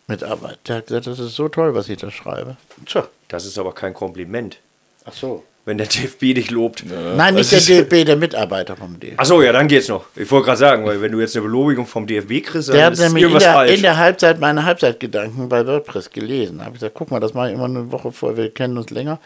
Mit 0.06 0.22
Arbeit. 0.22 0.60
Der 0.68 0.76
hat 0.76 0.86
gesagt, 0.86 1.08
das 1.08 1.18
ist 1.18 1.34
so 1.34 1.48
toll, 1.48 1.74
was 1.74 1.88
ich 1.88 1.98
da 1.98 2.08
schreibe. 2.08 2.56
Tja. 2.84 3.08
Das 3.26 3.44
ist 3.44 3.58
aber 3.58 3.72
kein 3.72 3.94
Kompliment, 3.94 4.58
Ach 5.04 5.12
so. 5.12 5.42
Wenn 5.66 5.76
der 5.76 5.86
DFB 5.88 6.20
dich 6.34 6.50
lobt. 6.50 6.84
Nein, 7.16 7.34
nicht 7.34 7.52
der 7.52 7.60
DFB, 7.60 8.06
der 8.06 8.16
Mitarbeiter 8.16 8.76
vom 8.76 8.98
DFB. 8.98 9.18
Achso, 9.18 9.42
ja, 9.42 9.52
dann 9.52 9.68
geht's 9.68 9.88
noch. 9.88 10.06
Ich 10.14 10.30
wollte 10.30 10.46
gerade 10.46 10.58
sagen, 10.58 10.86
weil 10.86 11.02
wenn 11.02 11.12
du 11.12 11.20
jetzt 11.20 11.36
eine 11.36 11.42
Belobigung 11.42 11.86
vom 11.86 12.06
DFB 12.06 12.42
kriegst, 12.42 12.68
dann 12.68 12.76
Der 12.76 12.86
hat 12.86 12.92
ist 12.94 13.00
nämlich 13.00 13.16
in 13.24 13.28
irgendwas 13.28 13.42
der, 13.42 13.52
falsch. 13.52 13.74
in 13.74 13.82
der 13.82 13.96
Halbzeit 13.98 14.40
meine 14.40 14.64
Halbzeitgedanken 14.64 15.48
bei 15.50 15.66
WordPress 15.66 16.10
gelesen. 16.10 16.58
Da 16.58 16.64
habe 16.64 16.76
ich 16.76 16.80
gesagt, 16.80 16.94
guck 16.94 17.10
mal, 17.10 17.20
das 17.20 17.34
mache 17.34 17.48
ich 17.48 17.54
immer 17.54 17.64
eine 17.66 17.92
Woche 17.92 18.12
vor, 18.12 18.36
wir 18.36 18.48
kennen 18.50 18.78
uns 18.78 18.88
länger. 18.90 19.18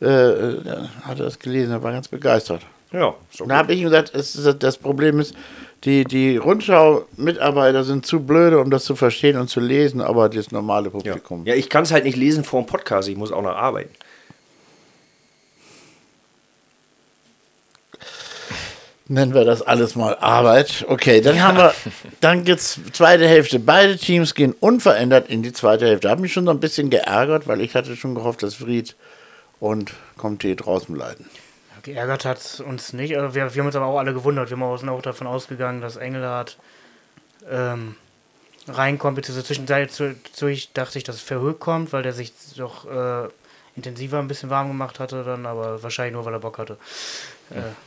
Äh, 0.00 0.06
äh, 0.06 0.56
da 0.64 0.88
hat 1.02 1.18
er 1.18 1.24
das 1.26 1.38
gelesen, 1.38 1.72
er 1.72 1.82
war 1.82 1.92
ganz 1.92 2.08
begeistert. 2.08 2.62
ja, 2.92 3.12
so 3.30 3.44
Da 3.44 3.56
habe 3.56 3.74
ich 3.74 3.80
ihm 3.80 3.84
gesagt, 3.84 4.12
es 4.14 4.34
ist, 4.36 4.62
das 4.62 4.78
Problem 4.78 5.20
ist, 5.20 5.34
die, 5.84 6.04
die 6.04 6.36
Rundschau-Mitarbeiter 6.36 7.84
sind 7.84 8.06
zu 8.06 8.20
blöde, 8.20 8.60
um 8.60 8.70
das 8.70 8.84
zu 8.84 8.94
verstehen 8.96 9.38
und 9.38 9.48
zu 9.48 9.60
lesen, 9.60 10.00
aber 10.00 10.28
das 10.28 10.52
normale 10.52 10.86
ja. 10.86 10.90
Publikum. 10.90 11.44
ja, 11.46 11.54
ich 11.54 11.68
kann 11.68 11.82
es 11.82 11.90
halt 11.92 12.04
nicht 12.04 12.16
lesen 12.16 12.44
vor 12.44 12.62
dem 12.62 12.66
Podcast, 12.66 13.08
ich 13.08 13.16
muss 13.16 13.32
auch 13.32 13.42
noch 13.42 13.56
arbeiten. 13.56 13.90
Nennen 19.10 19.34
wir 19.34 19.44
das 19.44 19.60
alles 19.60 19.96
mal 19.96 20.16
Arbeit. 20.20 20.84
Okay, 20.86 21.20
dann 21.20 21.42
haben 21.42 21.58
wir, 21.58 21.74
dann 22.20 22.44
geht's 22.44 22.78
zweite 22.92 23.26
Hälfte. 23.26 23.58
Beide 23.58 23.96
Teams 23.96 24.36
gehen 24.36 24.52
unverändert 24.60 25.28
in 25.28 25.42
die 25.42 25.52
zweite 25.52 25.84
Hälfte. 25.86 26.08
Habe 26.08 26.20
mich 26.20 26.32
schon 26.32 26.44
so 26.44 26.52
ein 26.52 26.60
bisschen 26.60 26.90
geärgert, 26.90 27.48
weil 27.48 27.60
ich 27.60 27.74
hatte 27.74 27.96
schon 27.96 28.14
gehofft, 28.14 28.44
dass 28.44 28.54
Fried 28.54 28.94
und 29.58 29.92
Comté 30.16 30.54
draußen 30.54 30.94
bleiben. 30.94 31.28
Geärgert 31.82 32.24
hat 32.24 32.62
uns 32.64 32.92
nicht. 32.92 33.16
Also 33.16 33.34
wir, 33.34 33.52
wir 33.52 33.60
haben 33.60 33.66
uns 33.66 33.74
aber 33.74 33.86
auch 33.86 33.98
alle 33.98 34.14
gewundert. 34.14 34.48
Wir 34.48 34.56
haben 34.56 34.62
auch- 34.62 34.76
sind 34.76 34.88
auch 34.88 35.02
davon 35.02 35.26
ausgegangen, 35.26 35.80
dass 35.80 35.96
Engelhardt 35.96 36.56
ähm, 37.50 37.96
reinkommt. 38.68 39.16
Beziehungsweise 39.16 39.46
zwischendurch 39.46 40.72
dachte 40.72 40.98
ich, 40.98 41.04
dass 41.04 41.20
Verhoek 41.20 41.58
kommt, 41.58 41.92
weil 41.92 42.04
der 42.04 42.12
sich 42.12 42.32
doch 42.56 42.86
äh, 42.88 43.28
intensiver 43.74 44.20
ein 44.20 44.28
bisschen 44.28 44.50
warm 44.50 44.68
gemacht 44.68 45.00
hatte. 45.00 45.24
Dann, 45.24 45.46
aber 45.46 45.82
wahrscheinlich 45.82 46.12
nur, 46.14 46.24
weil 46.24 46.34
er 46.34 46.38
Bock 46.40 46.58
hatte. 46.58 46.76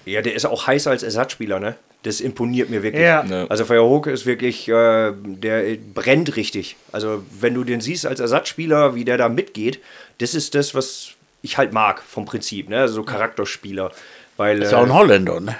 Ja, 0.05 0.21
der 0.21 0.35
ist 0.35 0.45
auch 0.45 0.67
heißer 0.67 0.91
als 0.91 1.03
Ersatzspieler, 1.03 1.59
ne? 1.59 1.75
Das 2.03 2.19
imponiert 2.19 2.69
mir 2.69 2.83
wirklich. 2.83 3.03
Ja. 3.03 3.23
Ja. 3.23 3.47
Also 3.47 3.63
Feuerhoke 3.63 4.11
ist 4.11 4.25
wirklich, 4.25 4.67
äh, 4.67 5.13
der 5.15 5.77
brennt 5.93 6.35
richtig. 6.35 6.75
Also 6.91 7.23
wenn 7.39 7.53
du 7.53 7.63
den 7.63 7.79
siehst 7.79 8.05
als 8.05 8.19
Ersatzspieler, 8.19 8.95
wie 8.95 9.05
der 9.05 9.17
da 9.17 9.29
mitgeht, 9.29 9.79
das 10.17 10.33
ist 10.33 10.53
das, 10.53 10.75
was 10.75 11.11
ich 11.41 11.57
halt 11.57 11.71
mag 11.71 12.01
vom 12.01 12.25
Prinzip, 12.25 12.69
ne? 12.69 12.79
Also 12.81 12.95
so 12.95 13.03
Charakterspieler. 13.03 13.91
Weil, 14.35 14.61
Ist 14.61 14.71
ja 14.71 14.79
auch 14.79 14.83
ein 14.83 14.93
Holländer, 14.93 15.39
ne? 15.39 15.55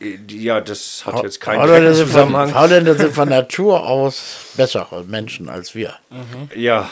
äh, 0.00 0.18
ja, 0.28 0.60
das 0.60 1.04
hat 1.06 1.22
jetzt 1.22 1.40
keinen 1.40 1.60
Holländer 1.60 1.94
sind, 1.94 2.08
von. 2.08 2.54
Holländer 2.54 2.94
sind 2.94 3.14
von 3.14 3.28
Natur 3.28 3.86
aus 3.86 4.52
bessere 4.56 5.04
Menschen 5.04 5.48
als 5.48 5.74
wir. 5.74 5.94
Ja. 6.54 6.90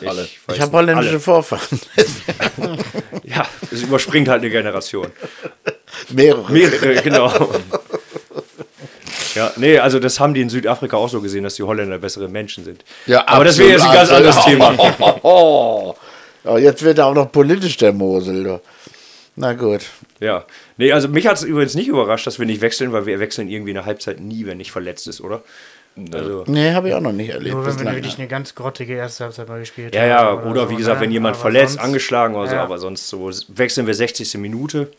Ich, 0.00 0.08
Alle. 0.08 0.22
weiß 0.46 0.56
Ich 0.56 0.60
habe 0.60 0.72
holländische 0.76 1.10
Alle. 1.10 1.20
Vorfahren. 1.20 1.80
Ja, 3.24 3.44
es 3.72 3.82
überspringt 3.82 4.28
halt 4.28 4.42
eine 4.42 4.50
Generation. 4.50 5.08
Mehrere. 6.10 6.50
Mehrere, 6.50 7.02
genau. 7.02 7.30
Ja, 9.34 9.52
nee, 9.56 9.78
also 9.78 9.98
das 9.98 10.20
haben 10.20 10.32
die 10.32 10.40
in 10.40 10.48
Südafrika 10.48 10.96
auch 10.96 11.08
so 11.08 11.20
gesehen, 11.20 11.42
dass 11.44 11.56
die 11.56 11.64
Holländer 11.64 11.98
bessere 11.98 12.28
Menschen 12.28 12.64
sind. 12.64 12.84
Aber 13.26 13.44
das 13.44 13.58
wäre 13.58 13.70
jetzt 13.70 13.84
ein 13.84 13.92
ganz 13.92 14.10
anderes 14.10 14.44
Thema. 14.44 14.74
Oh, 16.48 16.58
jetzt 16.58 16.82
wird 16.82 16.98
er 16.98 17.06
auch 17.06 17.14
noch 17.14 17.32
politisch, 17.32 17.76
der 17.76 17.92
Mosel. 17.92 18.44
Du. 18.44 18.60
Na 19.34 19.52
gut. 19.52 19.80
Ja. 20.20 20.44
Nee, 20.76 20.92
also 20.92 21.08
mich 21.08 21.26
hat 21.26 21.36
es 21.38 21.42
übrigens 21.42 21.74
nicht 21.74 21.88
überrascht, 21.88 22.26
dass 22.26 22.38
wir 22.38 22.46
nicht 22.46 22.60
wechseln, 22.60 22.92
weil 22.92 23.04
wir 23.04 23.18
wechseln 23.18 23.48
irgendwie 23.48 23.72
in 23.72 23.76
der 23.76 23.84
Halbzeit 23.84 24.20
nie, 24.20 24.46
wenn 24.46 24.58
nicht 24.58 24.70
verletzt 24.70 25.08
ist, 25.08 25.20
oder? 25.20 25.42
Also, 26.12 26.44
Nee, 26.46 26.72
habe 26.72 26.88
ich 26.88 26.94
auch 26.94 27.00
noch 27.00 27.12
nicht 27.12 27.30
erlebt. 27.30 27.54
Nur 27.54 27.64
wenn 27.66 27.78
wir 27.78 27.92
wirklich 27.94 28.18
eine 28.18 28.28
ganz 28.28 28.54
grottige 28.54 28.94
erste 28.94 29.24
Halbzeit 29.24 29.48
mal 29.48 29.60
gespielt 29.60 29.94
ja, 29.94 30.04
ja, 30.06 30.18
haben. 30.24 30.50
oder 30.50 30.64
so, 30.64 30.70
wie 30.70 30.76
gesagt, 30.76 30.98
ne? 31.00 31.06
wenn 31.06 31.10
jemand 31.12 31.36
Aber 31.36 31.42
verletzt, 31.42 31.74
sonst- 31.74 31.84
angeschlagen 31.84 32.34
oder 32.34 32.48
so, 32.48 32.54
Ja. 32.54 32.62
aber 32.64 32.78
sonst 32.78 33.08
so 33.08 33.30
wechseln 33.48 33.86
wir 33.86 33.94
60. 33.94 34.34
Minute. 34.38 34.90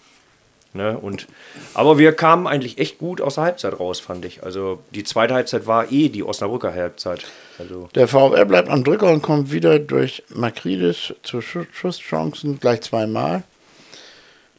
Ne? 0.74 0.98
Und, 0.98 1.28
aber 1.74 1.98
wir 1.98 2.12
kamen 2.14 2.46
eigentlich 2.46 2.78
echt 2.78 2.98
gut 2.98 3.22
aus 3.22 3.36
der 3.36 3.46
Halbzeit 3.46 3.80
raus, 3.80 4.00
fand 4.00 4.26
ich. 4.26 4.44
Also 4.44 4.80
die 4.94 5.04
zweite 5.04 5.34
Halbzeit 5.34 5.66
war 5.66 5.92
eh 5.92 6.10
die 6.10 6.24
Osnabrücker 6.24 6.74
Halbzeit. 6.74 7.24
Also, 7.58 7.90
Der 7.96 8.08
VfL 8.08 8.46
bleibt 8.46 8.70
am 8.70 8.84
Drücker 8.84 9.12
und 9.12 9.22
kommt 9.22 9.52
wieder 9.52 9.80
durch 9.80 10.24
Makridis 10.30 11.14
zu 11.24 11.42
Schu- 11.42 11.66
Schusschancen 11.72 12.60
gleich 12.60 12.82
zweimal. 12.82 13.44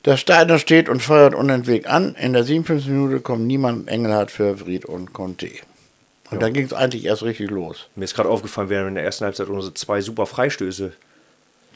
Der 0.05 0.16
Steiner 0.16 0.59
steht 0.59 0.88
und 0.88 1.03
feuert 1.03 1.35
unentwegt 1.35 1.87
an. 1.87 2.14
In 2.14 2.33
der 2.33 2.42
57. 2.44 2.88
Minute 2.90 3.20
kommt 3.20 3.46
niemand 3.46 3.88
Engelhardt 3.88 4.31
für 4.31 4.57
Fried 4.57 4.87
und 4.87 5.12
Conte. 5.12 5.48
Und 6.30 6.42
dann 6.42 6.52
ging 6.52 6.66
es 6.66 6.72
eigentlich 6.72 7.04
erst 7.04 7.22
richtig 7.22 7.50
los. 7.50 7.88
mir 7.96 8.04
ist 8.04 8.14
gerade 8.14 8.28
aufgefallen, 8.28 8.68
wir 8.68 8.80
haben 8.80 8.88
in 8.88 8.94
der 8.94 9.04
ersten 9.04 9.24
Halbzeit 9.24 9.48
unsere 9.48 9.74
zwei 9.74 10.00
super 10.00 10.26
Freistöße 10.26 10.92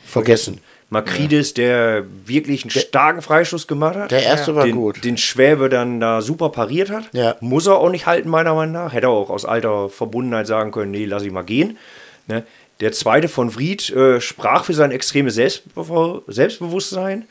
Vergessen. 0.04 0.60
Makridis, 0.90 1.54
der 1.54 2.04
wirklich 2.26 2.64
einen 2.64 2.70
starken 2.70 3.22
Freistoß 3.22 3.66
gemacht 3.66 3.96
hat. 3.96 4.10
Der 4.10 4.22
erste 4.22 4.54
war 4.54 4.66
den, 4.66 4.76
gut. 4.76 5.02
Den 5.04 5.16
Schwäbe 5.16 5.70
dann 5.70 6.00
da 6.00 6.20
super 6.20 6.50
pariert 6.50 6.90
hat. 6.90 7.04
Ja. 7.12 7.36
Muss 7.40 7.66
er 7.66 7.78
auch 7.78 7.88
nicht 7.88 8.04
halten, 8.04 8.28
meiner 8.28 8.54
Meinung 8.54 8.74
nach. 8.74 8.92
Hätte 8.92 9.06
er 9.06 9.10
auch 9.10 9.30
aus 9.30 9.46
alter 9.46 9.88
Verbundenheit 9.88 10.46
sagen 10.46 10.70
können, 10.70 10.90
nee, 10.90 11.06
lass 11.06 11.22
ich 11.22 11.32
mal 11.32 11.44
gehen. 11.44 11.78
Ne? 12.26 12.44
Der 12.80 12.92
zweite 12.92 13.28
von 13.28 13.50
Fried 13.50 13.88
äh, 13.90 14.20
sprach 14.20 14.64
für 14.64 14.74
sein 14.74 14.90
extremes 14.90 15.34
Selbstbe 15.34 16.22
Selbstbewusstsein, 16.26 17.24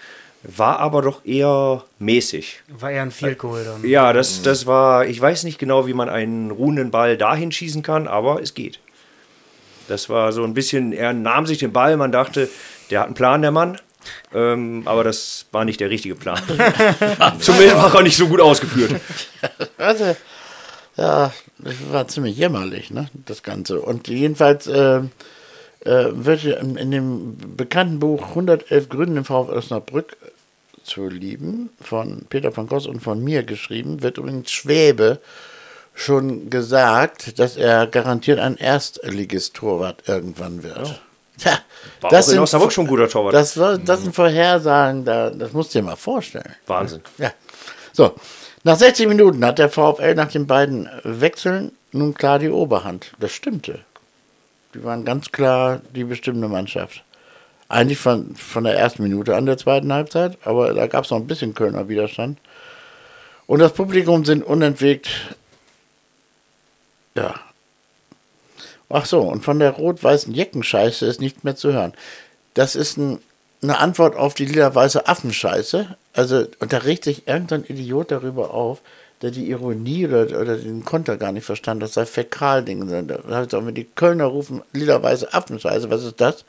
war 0.43 0.79
aber 0.79 1.01
doch 1.01 1.23
eher 1.23 1.83
mäßig. 1.99 2.61
War 2.67 2.91
eher 2.91 3.03
ein 3.03 3.11
Field 3.11 3.37
Goal 3.37 3.63
dann. 3.63 3.87
Ja, 3.87 4.11
das, 4.11 4.41
das 4.41 4.65
war, 4.65 5.05
ich 5.05 5.21
weiß 5.21 5.43
nicht 5.43 5.59
genau, 5.59 5.85
wie 5.87 5.93
man 5.93 6.09
einen 6.09 6.51
ruhenden 6.51 6.89
Ball 6.91 7.17
dahin 7.17 7.51
schießen 7.51 7.83
kann, 7.83 8.07
aber 8.07 8.41
es 8.41 8.53
geht. 8.53 8.79
Das 9.87 10.09
war 10.09 10.31
so 10.31 10.43
ein 10.43 10.53
bisschen, 10.53 10.93
er 10.93 11.13
nahm 11.13 11.45
sich 11.45 11.59
den 11.59 11.73
Ball, 11.73 11.97
man 11.97 12.11
dachte, 12.11 12.49
der 12.89 13.01
hat 13.01 13.07
einen 13.07 13.15
Plan, 13.15 13.41
der 13.41 13.51
Mann. 13.51 13.77
Ähm, 14.33 14.81
aber 14.85 15.03
das 15.03 15.45
war 15.51 15.63
nicht 15.63 15.79
der 15.79 15.91
richtige 15.91 16.15
Plan. 16.15 16.41
Zumindest 17.39 17.77
war 17.77 17.93
er 17.93 18.01
nicht 18.01 18.17
so 18.17 18.27
gut 18.27 18.41
ausgeführt. 18.41 18.99
Also, 19.77 20.15
ja, 20.95 21.33
das 21.57 21.73
war 21.91 22.07
ziemlich 22.07 22.37
jämmerlich, 22.37 22.91
ne, 22.91 23.09
das 23.25 23.41
Ganze. 23.41 23.81
Und 23.81 24.07
jedenfalls 24.07 24.67
äh, 24.67 25.01
äh, 25.85 26.07
wird 26.11 26.43
in, 26.43 26.77
in 26.77 26.91
dem 26.91 27.37
bekannten 27.57 27.99
Buch 27.99 28.29
111 28.29 28.89
Gründe 28.89 29.17
im 29.17 29.25
VfL 29.25 29.53
Osnabrück 29.53 30.17
zu 30.83 31.07
lieben, 31.07 31.69
von 31.81 32.25
Peter 32.29 32.51
von 32.51 32.67
Goss 32.67 32.87
und 32.87 33.01
von 33.01 33.23
mir 33.23 33.43
geschrieben, 33.43 34.01
wird 34.01 34.17
übrigens 34.17 34.51
Schwäbe 34.51 35.19
schon 35.93 36.49
gesagt, 36.49 37.39
dass 37.39 37.57
er 37.57 37.87
garantiert 37.87 38.39
ein 38.39 38.57
Erstligistorwart 38.57 40.07
irgendwann 40.07 40.63
wird. 40.63 41.01
Tja, 41.37 41.59
War 42.01 42.09
das 42.09 42.25
auch 42.25 42.29
in 42.29 42.33
sind, 42.35 42.43
Osnabrück 42.43 42.71
schon 42.71 42.85
ein 42.85 42.89
guter 42.89 43.09
Torwart. 43.09 43.33
das, 43.33 43.57
war, 43.57 43.77
das 43.77 44.01
sind 44.01 44.15
Vorhersagen, 44.15 45.05
da, 45.05 45.29
das 45.29 45.53
musst 45.53 45.73
du 45.73 45.79
dir 45.79 45.85
mal 45.85 45.95
vorstellen. 45.95 46.55
Wahnsinn. 46.67 47.01
Ja. 47.17 47.31
So, 47.93 48.15
nach 48.63 48.77
60 48.77 49.07
Minuten 49.07 49.43
hat 49.45 49.59
der 49.59 49.69
VfL 49.69 50.15
nach 50.15 50.31
den 50.31 50.47
beiden 50.47 50.89
Wechseln 51.03 51.71
nun 51.91 52.13
klar 52.13 52.39
die 52.39 52.49
Oberhand. 52.49 53.11
Das 53.19 53.31
stimmte. 53.31 53.79
Die 54.73 54.83
waren 54.83 55.05
ganz 55.05 55.31
klar 55.31 55.81
die 55.93 56.03
bestimmende 56.03 56.47
Mannschaft. 56.47 57.03
Eigentlich 57.67 57.99
von, 57.99 58.35
von 58.35 58.63
der 58.63 58.77
ersten 58.77 59.03
Minute 59.03 59.35
an 59.35 59.45
der 59.45 59.57
zweiten 59.57 59.93
Halbzeit, 59.93 60.37
aber 60.43 60.73
da 60.73 60.87
gab 60.87 61.05
es 61.05 61.11
noch 61.11 61.17
ein 61.17 61.27
bisschen 61.27 61.53
Kölner 61.53 61.87
Widerstand. 61.87 62.37
Und 63.47 63.59
das 63.59 63.73
Publikum 63.73 64.25
sind 64.25 64.43
unentwegt. 64.43 65.35
Ja. 67.15 67.35
Ach 68.89 69.05
so, 69.05 69.21
und 69.21 69.43
von 69.43 69.59
der 69.59 69.71
rot-weißen 69.71 70.33
Jeckenscheiße 70.33 71.05
ist 71.05 71.21
nichts 71.21 71.43
mehr 71.43 71.55
zu 71.55 71.71
hören. 71.71 71.93
Das 72.53 72.75
ist 72.75 72.97
ein, 72.97 73.19
eine 73.61 73.77
Antwort 73.79 74.17
auf 74.17 74.33
die 74.33 74.45
lila-weiße 74.45 75.07
Affenscheiße. 75.07 75.95
Also, 76.13 76.45
und 76.59 76.73
da 76.73 76.79
regt 76.79 77.05
sich 77.05 77.27
irgendein 77.27 77.63
Idiot 77.63 78.11
darüber 78.11 78.53
auf, 78.53 78.81
der 79.21 79.31
die 79.31 79.49
Ironie 79.49 80.07
oder, 80.07 80.39
oder 80.39 80.57
den 80.57 80.83
Konter 80.85 81.17
gar 81.17 81.31
nicht 81.31 81.45
verstanden 81.45 81.81
das 81.81 81.93
sei 81.93 82.05
Fäkalding. 82.05 83.07
Da 83.07 83.17
heißt 83.37 83.53
auch, 83.55 83.65
wenn 83.65 83.75
die 83.75 83.83
Kölner 83.95 84.25
rufen 84.25 84.61
lila-weiße 84.73 85.33
Affenscheiße, 85.33 85.89
was 85.89 86.03
ist 86.03 86.19
das? 86.21 86.43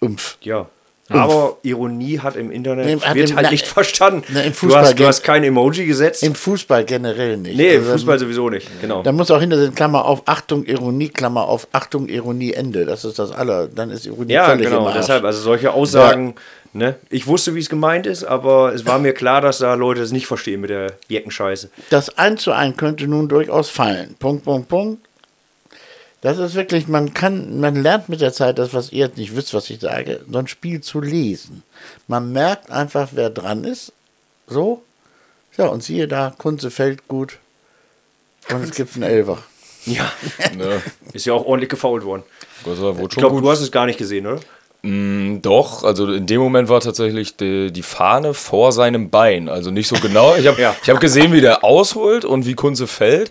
Umpf. 0.00 0.36
Ja. 0.42 0.66
Aber 1.08 1.58
Ironie 1.62 2.20
hat 2.20 2.36
im 2.36 2.50
Internet, 2.50 2.86
Nee, 2.86 2.96
hat 3.00 3.14
wird 3.14 3.30
im- 3.30 3.36
halt 3.36 3.46
na- 3.46 3.50
nicht 3.50 3.66
verstanden. 3.66 4.24
na, 4.32 4.40
im 4.40 4.52
du, 4.52 4.54
Fußball 4.56 4.82
hast, 4.84 4.98
du 4.98 5.06
hast 5.06 5.22
kein 5.22 5.44
Emoji 5.44 5.84
gesetzt. 5.84 6.22
Im 6.22 6.34
Fußball 6.34 6.84
generell 6.84 7.36
nicht. 7.36 7.56
nee, 7.56 7.74
im 7.74 7.80
Also, 7.80 7.92
Fußball 7.92 8.18
sowieso 8.18 8.48
nicht. 8.48 8.66
Genau. 8.80 9.02
Da 9.02 9.12
muss 9.12 9.30
auch 9.30 9.40
hinter 9.40 9.56
den 9.58 9.74
Klammer 9.74 10.06
auf 10.06 10.22
Achtung, 10.26 10.64
Ironie, 10.64 11.08
Klammer 11.10 11.48
auf 11.48 11.66
Achtung, 11.72 12.08
Ironie, 12.08 12.52
Ende. 12.54 12.86
Das 12.86 13.04
ist 13.04 13.18
das 13.18 13.30
aller. 13.30 13.66
Dann 13.68 13.90
ist 13.90 14.06
Ironie 14.06 14.32
Ja, 14.32 14.46
völlig 14.46 14.68
genau. 14.70 14.90
Deshalb, 14.92 15.24
also 15.24 15.40
solche 15.42 15.72
Aussagen, 15.74 16.34
ne? 16.72 16.96
Ich 17.10 17.26
wusste, 17.26 17.54
wie 17.54 17.60
es 17.60 17.68
gemeint 17.68 18.06
ist, 18.06 18.24
aber 18.24 18.74
es 18.74 18.86
war 18.86 18.98
mir 18.98 19.12
klar, 19.14 19.40
dass 19.40 19.58
da 19.58 19.74
Leute 19.74 20.02
es 20.02 20.12
nicht 20.12 20.26
verstehen 20.26 20.60
mit 20.60 20.70
der 20.70 20.94
Jeckenscheiße. 21.08 21.70
Das 21.90 22.16
1 22.18 22.42
zu 22.42 22.52
1 22.52 22.76
könnte 22.76 23.06
nun 23.06 23.28
durchaus 23.28 23.70
fallen. 23.70 24.14
Punkt, 24.18 24.44
Punkt, 24.44 24.68
Punkt. 24.68 25.06
Das 26.22 26.38
ist 26.38 26.54
wirklich, 26.54 26.86
man 26.86 27.14
kann, 27.14 27.58
man 27.58 27.74
lernt 27.82 28.08
mit 28.08 28.20
der 28.20 28.32
Zeit 28.32 28.58
das, 28.58 28.72
was 28.72 28.92
ihr 28.92 29.06
jetzt 29.06 29.16
nicht 29.16 29.34
wisst, 29.34 29.54
was 29.54 29.68
ich 29.70 29.80
sage, 29.80 30.20
so 30.30 30.38
ein 30.38 30.46
Spiel 30.46 30.80
zu 30.80 31.00
lesen. 31.00 31.64
Man 32.06 32.30
merkt 32.32 32.70
einfach, 32.70 33.08
wer 33.12 33.28
dran 33.28 33.64
ist. 33.64 33.92
So. 34.46 34.82
Ja, 35.56 35.66
und 35.66 35.82
siehe 35.82 36.06
da, 36.06 36.32
Kunze 36.38 36.70
fällt 36.70 37.08
gut. 37.08 37.38
Und 38.50 38.62
es 38.62 38.70
gibt 38.70 38.94
einen 38.94 39.02
Elfer. 39.02 39.38
Ja, 39.84 40.12
Ne? 40.56 40.80
ist 41.12 41.26
ja 41.26 41.32
auch 41.32 41.44
ordentlich 41.44 41.70
gefault 41.70 42.04
worden. 42.04 42.22
Ich 42.64 42.78
schon 42.78 43.08
glaube, 43.08 43.40
du 43.40 43.50
hast 43.50 43.60
es 43.60 43.72
gar 43.72 43.86
nicht 43.86 43.98
gesehen, 43.98 44.26
oder? 44.28 44.40
Mm, 44.82 45.40
Doch, 45.42 45.84
also 45.84 46.12
in 46.12 46.26
dem 46.26 46.40
Moment 46.40 46.68
war 46.68 46.80
tatsächlich 46.80 47.36
die, 47.36 47.72
die 47.72 47.82
Fahne 47.82 48.34
vor 48.34 48.72
seinem 48.72 49.10
Bein. 49.10 49.48
Also 49.48 49.70
nicht 49.70 49.88
so 49.88 49.96
genau. 49.96 50.34
Ich 50.36 50.46
habe 50.46 50.60
Ja. 50.60 50.74
ich 50.82 50.90
hab 50.90 51.00
gesehen, 51.00 51.32
wie 51.32 51.40
der 51.40 51.64
ausholt 51.64 52.24
und 52.24 52.46
wie 52.46 52.54
Kunze 52.54 52.86
fällt. 52.86 53.30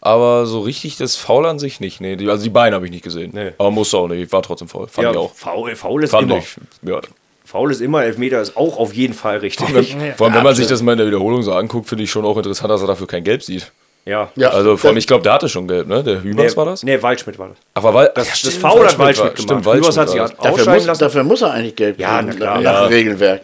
Aber 0.00 0.46
so 0.46 0.60
richtig 0.60 0.96
das 0.96 1.16
Foul 1.16 1.46
an 1.46 1.58
sich 1.58 1.80
nicht. 1.80 2.00
Nee, 2.00 2.14
die, 2.16 2.28
also 2.28 2.44
die 2.44 2.50
Beine 2.50 2.76
habe 2.76 2.84
ich 2.86 2.92
nicht 2.92 3.02
gesehen. 3.02 3.30
Nee. 3.34 3.50
Aber 3.58 3.70
musste 3.72 3.96
auch 3.98 4.06
nicht. 4.08 4.30
War 4.32 4.42
trotzdem 4.42 4.68
faul. 4.68 4.86
Fand 4.88 5.04
ja, 5.06 5.10
ich 5.10 5.16
auch. 5.16 5.32
Faul, 5.34 5.74
faul 5.74 6.04
ist 6.04 6.10
Fand 6.10 6.24
immer. 6.30 6.38
ich. 6.38 6.56
Ja. 6.82 7.00
Faul 7.44 7.70
ist 7.72 7.80
immer, 7.80 8.04
Elfmeter 8.04 8.40
ist 8.42 8.56
auch 8.56 8.76
auf 8.76 8.92
jeden 8.92 9.14
Fall 9.14 9.38
richtig. 9.38 9.96
Vor 10.16 10.26
allem, 10.26 10.34
wenn 10.36 10.42
man 10.44 10.54
sich 10.54 10.66
das 10.66 10.82
mal 10.82 10.92
in 10.92 10.98
der 10.98 11.06
Wiederholung 11.06 11.42
so 11.42 11.52
anguckt, 11.54 11.88
finde 11.88 12.04
ich 12.04 12.10
schon 12.10 12.24
auch 12.26 12.36
interessant, 12.36 12.70
dass 12.70 12.82
er 12.82 12.86
dafür 12.86 13.06
kein 13.06 13.24
Gelb 13.24 13.42
sieht. 13.42 13.72
Ja. 14.08 14.30
Ja. 14.36 14.50
Also 14.50 14.76
vor 14.76 14.88
allem, 14.90 14.96
ich 14.96 15.06
glaube, 15.06 15.22
der 15.22 15.34
hatte 15.34 15.48
schon 15.48 15.68
Gelb, 15.68 15.86
ne? 15.86 16.02
Der 16.02 16.22
Hübers 16.22 16.56
war 16.56 16.64
das? 16.64 16.82
Nee, 16.82 17.00
Waldschmidt 17.02 17.38
war 17.38 17.48
das. 17.48 17.56
Aber 17.74 17.92
weil, 17.94 18.10
Das, 18.14 18.28
Ach, 18.32 18.42
das 18.42 18.54
Foul 18.54 18.86
hat 18.86 18.98
Waldschmidt 18.98 19.36
gemacht. 19.36 19.42
Stimmt, 19.62 19.66
Hübers 19.74 19.96
hat 19.96 20.08
Waldschmidt 20.08 20.28
sich. 20.28 20.36
Dafür 20.38 20.52
ausscheiden 20.52 20.74
muss, 20.78 20.86
lassen. 20.86 21.00
dafür 21.04 21.24
muss 21.24 21.42
er 21.42 21.50
eigentlich 21.52 21.76
Geld 21.76 21.98
Ja, 22.00 22.18
kriegen, 22.22 22.36
klar. 22.36 22.54
nach 22.56 22.62
Ja. 22.62 22.84
dem 22.86 22.88
Regelwerk. 22.92 23.42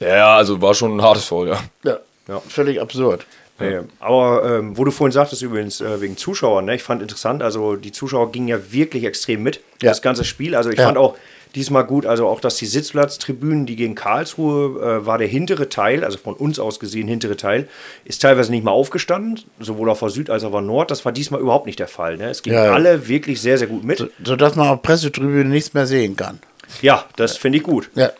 Ja, 0.00 0.36
also 0.36 0.60
war 0.60 0.74
schon 0.74 0.96
ein 0.96 1.02
hartes 1.02 1.24
Foul, 1.24 1.48
ja. 1.48 1.58
Ja. 1.84 1.98
Ja. 2.28 2.42
Völlig 2.48 2.80
absurd. 2.80 3.24
Nee, 3.58 3.78
aber 4.00 4.44
ähm, 4.58 4.76
wo 4.76 4.84
du 4.84 4.90
vorhin 4.90 5.12
sagtest, 5.12 5.40
übrigens 5.42 5.80
äh, 5.80 6.00
wegen 6.00 6.16
Zuschauern, 6.16 6.64
ne, 6.64 6.74
ich 6.74 6.82
fand 6.82 7.00
interessant, 7.00 7.42
also 7.44 7.76
die 7.76 7.92
Zuschauer 7.92 8.32
gingen 8.32 8.48
ja 8.48 8.58
wirklich 8.72 9.04
extrem 9.04 9.42
mit, 9.44 9.60
Ja. 9.80 9.90
das 9.90 10.02
ganze 10.02 10.24
Spiel. 10.24 10.56
Also 10.56 10.70
ich 10.70 10.78
Ja. 10.78 10.86
fand 10.86 10.98
auch 10.98 11.14
diesmal 11.54 11.84
gut, 11.84 12.06
also 12.06 12.26
auch, 12.28 12.40
dass 12.40 12.56
die 12.56 12.66
Sitzplatztribünen, 12.66 13.66
die 13.66 13.76
gegen 13.76 13.94
Karlsruhe 13.94 14.80
äh, 15.02 15.06
war 15.06 15.18
der 15.18 15.28
hintere 15.28 15.68
Teil, 15.68 16.04
also 16.04 16.18
von 16.18 16.34
uns 16.34 16.58
aus 16.58 16.80
gesehen 16.80 17.08
hintere 17.08 17.36
Teil, 17.36 17.68
ist 18.04 18.22
teilweise 18.22 18.50
nicht 18.50 18.64
mal 18.64 18.70
aufgestanden, 18.72 19.40
sowohl 19.60 19.90
auf 19.90 20.00
der 20.00 20.10
Süd 20.10 20.30
als 20.30 20.42
auch 20.44 20.48
auf 20.48 20.52
der 20.54 20.60
Nord. 20.62 20.90
Das 20.90 21.04
war 21.04 21.12
diesmal 21.12 21.40
überhaupt 21.40 21.66
nicht 21.66 21.78
der 21.78 21.88
Fall. 21.88 22.16
Ne? 22.16 22.30
Es 22.30 22.42
gingen 22.42 22.56
Ja. 22.56 22.72
alle 22.72 23.08
wirklich 23.08 23.40
sehr, 23.40 23.58
sehr 23.58 23.66
gut 23.68 23.84
mit. 23.84 23.98
So, 23.98 24.08
sodass 24.24 24.56
man 24.56 24.68
auf 24.68 24.82
Pressetribüne 24.82 25.44
nichts 25.48 25.74
mehr 25.74 25.86
sehen 25.86 26.16
kann. 26.16 26.38
Ja, 26.80 27.04
das 27.16 27.36
finde 27.36 27.58
ich 27.58 27.64
gut. 27.64 27.90
Ja. 27.94 28.12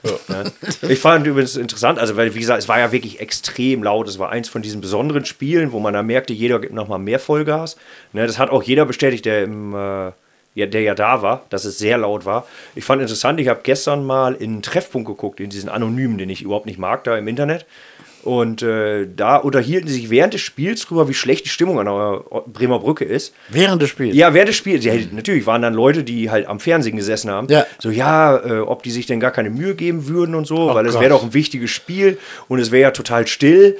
Ich 0.86 0.98
fand 0.98 1.26
übrigens 1.26 1.56
interessant, 1.56 1.98
also 1.98 2.16
weil, 2.18 2.34
wie 2.34 2.40
gesagt, 2.40 2.58
es 2.60 2.68
war 2.68 2.78
ja 2.78 2.92
wirklich 2.92 3.18
extrem 3.20 3.82
laut. 3.82 4.08
Es 4.08 4.18
war 4.18 4.28
eins 4.30 4.50
von 4.50 4.60
diesen 4.60 4.82
besonderen 4.82 5.24
Spielen, 5.24 5.72
wo 5.72 5.80
man 5.80 5.94
da 5.94 6.02
merkte, 6.02 6.34
jeder 6.34 6.58
gibt 6.60 6.74
nochmal 6.74 6.98
mehr 6.98 7.18
Vollgas. 7.18 7.76
Ne, 8.12 8.26
das 8.26 8.38
hat 8.38 8.50
auch 8.50 8.62
jeder 8.62 8.84
bestätigt, 8.84 9.24
der, 9.24 9.44
im, 9.44 9.74
äh, 9.74 10.12
ja, 10.54 10.66
der 10.66 10.82
ja 10.82 10.94
da 10.94 11.22
war, 11.22 11.46
dass 11.48 11.64
es 11.64 11.78
sehr 11.78 11.98
laut 11.98 12.24
war. 12.24 12.46
Ich 12.74 12.84
fand 12.84 13.00
interessant, 13.00 13.40
ich 13.40 13.48
habe 13.48 13.60
gestern 13.62 14.04
mal 14.04 14.34
in 14.34 14.52
einen 14.52 14.62
Treffpunkt 14.62 15.08
geguckt, 15.08 15.40
in 15.40 15.50
diesen 15.50 15.68
Anonymen, 15.68 16.18
den 16.18 16.30
ich 16.30 16.42
überhaupt 16.42 16.66
nicht 16.66 16.78
mag, 16.78 17.04
da 17.04 17.16
im 17.16 17.28
Internet. 17.28 17.66
Und 18.22 18.62
äh, 18.62 19.08
da 19.14 19.36
unterhielten 19.36 19.88
sie 19.88 19.94
sich 19.94 20.10
während 20.10 20.34
des 20.34 20.42
Spiels 20.42 20.82
drüber, 20.86 21.08
wie 21.08 21.14
schlecht 21.14 21.44
die 21.44 21.48
Stimmung 21.48 21.80
an 21.80 21.86
der 21.86 22.22
Bremer 22.46 22.78
Brücke 22.78 23.04
ist. 23.04 23.34
Während 23.48 23.82
des 23.82 23.90
Spiels. 23.90 24.14
Ja, 24.14 24.32
während 24.32 24.48
des 24.48 24.56
Spiels. 24.56 24.84
Ja, 24.84 24.94
natürlich 25.10 25.44
waren 25.46 25.62
dann 25.62 25.74
Leute, 25.74 26.04
die 26.04 26.30
halt 26.30 26.46
am 26.46 26.60
Fernsehen 26.60 26.96
gesessen 26.96 27.30
haben. 27.30 27.48
Ja. 27.48 27.66
So, 27.80 27.90
ja, 27.90 28.36
äh, 28.36 28.60
ob 28.60 28.84
die 28.84 28.92
sich 28.92 29.06
denn 29.06 29.18
gar 29.18 29.32
keine 29.32 29.50
Mühe 29.50 29.74
geben 29.74 30.06
würden 30.06 30.36
und 30.36 30.46
so, 30.46 30.72
weil 30.72 30.86
es 30.86 30.92
Gott. 30.92 31.00
wäre 31.00 31.10
doch 31.10 31.24
ein 31.24 31.34
wichtiges 31.34 31.70
Spiel 31.70 32.18
und 32.46 32.60
es 32.60 32.70
wäre 32.70 32.82
ja 32.82 32.90
total 32.92 33.26
still. 33.26 33.76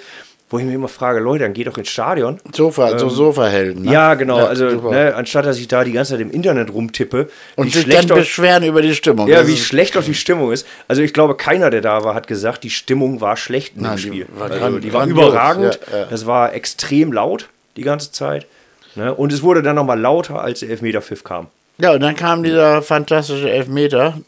Wo 0.52 0.58
ich 0.58 0.64
mir 0.66 0.74
immer 0.74 0.88
frage, 0.88 1.18
Leute, 1.18 1.44
dann 1.44 1.54
geht 1.54 1.66
doch 1.66 1.78
ins 1.78 1.88
Stadion. 1.88 2.38
Sofa, 2.54 2.98
so 2.98 3.08
Sofahelden. 3.08 3.82
Ne? 3.82 3.88
Ähm, 3.88 3.92
Ja, 3.94 4.14
genau. 4.14 4.36
also, 4.44 4.68
super. 4.68 4.90
ne, 4.90 5.14
anstatt 5.16 5.46
dass 5.46 5.58
ich 5.58 5.66
da 5.66 5.82
die 5.82 5.92
ganze 5.92 6.12
Zeit 6.12 6.20
im 6.20 6.30
Internet 6.30 6.72
rumtippe, 6.72 7.30
Und 7.56 7.72
sich 7.72 7.82
schlecht 7.82 8.10
dann 8.10 8.18
beschweren 8.18 8.62
über 8.62 8.82
die 8.82 8.94
Stimmung. 8.94 9.28
ja, 9.28 9.46
wie 9.46 9.56
schlecht 9.56 9.96
doch 9.96 10.04
die 10.04 10.14
Stimmung 10.14 10.52
ist. 10.52 10.66
Also 10.88 11.00
ich 11.00 11.14
glaube, 11.14 11.36
keiner, 11.36 11.70
der 11.70 11.80
da 11.80 12.04
war, 12.04 12.14
hat 12.14 12.26
gesagt, 12.26 12.64
die 12.64 12.70
Stimmung 12.70 13.22
war 13.22 13.38
schlecht 13.38 13.76
in 13.76 13.82
Nein, 13.84 13.96
dem 13.96 13.96
die 13.96 14.02
Spiel. 14.22 14.26
war 14.36 14.50
also, 14.50 14.78
die 14.78 14.92
war 14.92 15.06
überragend. 15.06 15.80
ja, 15.90 15.98
ja. 16.00 16.04
Das 16.10 16.26
war 16.26 16.52
extrem 16.52 17.12
laut 17.14 17.48
die 17.76 17.82
ganze 17.82 18.12
Zeit. 18.12 18.46
Ne? 18.94 19.14
Und 19.14 19.32
es 19.32 19.42
wurde 19.42 19.62
dann 19.62 19.76
nochmal 19.76 19.98
lauter, 19.98 20.42
als 20.42 20.60
der 20.60 20.68
Elfmeterpfiff 20.68 21.24
kam. 21.24 21.46
Ja, 21.78 21.92
und 21.94 22.00
dann 22.00 22.14
kam 22.14 22.42
dieser 22.42 22.82
fantastische 22.82 23.48
Elfmeter. 23.50 24.18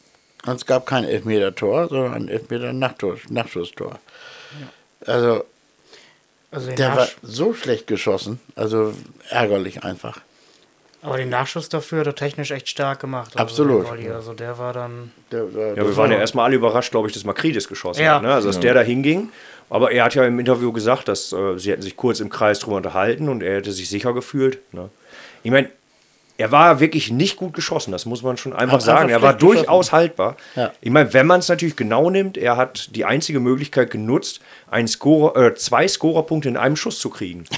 Und 0.46 0.54
es 0.56 0.64
gab 0.64 0.86
kein 0.86 1.04
Elfmeter-Tor, 1.04 1.88
sondern 1.88 2.14
ein 2.14 2.28
Elfmeter-Nachschusstor. 2.28 3.98
Also, 5.06 5.44
Also 6.54 6.70
der 6.70 6.88
war 6.90 6.96
Nachsch 6.96 7.16
so 7.22 7.52
schlecht 7.54 7.86
geschossen. 7.86 8.40
Also, 8.54 8.94
ärgerlich 9.30 9.82
einfach. 9.82 10.20
aber 11.02 11.16
den 11.16 11.28
Nachschuss 11.28 11.68
dafür 11.68 12.00
hat 12.00 12.06
er 12.06 12.14
technisch 12.14 12.50
echt 12.50 12.68
stark 12.68 13.00
gemacht. 13.00 13.32
Also 13.34 13.42
Absolut. 13.42 13.82
der 13.84 13.90
Volley. 13.90 14.10
Also 14.10 14.32
der 14.34 14.56
war 14.58 14.72
dann. 14.72 15.10
Der, 15.32 15.44
der, 15.44 15.68
Ja, 15.76 15.76
wir 15.76 15.96
waren 15.96 16.10
ja 16.12 16.18
erstmal 16.18 16.46
alle 16.46 16.56
überrascht, 16.56 16.92
glaube 16.92 17.08
ich, 17.08 17.14
dass 17.14 17.24
Makridis 17.24 17.66
geschossen 17.68 18.02
Ja. 18.02 18.16
hat. 18.16 18.22
Ne? 18.22 18.32
Also, 18.32 18.48
dass 18.48 18.60
der 18.60 18.74
da 18.74 18.80
hinging. 18.80 19.30
Aber 19.70 19.90
er 19.92 20.04
hat 20.04 20.14
ja 20.14 20.24
im 20.24 20.38
Interview 20.38 20.72
gesagt, 20.72 21.08
dass 21.08 21.32
äh, 21.32 21.58
sie 21.58 21.72
hätten 21.72 21.82
sich 21.82 21.96
kurz 21.96 22.20
im 22.20 22.28
Kreis 22.28 22.60
drüber 22.60 22.76
unterhalten 22.76 23.28
und 23.28 23.42
er 23.42 23.56
hätte 23.56 23.72
sich 23.72 23.88
sicher 23.88 24.12
gefühlt. 24.12 24.58
Ne? 24.72 24.90
Ich 25.42 25.50
meine, 25.50 25.68
er 26.36 26.50
war 26.50 26.80
wirklich 26.80 27.10
nicht 27.12 27.36
gut 27.36 27.52
geschossen, 27.54 27.92
das 27.92 28.06
muss 28.06 28.22
man 28.22 28.36
schon 28.36 28.52
einfach 28.52 28.74
Hat 28.74 28.82
sagen. 28.82 28.98
einfach 29.04 29.10
Er 29.12 29.22
war 29.22 29.30
schlecht 29.30 29.40
geschossen. 29.40 29.56
durchaus 29.66 29.92
haltbar. 29.92 30.36
Ja. 30.56 30.72
Ich 30.80 30.90
meine, 30.90 31.12
wenn 31.12 31.26
man 31.26 31.40
es 31.40 31.48
natürlich 31.48 31.76
genau 31.76 32.10
nimmt, 32.10 32.36
er 32.36 32.56
hat 32.56 32.94
die 32.96 33.04
einzige 33.04 33.38
Möglichkeit 33.40 33.90
genutzt, 33.90 34.40
einen 34.70 34.88
Scorer, 34.88 35.36
äh, 35.40 35.54
zwei 35.54 35.86
Scorerpunkte 35.86 36.48
in 36.48 36.56
einem 36.56 36.76
Schuss 36.76 36.98
zu 36.98 37.10
kriegen. 37.10 37.44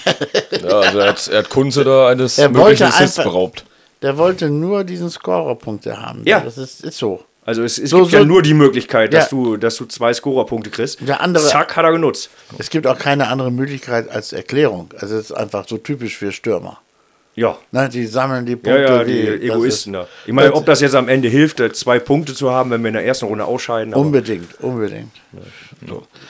Ja, 0.63 0.81
also 0.81 0.99
er 0.99 1.09
hat, 1.09 1.29
er 1.29 1.39
hat 1.41 1.49
Kunze 1.51 1.85
da 1.85 2.09
eines 2.09 2.39
Er 2.39 2.49
möglichen 2.49 2.85
Assists 2.85 3.17
beraubt. 3.17 3.65
der 4.03 4.17
wollte 4.19 4.49
nur 4.51 4.85
diesen 4.85 5.11
Scorerpunkte 5.11 6.01
haben. 6.01 6.23
Ja. 6.25 6.41
Das 6.41 6.57
ist, 6.59 6.83
ist 6.85 6.99
so. 6.99 7.23
Also 7.45 7.63
es, 7.63 7.79
es 7.79 7.91
So- 7.91 8.01
gibt 8.01 8.13
ja 8.13 8.19
so- 8.21 8.25
nur 8.25 8.43
die 8.43 8.55
Möglichkeit, 8.55 9.15
dass, 9.15 9.31
Ja. 9.31 9.37
du, 9.37 9.57
dass 9.57 9.77
du 9.77 9.85
zwei 9.87 10.13
Scorerpunkte 10.13 10.71
kriegst. 10.71 11.07
Der 11.07 11.21
andere- 11.21 11.45
Zack, 11.47 11.77
hat 11.77 11.85
er 11.85 11.93
genutzt. 11.93 12.31
Es 12.59 12.71
gibt 12.71 12.87
auch 12.87 12.99
keine 12.99 13.29
andere 13.29 13.53
Möglichkeit 13.53 14.09
als 14.11 14.33
Erklärung. 14.33 14.89
Also, 14.99 15.15
es 15.17 15.27
ist 15.27 15.33
einfach 15.33 15.67
so 15.69 15.77
typisch 15.79 16.17
für 16.17 16.33
Stürmer. 16.33 16.79
Ja. 17.37 17.59
Ne, 17.71 17.89
die 17.91 18.07
sammeln 18.07 18.47
die 18.47 18.53
Ja, 18.53 18.57
Punkte 18.57 18.83
ja, 18.83 19.05
die 19.05 19.13
wie. 19.13 19.27
das 19.27 19.57
Egoisten 19.57 19.95
ist- 19.95 20.01
da. 20.01 20.09
Ich 20.27 20.33
meine, 20.33 20.55
ob 20.55 20.65
das 20.67 20.81
jetzt 20.81 20.95
am 20.95 21.09
Ende 21.09 21.29
hilft, 21.29 21.61
äh, 21.61 21.71
zwei 21.73 21.99
Punkte 21.99 22.33
zu 22.35 22.51
haben, 22.51 22.71
wenn 22.71 22.81
wir 22.83 22.89
in 22.89 22.95
der 22.95 23.05
ersten 23.05 23.27
Runde 23.27 23.45
ausscheiden. 23.45 23.93
Aber, 23.93 24.01
Unbedingt, 24.03 24.59
unbedingt. 24.63 25.13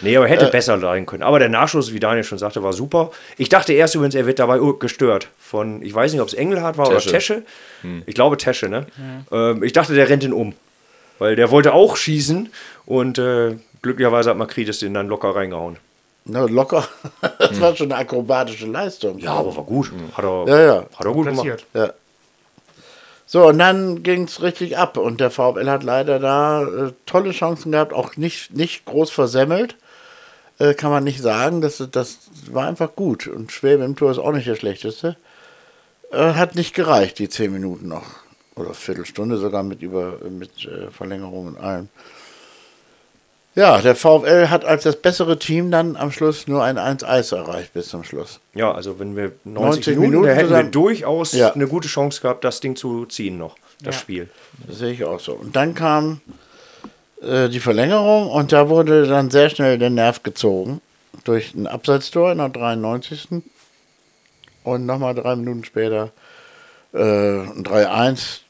nee, 0.03 0.17
aber 0.17 0.27
Äh. 0.27 0.31
hätte 0.31 0.47
besser 0.47 0.79
sein 0.81 1.07
können. 1.07 1.23
Aber 1.23 1.39
der 1.39 1.49
Nachschuss, 1.49 1.93
wie 1.93 2.01
Daniel 2.01 2.25
schon 2.25 2.39
sagte, 2.39 2.63
war 2.63 2.73
super. 2.73 3.11
Ich 3.39 3.49
dachte 3.49 3.73
erst 3.73 3.95
übrigens, 3.95 4.15
er 4.15 4.27
wird 4.27 4.39
dabei 4.39 4.61
ur- 4.61 4.79
gestört. 4.79 5.29
Von, 5.39 5.83
ich 5.83 5.95
weiß 5.95 6.13
nicht, 6.13 6.21
ob 6.21 6.29
es 6.29 6.35
Engelhardt 6.35 6.77
war 6.79 6.87
Tesche. 6.89 7.09
oder 7.09 7.19
Tesche. 7.19 7.43
Ich 8.07 8.15
glaube 8.15 8.37
Tesche, 8.37 8.69
ne? 8.69 8.87
Ähm, 9.31 9.63
ich 9.63 9.73
dachte, 9.73 9.95
der 9.95 10.09
rennt 10.09 10.25
ihn 10.25 10.33
um. 10.33 10.55
Weil 11.19 11.37
der 11.37 11.51
wollte 11.51 11.73
auch 11.73 11.97
schießen 11.97 12.51
und 12.85 13.19
äh, 13.19 13.55
glücklicherweise 13.81 14.31
hat 14.31 14.37
Makridis 14.39 14.81
den 14.81 14.93
dann 14.93 15.07
locker 15.09 15.35
reingehauen. 15.37 15.77
Ne, 16.29 16.47
locker. 16.47 16.87
Das 17.39 17.61
war 17.61 17.77
schon 17.77 17.93
eine 17.93 18.01
akrobatische 18.01 18.67
Leistung. 18.67 19.19
Ja, 19.19 19.35
aber 19.35 19.57
war 19.57 19.65
gut. 19.65 19.93
Hat 20.15 20.25
er, 20.25 20.45
Ja, 20.49 20.61
ja. 20.61 20.87
Hat 20.97 21.05
er 21.05 21.13
gut 21.13 21.27
gemacht. 21.27 21.45
Platziert. 21.45 21.67
Ja. 21.73 21.93
So, 23.25 23.47
und 23.49 23.59
dann 23.59 24.03
ging 24.03 24.25
es 24.25 24.43
richtig 24.43 24.77
ab. 24.77 24.97
Und 24.97 25.21
der 25.21 25.31
VfL 25.31 25.69
hat 25.69 25.83
leider 25.85 26.19
da 26.19 26.63
äh, 26.63 26.93
tolle 27.07 27.31
Chancen 27.31 27.73
gehabt, 27.73 27.93
auch 27.93 28.17
nicht, 28.17 28.55
nicht 28.55 28.85
groß 28.85 29.11
versemmelt. 29.11 29.77
Äh, 30.59 30.75
kann 30.75 30.91
man 30.91 31.05
nicht 31.05 31.21
sagen. 31.21 31.61
Das, 31.61 31.83
das 31.91 32.19
war 32.51 32.67
einfach 32.67 32.97
gut. 32.97 33.29
Und 33.29 33.53
Schwäbe 33.53 33.85
im 33.85 33.95
Tor 33.97 34.11
ist 34.11 34.19
auch 34.19 34.33
nicht 34.33 34.49
der 34.49 34.57
schlechteste. 34.57 35.17
Äh, 36.11 36.33
hat 36.35 36.57
nicht 36.57 36.75
gereicht, 36.75 37.19
die 37.19 37.29
zehn 37.29 37.53
Minuten 37.53 37.89
noch. 37.89 38.07
Oder 38.57 38.75
Viertelstunde 38.75 39.37
sogar 39.37 39.63
mit, 39.63 39.83
über, 39.83 40.19
mit 40.29 40.65
äh, 40.65 40.91
Verlängerung 40.91 41.49
und 41.49 41.59
allem. 41.59 41.89
Ja, 43.57 43.81
der 43.81 43.97
VfL 43.97 44.49
hat 44.51 44.67
als 44.67 44.83
das 44.85 44.97
bessere 44.97 45.39
Team 45.39 45.71
dann 45.71 45.97
am 45.97 46.13
Schluss 46.13 46.47
nur 46.47 46.63
ein 46.63 46.79
1-1 46.79 47.35
erreicht 47.35 47.73
bis 47.73 47.89
zum 47.89 48.05
Schluss. 48.05 48.39
Ja, 48.55 48.71
also 48.73 48.99
wenn 49.01 49.17
wir 49.17 49.33
90, 49.45 49.87
90 49.87 49.87
Minuten, 49.97 50.11
Minuten 50.11 50.27
da 50.29 50.35
hätten 50.35 50.51
wir 50.51 50.63
durchaus 50.65 51.33
Ja. 51.33 51.53
eine 51.55 51.67
gute 51.67 51.89
Chance 51.89 52.21
gehabt, 52.21 52.45
das 52.45 52.61
Ding 52.61 52.77
zu 52.77 53.07
ziehen 53.07 53.39
noch, 53.39 53.57
das 53.83 53.95
Ja. 53.95 54.01
Spiel. 54.03 54.29
Das 54.69 54.79
sehe 54.79 54.93
ich 54.93 55.05
auch 55.05 55.19
so. 55.21 55.33
Und 55.33 55.57
dann 55.57 55.75
kam 55.75 56.21
äh, 57.23 57.49
die 57.49 57.61
Verlängerung 57.61 58.29
und 58.29 58.53
da 58.53 58.69
wurde 58.69 59.07
dann 59.07 59.31
sehr 59.31 59.49
schnell 59.49 59.79
der 59.79 59.89
Nerv 59.91 60.23
gezogen 60.23 60.83
durch 61.25 61.55
ein 61.55 61.67
Abseitstor 61.67 62.33
in 62.33 62.39
der 62.39 62.51
93. 62.51 63.29
Und 64.65 64.85
nochmal 64.85 65.15
drei 65.15 65.35
Minuten 65.35 65.65
später 65.65 66.11
äh, 66.93 66.99
ein 66.99 67.65
3-1. 67.65 68.41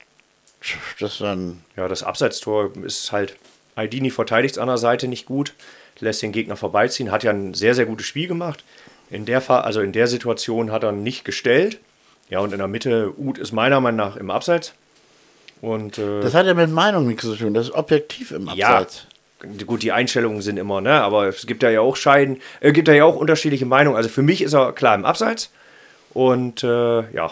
Das 0.99 1.19
dann, 1.19 1.63
Ja, 1.77 1.87
das 1.87 2.03
Abseitstor 2.03 2.73
ist 2.85 3.13
halt 3.13 3.37
Aidini 3.77 4.11
verteidigt 4.11 4.57
es 4.57 4.59
an 4.59 4.69
der 4.69 4.79
Seite 4.79 5.07
nicht 5.07 5.27
gut, 5.27 5.53
lässt 6.01 6.23
den 6.23 6.33
Gegner 6.33 6.57
vorbeiziehen, 6.57 7.13
hat 7.13 7.23
ja 7.23 7.31
ein 7.31 7.55
sehr, 7.55 7.75
sehr 7.75 7.87
gutes 7.87 8.07
Spiel 8.07 8.27
gemacht. 8.27 8.65
In 9.11 9.25
der, 9.25 9.49
also 9.49 9.81
in 9.81 9.93
der 9.93 10.09
Situation 10.09 10.73
hat 10.73 10.83
er 10.83 10.93
nicht 10.93 11.25
gestellt. 11.25 11.79
Ja, 12.29 12.41
und 12.41 12.53
in 12.53 12.59
der 12.59 12.67
Mitte, 12.67 13.13
Uth 13.17 13.39
ist 13.39 13.53
meiner 13.53 13.81
Meinung 13.81 13.99
nach 13.99 14.17
im 14.17 14.31
Abseits. 14.31 14.75
Und 15.61 15.99
äh, 15.99 16.21
Das 16.23 16.35
hat 16.35 16.47
ja 16.47 16.55
mit 16.55 16.71
Meinung 16.71 17.07
nichts 17.07 17.23
zu 17.23 17.37
tun. 17.37 17.55
Das 17.55 17.69
ist 17.69 17.75
objektiv 17.75 18.33
im 18.33 18.51
ja, 18.55 18.79
Abseits. 18.79 19.07
gut, 19.65 19.83
die 19.83 19.93
Einstellungen 19.93 20.43
sind 20.43 20.57
immer, 20.57 20.81
ne? 20.81 21.03
Aber 21.03 21.29
es 21.29 21.47
gibt 21.47 21.63
da 21.63 21.71
ja 21.71 21.81
auch 21.81 21.97
Scheiden, 21.97 22.41
äh, 22.61 22.73
gibt 22.73 22.89
da 22.89 22.93
ja 22.93 23.05
auch 23.05 23.17
unterschiedliche 23.17 23.65
Meinungen. 23.65 23.97
Also 23.97 24.09
für 24.09 24.23
mich 24.23 24.43
ist 24.43 24.55
er 24.55 24.73
klar 24.73 24.97
im 24.97 25.05
Abseits. 25.05 25.51
Und 26.13 26.65
äh, 26.65 27.11
ja. 27.13 27.31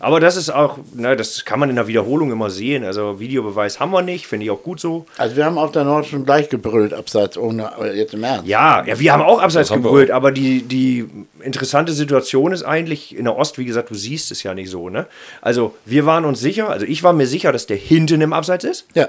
Aber 0.00 0.20
das 0.20 0.36
ist 0.36 0.50
auch, 0.50 0.78
ne, 0.94 1.16
das 1.16 1.44
kann 1.44 1.60
man 1.60 1.70
in 1.70 1.76
der 1.76 1.86
Wiederholung 1.86 2.32
immer 2.32 2.50
sehen. 2.50 2.84
Also 2.84 3.20
Videobeweis 3.20 3.80
haben 3.80 3.92
wir 3.92 4.02
nicht, 4.02 4.26
finde 4.26 4.44
ich 4.44 4.50
auch 4.50 4.62
gut 4.62 4.80
so. 4.80 5.06
Also 5.16 5.36
wir 5.36 5.44
haben 5.44 5.58
auf 5.58 5.72
der 5.72 5.84
Nord 5.84 6.06
schon 6.06 6.24
gleich 6.24 6.48
gebrüllt, 6.48 6.92
Abseits, 6.92 7.38
ohne 7.38 7.70
äh, 7.80 7.96
jetzt 7.96 8.14
im 8.14 8.24
Ernst. 8.24 8.46
Ja, 8.46 8.84
ja, 8.84 8.98
wir 8.98 9.12
haben 9.12 9.22
auch 9.22 9.40
abseits 9.40 9.70
haben 9.70 9.82
gebrüllt, 9.82 10.10
aber 10.10 10.32
die, 10.32 10.62
die 10.62 11.08
interessante 11.40 11.92
Situation 11.92 12.52
ist 12.52 12.64
eigentlich, 12.64 13.16
in 13.16 13.24
der 13.24 13.36
Ost, 13.36 13.58
wie 13.58 13.64
gesagt, 13.64 13.90
du 13.90 13.94
siehst 13.94 14.30
es 14.30 14.42
ja 14.42 14.54
nicht 14.54 14.70
so, 14.70 14.88
ne? 14.88 15.06
Also, 15.40 15.74
wir 15.84 16.06
waren 16.06 16.24
uns 16.24 16.40
sicher, 16.40 16.68
also 16.70 16.86
ich 16.86 17.02
war 17.02 17.12
mir 17.12 17.26
sicher, 17.26 17.52
dass 17.52 17.66
der 17.66 17.76
hinten 17.76 18.20
im 18.20 18.32
Abseits 18.32 18.64
ist. 18.64 18.86
Ja. 18.94 19.08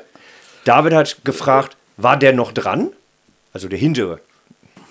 David 0.65 0.93
hat 0.93 1.17
gefragt, 1.23 1.77
war 1.97 2.17
der 2.17 2.33
noch 2.33 2.51
dran? 2.51 2.91
Also 3.53 3.69
der 3.69 3.79
hintere. 3.79 4.19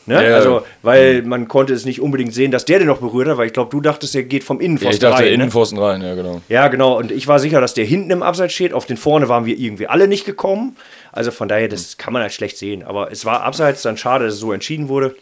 Ne? 0.07 0.15
Ja, 0.17 0.23
ja. 0.23 0.37
Also, 0.37 0.63
weil 0.83 1.23
man 1.23 1.49
konnte 1.49 1.73
es 1.73 1.85
nicht 1.87 2.01
unbedingt 2.01 2.35
sehen, 2.35 2.51
dass 2.51 2.65
der 2.67 2.79
den 2.79 2.89
noch 2.89 2.99
berührt 2.99 3.29
hat, 3.29 3.39
weil 3.39 3.47
ich 3.47 3.53
glaube, 3.55 3.71
du 3.71 3.81
dachtest, 3.81 4.15
er 4.15 4.23
geht 4.25 4.45
vom 4.45 4.59
Ja, 4.61 4.67
Innenpfosten 4.67 4.95
ich 4.95 5.01
dachte, 5.01 5.17
rein. 5.23 5.25
Ne? 5.29 5.35
Innenpfosten 5.35 5.79
rein, 5.79 6.03
ja, 6.03 6.15
genau. 6.15 6.41
Ja, 6.49 6.69
genau. 6.69 6.99
Und 6.99 7.11
ich 7.11 7.27
war 7.27 7.39
sicher, 7.39 7.61
dass 7.61 7.73
der 7.75 7.85
hinten 7.87 8.11
im 8.11 8.23
Abseits 8.23 8.53
steht. 8.53 8.73
Auf 8.75 8.85
den 8.87 8.97
vorne 8.99 9.29
waren 9.29 9.47
wir 9.47 9.59
irgendwie 9.59 9.87
alle 9.87 10.07
nicht 10.07 10.27
gekommen. 10.27 10.77
Also 11.13 11.31
von 11.31 11.49
daher, 11.49 11.69
das 11.69 11.97
kann 11.97 12.13
man 12.13 12.21
halt 12.23 12.33
schlecht 12.33 12.59
sehen. 12.59 12.83
Aber 12.83 13.11
es 13.13 13.25
war 13.25 13.43
Abseits, 13.43 13.83
dann 13.83 13.97
schade, 13.97 14.27
dass 14.27 14.35
es 14.35 14.41
so 14.41 14.53
entschieden 14.53 14.89
wurde. 14.89 15.15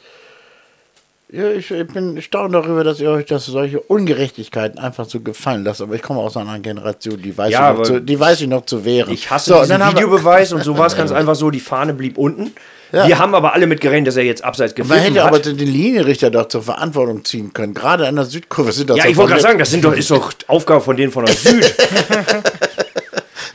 Ja, 1.30 1.49
ich, 1.51 1.70
ich 1.70 1.87
bin 1.87 2.16
erstaunt 2.16 2.53
darüber, 2.55 2.85
dass 2.85 3.01
ihr 3.01 3.09
euch 3.11 3.24
das 3.24 3.47
solche 3.47 3.80
Ungerechtigkeiten 3.80 4.78
einfach 4.78 5.07
so 5.09 5.20
gefallen 5.20 5.64
lasst. 5.64 5.80
Aber 5.80 5.95
ich 5.95 6.03
komme 6.03 6.20
aus 6.20 6.37
einer 6.37 6.51
anderen 6.51 6.62
Generation, 6.62 7.22
die 7.22 7.37
weiß, 7.39 7.51
Ja, 7.51 7.72
ich, 7.72 7.78
noch 7.78 7.85
zu, 7.85 8.01
die 8.01 8.20
weiß 8.20 8.41
ich 8.43 8.49
noch 8.49 8.66
zu 8.66 8.85
wehren. 8.85 9.11
Ich 9.14 9.30
hasse 9.30 9.51
So, 9.51 9.59
diesen 9.61 9.70
dann 9.70 9.85
haben 9.87 9.95
wir- 9.97 10.03
Videobeweis 10.03 10.53
und 10.53 10.62
so 10.62 10.76
war 10.76 10.87
es 10.89 10.97
ganz 10.97 11.11
einfach 11.11 11.35
so, 11.35 11.51
die 11.51 11.61
Fahne 11.61 11.95
blieb 11.95 12.18
unten. 12.18 12.53
Ja. 12.93 13.09
Wir 13.09 13.18
haben 13.18 13.34
aber 13.34 13.55
alle 13.55 13.66
mit 13.66 13.80
gerechnet, 13.80 14.09
dass 14.09 14.16
er 14.16 14.24
jetzt 14.24 14.45
abseits 14.45 14.76
Man 14.76 14.86
gepfiffen 14.86 15.14
hätte 15.14 15.24
aber 15.24 15.36
hat. 15.36 15.47
den 15.47 15.57
Linienrichter 15.57 16.30
doch 16.30 16.49
zur 16.49 16.62
Verantwortung 16.62 17.24
ziehen 17.24 17.53
können. 17.53 17.72
Gerade 17.72 18.07
an 18.07 18.16
der 18.16 18.26
Südkurve 18.26 18.72
sind 18.72 18.90
das 18.90 18.99
Ja, 18.99 19.07
ich 19.07 19.16
wollte 19.16 19.30
gerade 19.30 19.43
sagen, 19.43 19.59
das 19.59 19.70
sind 19.70 19.82
doch, 19.84 19.95
ist 19.95 20.11
doch 20.11 20.32
Aufgabe 20.47 20.82
von 20.82 20.97
denen 20.97 21.11
von 21.11 21.24
der 21.24 21.34
Süd. 21.34 21.74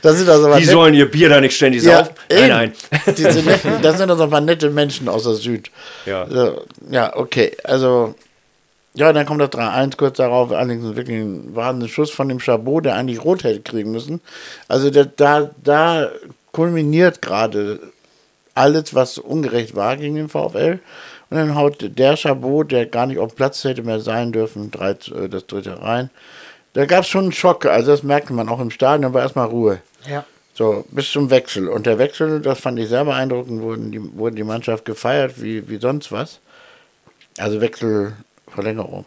Das 0.02 0.16
sind 0.16 0.28
also 0.28 0.54
Die 0.56 0.64
sollen 0.64 0.94
ihr 0.94 1.10
Bier 1.10 1.28
da 1.28 1.40
nicht 1.40 1.56
ständig 1.56 1.82
ja, 1.82 1.98
saufen. 1.98 2.14
Nein, 2.30 2.48
nein. 2.48 2.72
Diese 3.16 3.42
netten, 3.42 3.82
das 3.82 3.98
sind 3.98 4.10
also 4.10 4.24
ein 4.24 4.30
paar 4.30 4.40
nette 4.40 4.70
Menschen 4.70 5.08
aus 5.08 5.24
der 5.24 5.34
Süd. 5.34 5.70
Ja. 6.06 6.26
Ja, 6.90 7.16
okay. 7.16 7.56
Also, 7.64 8.14
ja, 8.94 9.12
dann 9.12 9.26
kommt 9.26 9.40
das 9.40 9.50
3-1 9.50 9.96
kurz 9.96 10.16
darauf. 10.18 10.52
Allerdings 10.52 10.96
wirklich 10.96 11.18
ein 11.18 11.54
wahnsinniger 11.54 11.92
Schuss 11.92 12.10
von 12.10 12.28
dem 12.28 12.38
Chabot, 12.38 12.84
der 12.84 12.94
eigentlich 12.94 13.24
rot 13.24 13.44
hätte 13.44 13.60
kriegen 13.60 13.90
müssen. 13.90 14.20
Also, 14.68 14.90
der, 14.90 15.06
da, 15.06 15.50
da 15.62 16.10
kulminiert 16.52 17.20
gerade 17.20 17.80
alles, 18.58 18.94
was 18.94 19.18
ungerecht 19.18 19.74
war 19.74 19.96
gegen 19.96 20.16
den 20.16 20.28
VfL. 20.28 20.80
Und 21.30 21.36
dann 21.36 21.54
haut 21.54 21.76
der 21.80 22.16
Chabot, 22.16 22.70
der 22.70 22.86
gar 22.86 23.06
nicht 23.06 23.18
auf 23.18 23.32
dem 23.32 23.36
Platz 23.36 23.64
hätte 23.64 23.82
mehr 23.82 24.00
sein 24.00 24.32
dürfen, 24.32 24.70
drei, 24.70 24.90
äh, 24.90 25.28
das 25.28 25.46
dritte 25.46 25.80
rein. 25.80 26.10
Da 26.72 26.86
gab 26.86 27.04
es 27.04 27.08
schon 27.08 27.24
einen 27.24 27.32
Schock. 27.32 27.66
Also, 27.66 27.90
das 27.90 28.02
merkte 28.02 28.32
man 28.32 28.48
auch 28.48 28.60
im 28.60 28.70
Stadion, 28.70 29.02
da 29.02 29.14
war 29.14 29.22
erstmal 29.22 29.46
Ruhe. 29.46 29.80
Ja. 30.08 30.24
So, 30.54 30.84
bis 30.90 31.12
zum 31.12 31.30
Wechsel. 31.30 31.68
Und 31.68 31.86
der 31.86 31.98
Wechsel, 31.98 32.40
das 32.40 32.60
fand 32.60 32.78
ich 32.78 32.88
sehr 32.88 33.04
beeindruckend, 33.04 33.62
wurden 33.62 33.92
die, 33.92 34.16
wurde 34.16 34.36
die 34.36 34.44
Mannschaft 34.44 34.84
gefeiert 34.84 35.40
wie, 35.40 35.68
wie 35.68 35.78
sonst 35.78 36.10
was. 36.10 36.40
Also 37.38 37.60
Wechselverlängerung. 37.60 39.06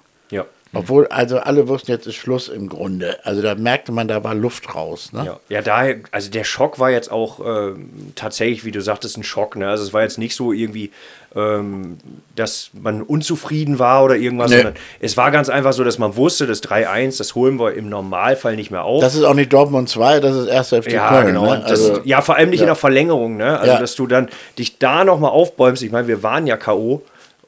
Obwohl, 0.74 1.08
also 1.08 1.38
alle 1.40 1.68
wussten, 1.68 1.92
jetzt 1.92 2.08
ist 2.08 2.16
Schluss 2.16 2.48
im 2.48 2.70
Grunde. 2.70 3.18
Also 3.26 3.42
da 3.42 3.56
merkte 3.56 3.92
man, 3.92 4.08
da 4.08 4.24
war 4.24 4.34
Luft 4.34 4.74
raus. 4.74 5.12
Ne? 5.12 5.26
Ja, 5.26 5.40
ja 5.50 5.62
daher, 5.62 5.98
also 6.12 6.32
der 6.32 6.46
Schock 6.46 6.80
war 6.80 6.90
jetzt 6.90 7.12
auch 7.12 7.40
ähm, 7.46 8.14
tatsächlich, 8.16 8.64
wie 8.64 8.72
du 8.72 8.82
sagtest, 8.82 9.18
ein 9.18 9.24
Schock. 9.24 9.58
Ne? 9.58 9.68
Also 9.70 9.84
es 9.84 9.92
war 9.94 10.02
jetzt 10.04 10.18
nicht 10.18 10.34
so 10.34 10.54
irgendwie, 10.54 10.92
ähm, 11.36 11.98
dass 12.38 12.70
man 12.74 13.02
unzufrieden 13.02 13.80
war 13.80 14.04
oder 14.06 14.16
irgendwas, 14.16 14.50
Nee. 14.52 14.58
sondern 14.58 14.76
es 15.02 15.18
war 15.18 15.30
ganz 15.32 15.50
einfach 15.50 15.74
so, 15.74 15.84
dass 15.84 15.98
man 15.98 16.16
wusste, 16.16 16.48
das 16.48 16.64
3-1, 16.64 17.18
das 17.18 17.36
holen 17.36 17.60
wir 17.60 17.74
im 17.74 17.90
Normalfall 17.90 18.56
nicht 18.56 18.72
mehr 18.72 18.84
auf. 18.86 19.02
Das 19.02 19.16
ist 19.16 19.24
auch 19.24 19.34
nicht 19.34 19.52
Dortmund 19.52 19.90
2, 19.90 20.22
das 20.22 20.36
ist 20.38 20.48
erst 20.48 20.70
FC 20.74 20.92
ja, 20.94 21.10
Köln. 21.10 21.28
genau. 21.28 21.46
Ne? 21.54 21.60
Das, 21.68 21.72
Also, 21.90 22.02
ja, 22.06 22.22
vor 22.22 22.36
allem 22.38 22.50
nicht 22.50 22.60
in 22.62 22.68
ja. 22.68 22.74
der 22.74 22.76
Verlängerung, 22.76 23.36
ne? 23.36 23.60
Also, 23.60 23.74
Ja. 23.74 23.80
dass 23.80 23.96
du 23.96 24.08
dann 24.08 24.30
dich 24.58 24.78
da 24.80 25.04
nochmal 25.04 25.32
aufbäumst. 25.32 25.84
Ich 25.84 25.92
meine, 25.92 26.08
wir 26.08 26.24
waren 26.24 26.48
ja 26.48 26.56
K.O. 26.56 27.02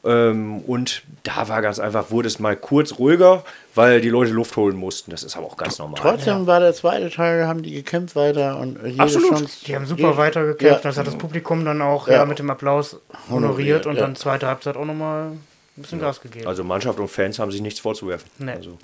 Ähm, 0.05 0.59
und 0.67 1.03
da 1.23 1.47
war 1.47 1.61
ganz 1.61 1.79
einfach, 1.79 2.11
wurde 2.11 2.27
es 2.27 2.37
mal 2.37 2.57
kurz 2.57 2.99
ruhiger, 2.99 3.43
weil 3.73 4.01
die 4.01 4.09
Leute 4.09 4.31
Luft 4.31 4.57
holen 4.57 4.75
mussten. 4.75 5.11
Das 5.11 5.23
ist 5.23 5.37
aber 5.37 5.45
auch 5.45 5.55
ganz 5.55 5.79
normal. 5.79 5.95
Trotzdem 6.01 6.45
war 6.45 6.59
der 6.59 6.73
zweite 6.73 7.09
Teil, 7.09 7.47
haben 7.47 7.63
die 7.63 7.71
gekämpft 7.73 8.15
weiter 8.15 8.59
und 8.59 8.79
jede 8.85 8.99
Absolut. 9.01 9.29
Chance. 9.29 9.57
Die 9.65 9.75
haben 9.75 9.85
super 9.85 10.01
jede- 10.07 10.17
weitergekämpft. 10.17 10.83
Ja. 10.83 10.89
Das 10.89 10.97
hat 10.97 11.07
das 11.07 11.15
Publikum 11.17 11.63
dann 11.63 11.81
auch 11.81 12.07
Ja. 12.09 12.15
ja. 12.15 12.25
mit 12.25 12.39
dem 12.39 12.49
Applaus 12.49 12.97
honoriert 13.29 13.85
und 13.85 13.95
ja. 13.95 14.01
dann 14.01 14.15
zweite 14.17 14.47
Halbzeit 14.47 14.75
auch 14.75 14.83
nochmal 14.85 15.27
ein 15.31 15.41
bisschen 15.81 15.99
Gas 16.01 16.19
gegeben. 16.19 16.47
Also 16.47 16.65
Mannschaft 16.65 16.99
und 16.99 17.07
Fans 17.09 17.39
haben 17.39 17.51
sich 17.51 17.61
nichts 17.61 17.79
vorzuwerfen. 17.79 18.29
Nee. 18.39 18.51
Also, 18.51 18.77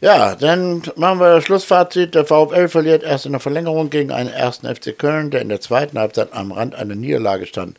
Ja, 0.00 0.34
dann 0.34 0.82
machen 0.96 1.20
wir 1.20 1.34
das 1.36 1.44
Schlussfazit. 1.44 2.14
Der 2.14 2.24
VfL 2.26 2.68
verliert 2.68 3.02
erst 3.02 3.26
in 3.26 3.32
der 3.32 3.40
Verlängerung 3.40 3.88
gegen 3.90 4.12
einen 4.12 4.30
ersten 4.30 4.66
FC 4.66 4.96
Köln, 4.98 5.30
der 5.30 5.40
in 5.42 5.48
der 5.48 5.60
zweiten 5.60 5.98
Halbzeit 5.98 6.32
am 6.32 6.52
Rand 6.52 6.74
einer 6.74 6.94
Niederlage 6.94 7.46
stand. 7.46 7.78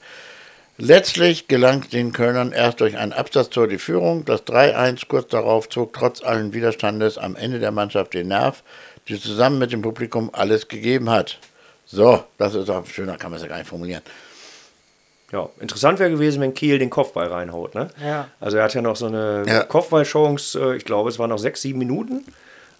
Letztlich 0.80 1.48
gelang 1.48 1.90
den 1.90 2.14
Kölnern 2.14 2.52
erst 2.52 2.82
durch 2.82 2.98
ein 2.98 3.12
Absatztor 3.12 3.68
die 3.68 3.80
Führung. 3.80 4.26
Das 4.26 4.46
3-1 4.46 5.08
kurz 5.08 5.28
darauf 5.30 5.70
zog 5.70 5.94
trotz 5.94 6.24
allen 6.24 6.54
Widerstandes 6.54 7.18
am 7.18 7.36
Ende 7.36 7.60
der 7.60 7.72
Mannschaft 7.72 8.14
den 8.14 8.28
Nerv, 8.28 8.62
die 9.08 9.20
zusammen 9.20 9.58
mit 9.58 9.72
dem 9.72 9.82
Publikum 9.82 10.30
alles 10.34 10.68
gegeben 10.68 11.10
hat. 11.10 11.40
So, 11.88 12.24
das 12.38 12.54
ist 12.54 12.70
auch 12.70 12.86
schöner, 12.86 13.18
kann 13.18 13.32
man 13.32 13.38
es 13.38 13.44
ja 13.44 13.50
gar 13.50 13.58
nicht 13.58 13.70
formulieren. 13.70 14.04
ja, 15.32 15.50
interessant 15.60 15.98
wäre 16.00 16.12
gewesen, 16.12 16.42
wenn 16.42 16.54
Kiel 16.54 16.78
den 16.78 16.90
Kopfball 16.92 17.28
reinhaut. 17.28 17.74
Ne? 17.74 17.90
Ja. 18.06 18.28
Also 18.40 18.58
er 18.58 18.64
hat 18.66 18.74
ja 18.76 18.82
noch 18.82 18.96
so 18.96 19.08
eine 19.08 19.44
Ja. 19.48 19.64
Kopfballchance, 19.64 20.60
äh, 20.60 20.78
ich 20.78 20.86
glaube, 20.86 21.10
es 21.10 21.18
waren 21.18 21.30
noch 21.32 21.40
sechs, 21.40 21.62
sieben 21.64 21.80
Minuten. 21.80 22.24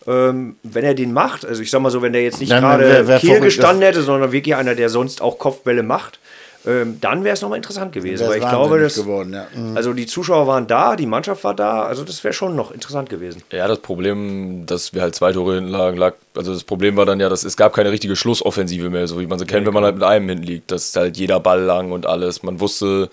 Ähm, 0.06 0.56
wenn 0.64 0.86
er 0.86 0.94
den 0.94 1.14
macht, 1.14 1.46
also 1.46 1.62
ich 1.62 1.72
sag 1.72 1.82
mal 1.82 1.90
so, 1.90 2.02
wenn 2.02 2.14
der 2.14 2.22
jetzt 2.24 2.40
nicht 2.40 2.52
gerade 2.52 3.18
Kiel 3.20 3.40
gestanden 3.40 3.82
hätte, 3.82 4.02
sondern 4.04 4.32
wirklich 4.32 4.56
einer, 4.56 4.76
der 4.76 4.90
sonst 4.90 5.22
auch 5.22 5.40
Kopfbälle 5.40 5.84
macht, 5.84 6.20
ähm, 6.66 7.00
dann 7.00 7.24
wäre 7.24 7.34
es 7.34 7.42
nochmal 7.42 7.58
interessant 7.58 7.94
gewesen. 7.94 8.28
Weil 8.28 8.40
ich 8.40 8.48
glaube, 8.48 8.80
dass, 8.80 8.96
geworden, 8.96 9.34
ja. 9.34 9.48
Mhm. 9.56 9.78
also 9.78 9.94
die 9.94 10.06
Zuschauer 10.06 10.48
waren 10.48 10.68
da, 10.68 10.96
die 10.96 11.06
Mannschaft 11.06 11.44
war 11.44 11.54
da, 11.54 11.84
also 11.84 12.04
das 12.04 12.24
wäre 12.24 12.34
schon 12.34 12.56
noch 12.56 12.72
interessant 12.72 13.10
gewesen. 13.10 13.44
Ja, 13.52 13.68
das 13.68 13.80
Problem, 13.80 14.66
dass 14.66 14.94
wir 14.94 15.02
halt 15.02 15.16
zwei 15.16 15.32
Tore 15.32 15.56
hinten 15.56 15.70
lagen, 15.70 15.98
lag, 15.98 16.16
also 16.36 16.54
das 16.54 16.64
Problem 16.64 16.98
war 16.98 17.06
dann 17.06 17.20
ja, 17.20 17.30
dass 17.30 17.44
es 17.44 17.56
gab 17.58 17.74
keine 17.74 17.92
richtige 17.92 18.16
Schlussoffensive 18.16 18.90
mehr, 18.90 19.08
so 19.08 19.20
wie 19.20 19.28
man 19.28 19.40
sie 19.40 19.46
kennt, 19.46 19.66
wenn 19.66 19.74
man 19.74 19.84
halt 19.84 19.96
mit 19.96 20.04
einem 20.04 20.28
hinten 20.28 20.44
liegt. 20.44 20.72
Das 20.72 20.86
ist 20.86 20.96
halt 20.96 21.18
jeder 21.18 21.40
Ball 21.40 21.62
lang 21.62 21.92
und 21.92 22.06
alles. 22.06 22.44
Man 22.44 22.60
wusste 22.60 23.10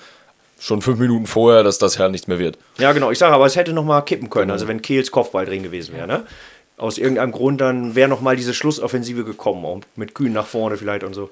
schon 0.58 0.82
fünf 0.82 0.98
Minuten 0.98 1.26
vorher, 1.26 1.62
dass 1.62 1.78
das 1.78 1.98
Herr 1.98 2.08
nicht 2.08 2.26
mehr 2.26 2.38
wird. 2.38 2.58
Ja, 2.78 2.92
genau. 2.92 3.10
Ich 3.10 3.18
sage 3.18 3.34
aber, 3.34 3.46
es 3.46 3.56
hätte 3.56 3.72
noch 3.72 3.84
mal 3.84 4.00
kippen 4.02 4.30
können. 4.30 4.50
Also 4.50 4.66
wenn 4.66 4.82
Kehls 4.82 5.10
Kopfball 5.10 5.46
drin 5.46 5.62
gewesen 5.62 5.94
wäre, 5.94 6.06
ne? 6.06 6.22
Aus 6.76 6.98
irgendeinem 6.98 7.30
Grund, 7.30 7.60
dann 7.60 7.94
wäre 7.94 8.08
noch 8.08 8.20
mal 8.20 8.34
diese 8.34 8.52
Schlussoffensive 8.52 9.24
gekommen. 9.24 9.64
Auch 9.64 9.80
mit 9.94 10.14
Kühn 10.14 10.32
nach 10.32 10.46
vorne 10.46 10.76
vielleicht 10.76 11.04
und 11.04 11.14
so. 11.14 11.30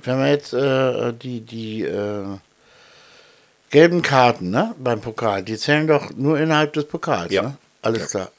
Wenn 0.00 0.18
wir 0.18 0.28
jetzt 0.30 0.52
äh, 0.54 1.12
die, 1.12 1.40
die 1.40 1.82
äh, 1.82 2.24
gelben 3.70 4.02
Karten 4.02 4.50
ne, 4.50 4.74
beim 4.78 5.00
Pokal, 5.00 5.42
die 5.42 5.56
zählen 5.56 5.86
doch 5.86 6.10
nur 6.16 6.38
innerhalb 6.38 6.72
des 6.72 6.84
Pokals. 6.86 7.32
Ja. 7.32 7.42
Ne? 7.42 7.56
Alles 7.82 8.10
klar. 8.10 8.30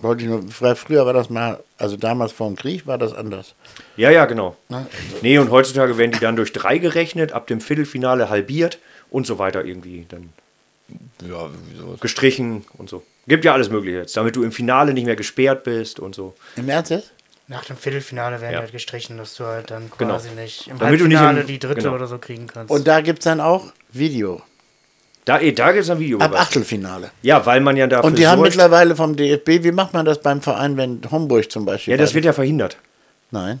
Wollte 0.00 0.24
ich 0.24 0.28
nur, 0.28 0.42
früher- 0.76 1.06
war 1.06 1.12
das 1.14 1.30
mal, 1.30 1.62
also 1.78 1.96
damals 1.96 2.32
vor 2.32 2.48
dem 2.48 2.56
Krieg 2.56 2.86
war 2.86 2.98
das 2.98 3.14
anders. 3.14 3.54
Ja, 3.96 4.10
ja, 4.10 4.26
genau. 4.26 4.56
Ne? 4.68 4.86
Nee, 5.22 5.38
und 5.38 5.50
heutzutage 5.50 5.96
werden 5.96 6.12
die 6.12 6.18
dann 6.18 6.36
durch 6.36 6.52
drei 6.52 6.78
gerechnet, 6.78 7.32
ab 7.32 7.46
dem 7.46 7.60
Viertelfinale 7.60 8.28
halbiert 8.28 8.78
und 9.10 9.26
so 9.26 9.38
weiter 9.38 9.64
irgendwie 9.64 10.04
dann 10.08 10.30
Ja, 11.26 11.48
gestrichen 12.00 12.64
und 12.76 12.90
so. 12.90 13.02
Gibt 13.26 13.44
ja 13.44 13.54
alles 13.54 13.70
Mögliche 13.70 13.96
jetzt, 13.98 14.16
damit 14.16 14.36
du 14.36 14.42
im 14.42 14.52
Finale 14.52 14.92
nicht 14.92 15.06
mehr 15.06 15.16
gesperrt 15.16 15.64
bist 15.64 15.98
und 15.98 16.14
so. 16.14 16.34
Im 16.56 16.68
Ernst 16.68 16.90
jetzt? 16.90 17.12
Nach 17.48 17.64
dem 17.64 17.76
Viertelfinale 17.76 18.40
werden 18.40 18.54
Ja. 18.54 18.60
halt 18.60 18.72
gestrichen, 18.72 19.18
dass 19.18 19.34
du 19.36 19.44
halt 19.44 19.70
dann 19.70 19.90
Genau. 19.98 20.14
quasi 20.14 20.30
nicht 20.30 20.66
im 20.66 20.78
Damit 20.78 21.00
du 21.00 21.06
nicht 21.06 21.16
Halbfinale 21.18 21.40
im- 21.42 21.46
die 21.46 21.58
dritte 21.60 21.82
genau. 21.82 21.94
oder 21.94 22.06
so 22.08 22.18
kriegen 22.18 22.48
kannst. 22.48 22.70
Und 22.72 22.86
da 22.88 23.00
gibt 23.00 23.20
es 23.20 23.24
dann 23.24 23.40
auch 23.40 23.72
Video. 23.92 24.42
Da, 25.24 25.40
eh, 25.40 25.52
da 25.52 25.72
gibt 25.72 25.84
es 25.84 25.90
ein 25.90 25.98
Video. 25.98 26.18
Ab 26.18 26.34
Achtelfinale. 26.38 27.10
Ja, 27.22 27.44
weil 27.46 27.60
man 27.60 27.76
ja 27.76 27.86
dafür 27.86 28.04
Und 28.04 28.18
die 28.18 28.26
haben 28.26 28.42
mittlerweile 28.42 28.94
vom 28.96 29.16
DFB, 29.16 29.62
wie 29.64 29.72
macht 29.72 29.92
man 29.92 30.04
das 30.04 30.20
beim 30.20 30.40
Verein, 30.42 30.76
wenn 30.76 31.00
Homburg 31.10 31.50
zum 31.50 31.64
Beispiel. 31.64 31.92
Ja, 31.92 31.98
das 31.98 32.14
wird 32.14 32.24
ja 32.24 32.32
verhindert. 32.32 32.76
Nein. 33.30 33.60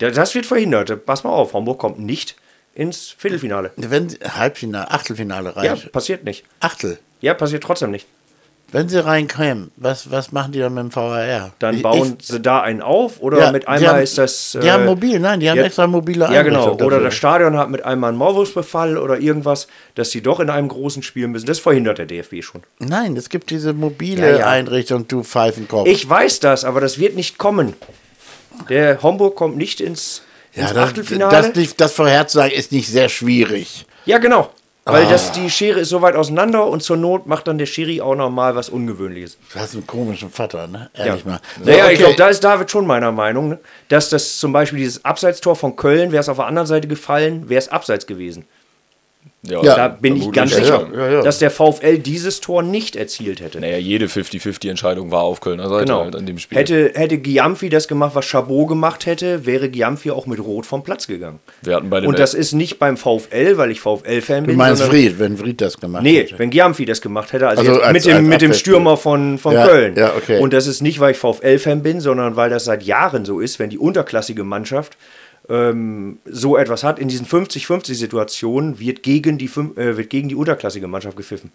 Ja, 0.00 0.10
Das 0.10 0.34
wird 0.34 0.46
verhindert. 0.46 1.04
Pass 1.06 1.24
mal 1.24 1.30
auf, 1.30 1.52
Homburg 1.52 1.78
kommt 1.78 1.98
nicht 1.98 2.36
ins 2.74 3.10
Viertelfinale. 3.18 3.70
Wenn 3.76 4.16
Halbfinale, 4.24 4.90
Achtelfinale 4.90 5.52
Ja, 5.56 5.72
reicht. 5.72 5.92
passiert 5.92 6.24
nicht. 6.24 6.44
Achtel. 6.60 6.98
Ja, 7.20 7.34
passiert 7.34 7.62
trotzdem 7.62 7.90
nicht. 7.90 8.06
Wenn 8.72 8.88
sie 8.88 9.04
reinkämen, 9.04 9.70
was, 9.76 10.10
was 10.12 10.30
machen 10.30 10.52
die 10.52 10.60
dann 10.60 10.72
mit 10.74 10.84
dem 10.84 10.90
VHR? 10.92 11.50
Dann 11.58 11.82
bauen 11.82 12.16
ich, 12.20 12.26
sie 12.26 12.38
da 12.40 12.60
einen 12.60 12.82
auf 12.82 13.20
oder 13.20 13.38
Ja, 13.40 13.52
mit 13.52 13.66
einmal 13.66 13.94
haben- 13.94 14.02
ist 14.02 14.16
das. 14.16 14.56
die 14.62 14.70
haben 14.70 14.84
äh, 14.84 14.86
mobil, 14.86 15.18
nein, 15.18 15.40
die 15.40 15.50
haben 15.50 15.58
ja, 15.58 15.64
extra 15.64 15.86
mobile 15.88 16.32
Ja, 16.32 16.42
genau. 16.42 16.60
Einrichtung 16.64 16.86
Oder 16.86 16.96
dafür. 16.96 17.04
das 17.06 17.14
Stadion 17.14 17.56
hat 17.58 17.68
mit 17.70 17.84
einmal 17.84 18.10
einen 18.10 18.18
Maulwurfsbefall 18.18 18.96
oder 18.96 19.18
irgendwas, 19.18 19.66
dass 19.96 20.10
sie 20.10 20.22
doch 20.22 20.38
in 20.38 20.50
einem 20.50 20.68
großen 20.68 21.02
spielen 21.02 21.32
müssen. 21.32 21.46
Das 21.46 21.58
verhindert 21.58 21.98
der 21.98 22.06
DFB 22.06 22.42
schon. 22.42 22.62
Nein, 22.78 23.16
es 23.16 23.28
gibt 23.28 23.50
diese 23.50 23.72
mobile 23.72 24.38
Ja. 24.38 24.46
Einrichtung, 24.46 25.08
du 25.08 25.24
Pfeifenkopf. 25.24 25.88
Ich 25.88 26.08
weiß 26.08 26.38
das, 26.40 26.64
aber 26.64 26.80
das 26.80 26.98
wird 26.98 27.16
nicht 27.16 27.38
kommen. 27.38 27.74
Der 28.68 29.02
Homburg 29.02 29.34
kommt 29.36 29.56
nicht 29.56 29.80
ins, 29.80 30.22
ins 30.52 30.68
das, 30.72 30.76
Achtelfinale. 30.76 31.30
das, 31.32 31.54
nicht- 31.56 31.80
das 31.80 31.92
vorherzusagen 31.92 32.52
ist 32.52 32.72
nicht 32.72 32.88
sehr 32.88 33.08
schwierig. 33.08 33.86
ja, 34.04 34.18
genau. 34.18 34.50
Weil 34.92 35.06
Ah. 35.06 35.10
das, 35.10 35.32
die 35.32 35.48
Schere 35.50 35.80
ist 35.80 35.88
so 35.90 36.02
weit 36.02 36.14
auseinander 36.16 36.66
und 36.66 36.82
zur 36.82 36.96
Not 36.96 37.26
macht 37.26 37.46
dann 37.48 37.58
der 37.58 37.66
Schiri 37.66 38.00
auch 38.00 38.14
noch 38.14 38.30
mal 38.30 38.54
was 38.54 38.68
Ungewöhnliches. 38.68 39.38
Du 39.52 39.58
hast 39.60 39.74
einen 39.74 39.86
komischen 39.86 40.30
Vater, 40.30 40.66
ne? 40.66 40.90
Ja, 40.96 41.06
Ehrlich 41.06 41.24
mal. 41.24 41.40
naja, 41.64 41.84
So, 41.86 41.90
ich 41.90 41.98
glaube, 41.98 42.14
da 42.16 42.28
ist 42.28 42.42
David 42.44 42.70
schon 42.70 42.86
meiner 42.86 43.12
Meinung, 43.12 43.50
ne? 43.50 43.58
dass 43.88 44.08
das 44.10 44.38
zum 44.38 44.52
Beispiel 44.52 44.78
dieses 44.78 45.04
Abseitstor 45.04 45.56
von 45.56 45.76
Köln, 45.76 46.12
wäre 46.12 46.20
es 46.20 46.28
auf 46.28 46.36
der 46.36 46.46
anderen 46.46 46.66
Seite 46.66 46.88
gefallen, 46.88 47.48
wäre 47.48 47.58
es 47.58 47.68
abseits 47.68 48.06
gewesen. 48.06 48.44
Ja. 49.42 49.62
Da 49.62 49.88
bin 49.88 50.16
ich 50.16 50.30
ganz 50.32 50.54
sicher, 50.54 50.86
ja, 50.92 50.98
ja, 51.06 51.10
ja. 51.12 51.22
dass 51.22 51.38
der 51.38 51.50
VfL 51.50 51.96
dieses 51.98 52.40
Tor 52.42 52.62
nicht 52.62 52.94
erzielt 52.94 53.40
hätte. 53.40 53.58
Naja, 53.58 53.78
jede 53.78 54.06
50-50-Entscheidung 54.06 55.10
war 55.10 55.22
auf 55.22 55.40
Kölner 55.40 55.68
Seite 55.70 55.86
Genau. 55.86 56.04
halt 56.04 56.14
an 56.16 56.26
dem 56.26 56.38
Spiel. 56.38 56.58
Hätte, 56.58 56.92
hätte 56.94 57.16
Giamfi 57.18 57.68
das 57.70 57.88
gemacht, 57.88 58.14
was 58.14 58.26
Chabot 58.26 58.68
gemacht 58.68 59.06
hätte, 59.06 59.46
wäre 59.46 59.68
Giamfi 59.70 60.10
auch 60.10 60.26
mit 60.26 60.40
Rot 60.40 60.66
vom 60.66 60.82
Platz 60.82 61.06
gegangen. 61.06 61.38
Wir 61.62 61.76
hatten 61.76 61.88
bei 61.88 62.00
dem 62.00 62.08
Und 62.08 62.18
das 62.18 62.34
ist 62.34 62.52
nicht 62.52 62.78
beim 62.78 62.96
VfL, 62.98 63.56
weil 63.56 63.70
ich 63.70 63.80
VfL-Fan 63.80 64.44
Du 64.44 64.48
bin. 64.48 64.56
meinst 64.56 64.82
sondern- 64.82 64.96
Fried, 64.98 65.18
wenn 65.18 65.36
Fried 65.38 65.60
das 65.60 65.78
gemacht 65.80 66.02
Nee, 66.02 66.18
hätte. 66.18 66.38
wenn 66.38 66.50
Giamfi 66.50 66.84
das 66.84 67.00
gemacht 67.00 67.32
hätte, 67.32 67.48
also, 67.48 67.62
Also 67.62 67.80
als- 67.80 67.92
mit 67.94 68.04
dem, 68.04 68.16
als 68.16 68.24
mit 68.26 68.42
dem. 68.42 68.52
Stürmer 68.52 68.96
von, 68.98 69.38
von 69.38 69.54
Ja, 69.54 69.66
Köln. 69.66 69.94
ja, 69.96 70.12
okay. 70.16 70.38
Und 70.40 70.52
das 70.52 70.66
ist 70.66 70.82
nicht, 70.82 71.00
weil 71.00 71.12
ich 71.12 71.16
VfL-Fan 71.18 71.82
bin, 71.82 72.00
sondern 72.00 72.36
weil 72.36 72.50
das 72.50 72.64
seit 72.66 72.82
Jahren 72.82 73.24
so 73.24 73.40
ist, 73.40 73.58
wenn 73.58 73.70
die 73.70 73.78
unterklassige 73.78 74.44
Mannschaft 74.44 74.98
ähm, 75.50 76.18
so 76.24 76.56
etwas 76.56 76.84
hat, 76.84 76.98
in 76.98 77.08
diesen 77.08 77.26
50-50-Situationen 77.26 78.78
wird, 78.78 79.02
gegen 79.02 79.36
die 79.38 79.46
äh, 79.46 79.96
wird 79.96 80.10
gegen 80.10 80.28
die 80.28 80.34
unterklassige 80.34 80.86
Mannschaft 80.86 81.16
gepfiffen. 81.16 81.50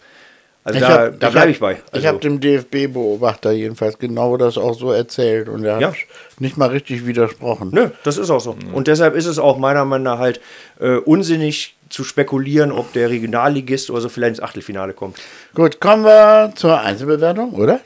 Also 0.64 0.80
da, 0.80 0.88
hab- 0.90 1.20
da 1.20 1.28
hab- 1.28 1.34
bleibe 1.34 1.52
ich 1.52 1.60
bei. 1.60 1.74
Ich 1.74 1.94
Also, 1.94 2.08
habe 2.08 2.18
dem 2.20 2.40
DFB-Beobachter 2.40 3.52
jedenfalls 3.52 4.00
genau 4.00 4.36
das 4.36 4.58
auch 4.58 4.74
so 4.74 4.92
erzählt 4.92 5.48
und 5.48 5.64
er 5.64 5.80
Ja. 5.80 5.88
hat 5.90 5.96
nicht 6.40 6.58
mal 6.58 6.70
richtig 6.70 7.06
widersprochen. 7.06 7.70
Nö, 7.72 7.90
das 8.04 8.18
ist 8.18 8.32
auch 8.32 8.42
so. 8.42 8.56
Und 8.74 8.88
deshalb 8.88 9.16
ist 9.16 9.28
es 9.28 9.38
auch 9.38 9.60
meiner 9.60 9.86
Meinung 9.86 10.06
nach 10.06 10.18
halt 10.20 10.42
äh, 10.80 10.96
unsinnig 10.96 11.76
zu 11.90 12.04
spekulieren, 12.04 12.72
ob 12.72 12.92
der 12.94 13.12
Regionalligist 13.12 13.92
oder 13.92 14.02
so 14.02 14.10
vielleicht 14.10 14.32
ins 14.32 14.40
Achtelfinale 14.42 14.94
kommt. 14.94 15.18
Gut, 15.54 15.80
kommen 15.80 16.04
wir 16.04 16.52
zur 16.56 16.82
Einzelbewertung, 16.82 17.54
oder? 17.54 17.80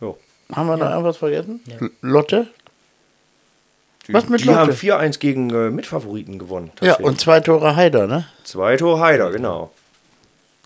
Jo. 0.00 0.18
Haben 0.52 0.66
wir 0.70 0.76
noch 0.76 0.90
irgendwas 0.90 1.18
vergessen? 1.18 1.60
L- 1.80 1.90
Lotte? 2.02 2.48
Die, 4.08 4.14
Was 4.14 4.28
mit 4.28 4.42
die 4.42 4.50
haben 4.50 4.68
Lotte? 4.70 4.78
4-1 4.78 5.18
gegen 5.18 5.50
äh, 5.50 5.70
Mitfavoriten 5.70 6.38
gewonnen. 6.38 6.70
Ja, 6.80 6.96
und 6.96 7.20
zwei 7.20 7.40
Tore 7.40 7.76
Heider, 7.76 8.06
ne? 8.06 8.26
Zwei 8.42 8.76
Tore 8.76 9.00
Heider, 9.00 9.30
genau. 9.30 9.70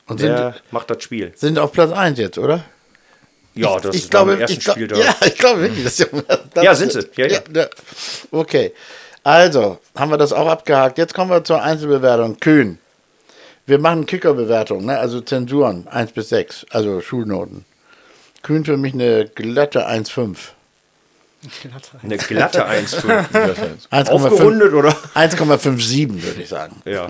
Und 0.07 0.21
sind, 0.21 0.31
Der 0.31 0.55
macht 0.71 0.91
das 0.91 1.03
Spiel. 1.03 1.33
sind 1.35 1.59
auf 1.59 1.73
Platz 1.73 1.91
1 1.93 2.19
jetzt, 2.19 2.39
oder? 2.39 2.65
Ja, 3.55 3.79
das 3.81 3.95
ich 3.97 4.03
ist 4.05 4.11
glaube, 4.11 4.39
ersten 4.39 4.59
ich 4.59 4.65
glaub, 4.65 4.77
Spieltag. 4.77 4.99
Ja, 5.05 5.27
ich 5.27 5.35
glaube 5.39 5.61
wirklich. 5.63 5.85
Das 5.85 5.99
ist 5.99 6.13
ja, 6.13 6.23
das 6.55 6.65
Ja, 6.65 6.75
sind 6.75 6.93
sie. 6.93 7.09
Ja, 7.17 7.27
ja. 7.27 7.67
Okay. 8.31 8.73
Also, 9.25 9.79
haben 9.97 10.11
wir 10.11 10.19
das 10.19 10.33
auch 10.33 10.47
abgehakt. 10.49 10.99
Jetzt 10.99 11.15
kommen 11.15 11.31
wir 11.31 11.45
zur 11.45 11.63
Einzelbewertung. 11.63 12.39
Kühn. 12.41 12.79
Wir 13.67 13.79
machen 13.79 14.07
Kickerbewertung, 14.07 14.85
ne? 14.87 14.99
also 14.99 15.21
Zensuren 15.21 15.87
1 15.89 16.13
bis 16.13 16.31
6, 16.31 16.67
also 16.71 17.01
Schulnoten. 17.01 17.65
Kühn 18.43 18.65
für 18.65 18.77
mich 18.77 18.95
eine 18.95 19.27
glatte 19.29 19.89
1,5. 19.89 20.37
Eine 22.03 22.17
glatte 22.19 22.67
1,5. 22.69 23.89
1,5 23.91 24.09
Aufgerundet 24.11 24.73
oder? 24.75 24.91
1,57 25.15 26.23
würde 26.23 26.43
ich 26.43 26.49
sagen. 26.49 26.81
Ja. 26.85 27.09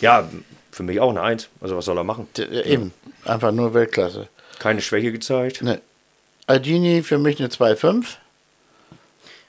Ja, 0.00 0.28
für 0.70 0.82
mich 0.82 1.00
auch 1.00 1.10
eine 1.10 1.22
1. 1.22 1.48
Also 1.60 1.76
was 1.76 1.84
soll 1.84 1.98
er 1.98 2.04
machen? 2.04 2.28
D- 2.36 2.42
äh, 2.42 2.62
Eben, 2.72 2.92
einfach 3.24 3.52
nur 3.52 3.74
Weltklasse. 3.74 4.28
Keine 4.58 4.80
Schwäche 4.80 5.12
gezeigt. 5.12 5.62
Ne. 5.62 5.80
Aldini 6.46 7.02
für 7.02 7.18
mich 7.18 7.38
eine 7.38 7.48
2,5. 7.48 8.04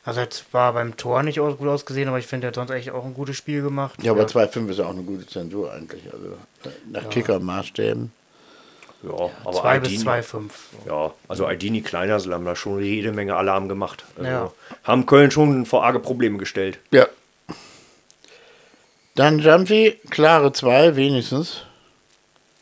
Also 0.03 0.21
jetzt 0.21 0.45
war 0.53 0.73
beim 0.73 0.97
Tor 0.97 1.23
nicht 1.23 1.37
gut 1.37 1.67
ausgesehen, 1.67 2.07
aber 2.09 2.17
ich 2.19 2.25
finde, 2.27 2.47
er 2.47 2.49
hat 2.49 2.55
sonst 2.55 2.71
echt 2.71 2.89
auch 2.89 3.05
ein 3.05 3.13
gutes 3.13 3.37
Spiel 3.37 3.61
gemacht. 3.61 4.01
Ja, 4.01 4.11
aber 4.11 4.23
2,5 4.25 4.69
ist 4.69 4.79
ja 4.79 4.85
auch 4.85 4.89
eine 4.89 5.03
gute 5.03 5.25
Zensur 5.27 5.71
eigentlich. 5.71 6.01
Also 6.11 6.35
nach 6.89 7.09
Kicker-Maßstäben. 7.09 8.11
Ja, 9.03 9.29
aber 9.45 9.53
2 9.53 9.79
bis 9.79 9.89
Aldini, 9.89 10.03
2,5. 10.03 10.41
ja, 10.87 11.11
also 11.29 11.45
Aldini, 11.45 11.81
Kleinersel 11.81 12.33
haben 12.33 12.43
da 12.45 12.55
schon 12.55 12.83
jede 12.83 13.11
Menge 13.13 13.35
Alarm 13.35 13.69
gemacht. 13.69 14.03
Also 14.17 14.29
Ja. 14.29 14.51
Haben 14.83 15.05
Köln 15.05 15.31
schon 15.31 15.65
vor 15.65 15.85
arge 15.85 15.99
Probleme 15.99 16.37
gestellt. 16.37 16.79
Ja. 16.91 17.07
Dann 19.15 19.39
Jumpy, 19.39 19.97
klare 20.09 20.51
2 20.53 20.95
wenigstens. 20.95 21.63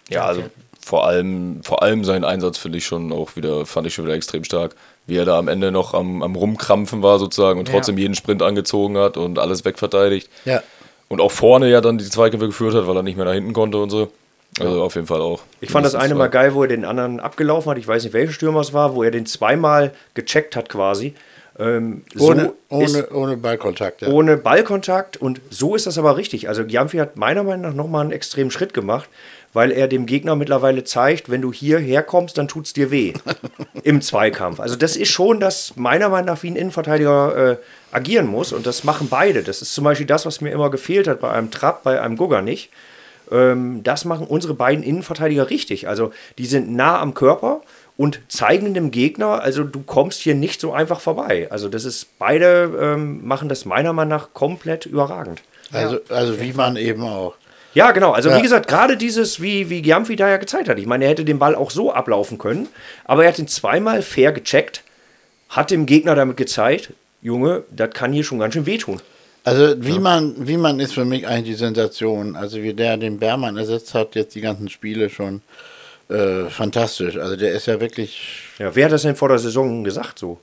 Ja, 0.10 0.26
also 0.26 0.44
vor 0.84 1.06
allem, 1.06 1.62
vor 1.64 1.84
allem 1.84 2.04
sein 2.06 2.24
Einsatz 2.24 2.58
finde 2.58 2.78
ich 2.78 2.86
schon 2.86 3.12
auch 3.12 3.36
wieder, 3.36 3.66
fand 3.66 3.88
ich 3.88 3.94
schon 3.94 4.06
wieder 4.06 4.16
extrem 4.16 4.44
stark. 4.44 4.76
Wie 5.06 5.18
er 5.18 5.26
da 5.26 5.38
am 5.38 5.48
Ende 5.48 5.72
noch 5.72 5.94
am, 5.94 6.22
am 6.24 6.36
Rumkrampfen 6.36 7.02
war 7.02 7.20
sozusagen 7.20 7.60
und 7.60 7.68
Ja. 7.68 7.74
trotzdem 7.76 7.98
jeden 7.98 8.16
Sprint 8.16 8.42
angezogen 8.42 8.98
hat 8.98 9.18
und 9.18 9.40
alles 9.40 9.66
wegverteidigt. 9.66 10.30
Ja. 10.46 10.62
Und 11.10 11.22
auch 11.22 11.32
vorne 11.32 11.70
ja 11.70 11.80
dann 11.82 11.98
die 11.98 12.10
Zweikämpfe 12.10 12.48
geführt 12.48 12.74
hat, 12.76 12.88
weil 12.88 12.96
er 12.96 13.04
nicht 13.04 13.16
mehr 13.18 13.26
nach 13.26 13.34
hinten 13.34 13.54
konnte 13.54 13.78
und 13.78 13.90
so. 13.90 14.12
Also 14.60 14.82
auf 14.84 14.96
jeden 14.96 15.08
Fall 15.08 15.22
auch. 15.22 15.42
Ich 15.62 15.70
fand 15.72 15.86
das 15.86 15.96
eine 15.96 16.16
mal 16.16 16.28
geil, 16.30 16.54
wo 16.54 16.64
er 16.64 16.68
den 16.68 16.86
anderen 16.86 17.20
abgelaufen 17.20 17.70
hat. 17.72 17.78
Ich 17.78 17.88
weiß 17.88 18.04
nicht, 18.04 18.14
welcher 18.14 18.32
Stürmer 18.34 18.62
es 18.62 18.74
war, 18.74 18.96
wo 18.96 19.04
er 19.04 19.12
den 19.12 19.26
zweimal 19.26 19.94
gecheckt 20.14 20.56
hat 20.56 20.70
quasi. 20.70 21.14
Ähm, 21.60 22.04
so 22.14 22.28
Ohne, 22.32 22.44
ist- 22.44 22.54
ohne, 22.70 23.10
ohne 23.10 23.38
Ballkontakt. 23.38 24.02
Ja. 24.04 24.10
ohne 24.10 24.38
Ballkontakt 24.38 25.18
und 25.18 25.42
so 25.50 25.76
ist 25.76 25.88
das 25.88 25.98
aber 25.98 26.16
richtig. 26.16 26.50
Also 26.50 26.64
Giamfi 26.66 26.98
hat 26.98 27.18
meiner 27.18 27.42
Meinung 27.44 27.62
nach 27.64 27.74
nochmal 27.74 28.02
einen 28.02 28.12
extremen 28.12 28.52
Schritt 28.52 28.76
gemacht, 28.76 29.10
weil 29.54 29.72
er 29.72 29.88
dem 29.88 30.06
Gegner 30.06 30.36
mittlerweile 30.36 30.84
zeigt, 30.84 31.32
wenn 31.32 31.42
du 31.42 31.52
hierher 31.52 32.04
kommst, 32.04 32.38
dann 32.38 32.48
tut's 32.48 32.74
dir 32.74 32.92
weh 32.92 33.14
im 33.84 34.02
Zweikampf. 34.02 34.60
Also 34.60 34.76
das 34.76 34.96
ist 34.96 35.10
schon, 35.10 35.40
dass 35.40 35.76
meiner 35.76 36.10
Meinung 36.10 36.28
nach 36.28 36.44
wie 36.44 36.52
ein 36.52 36.56
Innenverteidiger 36.56 37.54
äh, 37.54 37.58
agieren 37.92 38.28
muss 38.28 38.54
und 38.54 38.68
das 38.68 38.84
machen 38.84 39.08
beide. 39.10 39.42
Das 39.42 39.64
ist 39.64 39.74
zum 39.74 39.84
Beispiel 39.84 40.06
das, 40.06 40.28
was 40.28 40.42
mir 40.42 40.52
immer 40.52 40.70
gefehlt 40.70 41.08
hat 41.08 41.22
bei 41.22 41.32
einem 41.32 41.50
Trapp, 41.50 41.82
bei 41.82 42.00
einem 42.00 42.18
Gugger 42.18 42.44
nicht. 42.44 42.70
Ähm, 43.32 43.84
das 43.84 44.06
machen 44.06 44.28
unsere 44.28 44.54
beiden 44.54 44.84
Innenverteidiger 44.84 45.50
richtig. 45.50 45.88
Also 45.88 46.12
die 46.38 46.46
sind 46.46 46.74
nah 46.74 47.00
am 47.00 47.14
Körper 47.14 47.62
und 47.98 48.22
zeigen 48.28 48.74
dem 48.74 48.92
Gegner, 48.92 49.42
also 49.42 49.64
du 49.64 49.82
kommst 49.82 50.22
hier 50.22 50.36
nicht 50.36 50.62
so 50.62 50.72
einfach 50.72 51.00
vorbei. 51.00 51.48
Also 51.50 51.68
das 51.68 51.84
ist, 51.84 52.20
beide 52.20 52.72
ähm, 52.80 53.26
machen 53.28 53.50
das 53.50 53.66
meiner 53.66 53.92
Meinung 53.94 54.10
nach 54.10 54.34
komplett 54.34 54.86
überragend. 54.86 55.42
Also, 55.72 55.98
also 56.10 56.40
wie 56.40 56.54
man 56.54 56.78
eben 56.78 57.02
auch. 57.04 57.36
Ja, 57.74 57.92
genau. 57.92 58.12
Also 58.12 58.30
Ja. 58.30 58.38
wie 58.38 58.42
gesagt, 58.42 58.68
gerade 58.68 58.98
dieses, 58.98 59.42
wie, 59.42 59.70
wie 59.70 59.82
Giamfi 59.82 60.16
da 60.16 60.30
ja 60.30 60.38
gezeigt 60.38 60.70
hat. 60.70 60.80
Ich 60.80 60.86
meine, 60.86 61.06
er 61.06 61.12
hätte 61.12 61.26
den 61.26 61.40
Ball 61.40 61.56
auch 61.56 61.72
so 61.72 61.92
ablaufen 61.92 62.38
können, 62.38 62.68
aber 63.06 63.24
er 63.24 63.30
hat 63.30 63.40
ihn 63.40 63.48
zweimal 63.48 64.02
fair 64.02 64.32
gecheckt, 64.32 64.84
hat 65.50 65.72
dem 65.72 65.86
Gegner 65.86 66.16
damit 66.16 66.38
gezeigt, 66.38 66.94
Junge, 67.22 67.64
das 67.72 67.92
kann 67.92 68.14
hier 68.14 68.24
schon 68.24 68.40
ganz 68.40 68.54
schön 68.54 68.66
wehtun. 68.66 69.02
Also 69.48 69.76
wie 69.78 69.98
man, 69.98 70.46
wie 70.46 70.58
man 70.58 70.82
ist 70.82 70.94
für 70.94 71.06
mich 71.06 71.26
eigentlich 71.26 71.56
die 71.56 71.60
Sensation. 71.60 72.36
Also 72.36 72.62
wie 72.62 72.74
der 72.74 72.98
den 72.98 73.18
Bermann 73.18 73.56
ersetzt 73.56 73.94
hat, 73.94 74.16
jetzt 74.16 74.36
die 74.36 74.42
ganzen 74.42 74.68
Spiele 74.68 75.10
schon 75.10 75.42
äh, 76.10 76.50
fantastisch. 76.50 77.16
Also 77.16 77.38
der 77.38 77.54
ist 77.54 77.66
ja 77.66 77.80
wirklich. 77.80 78.42
Ja, 78.60 78.76
wer 78.76 78.86
hat 78.86 78.92
das 78.92 79.04
denn 79.04 79.16
vor 79.16 79.30
der 79.30 79.40
Saison 79.40 79.86
gesagt 79.86 80.20
so? 80.20 80.38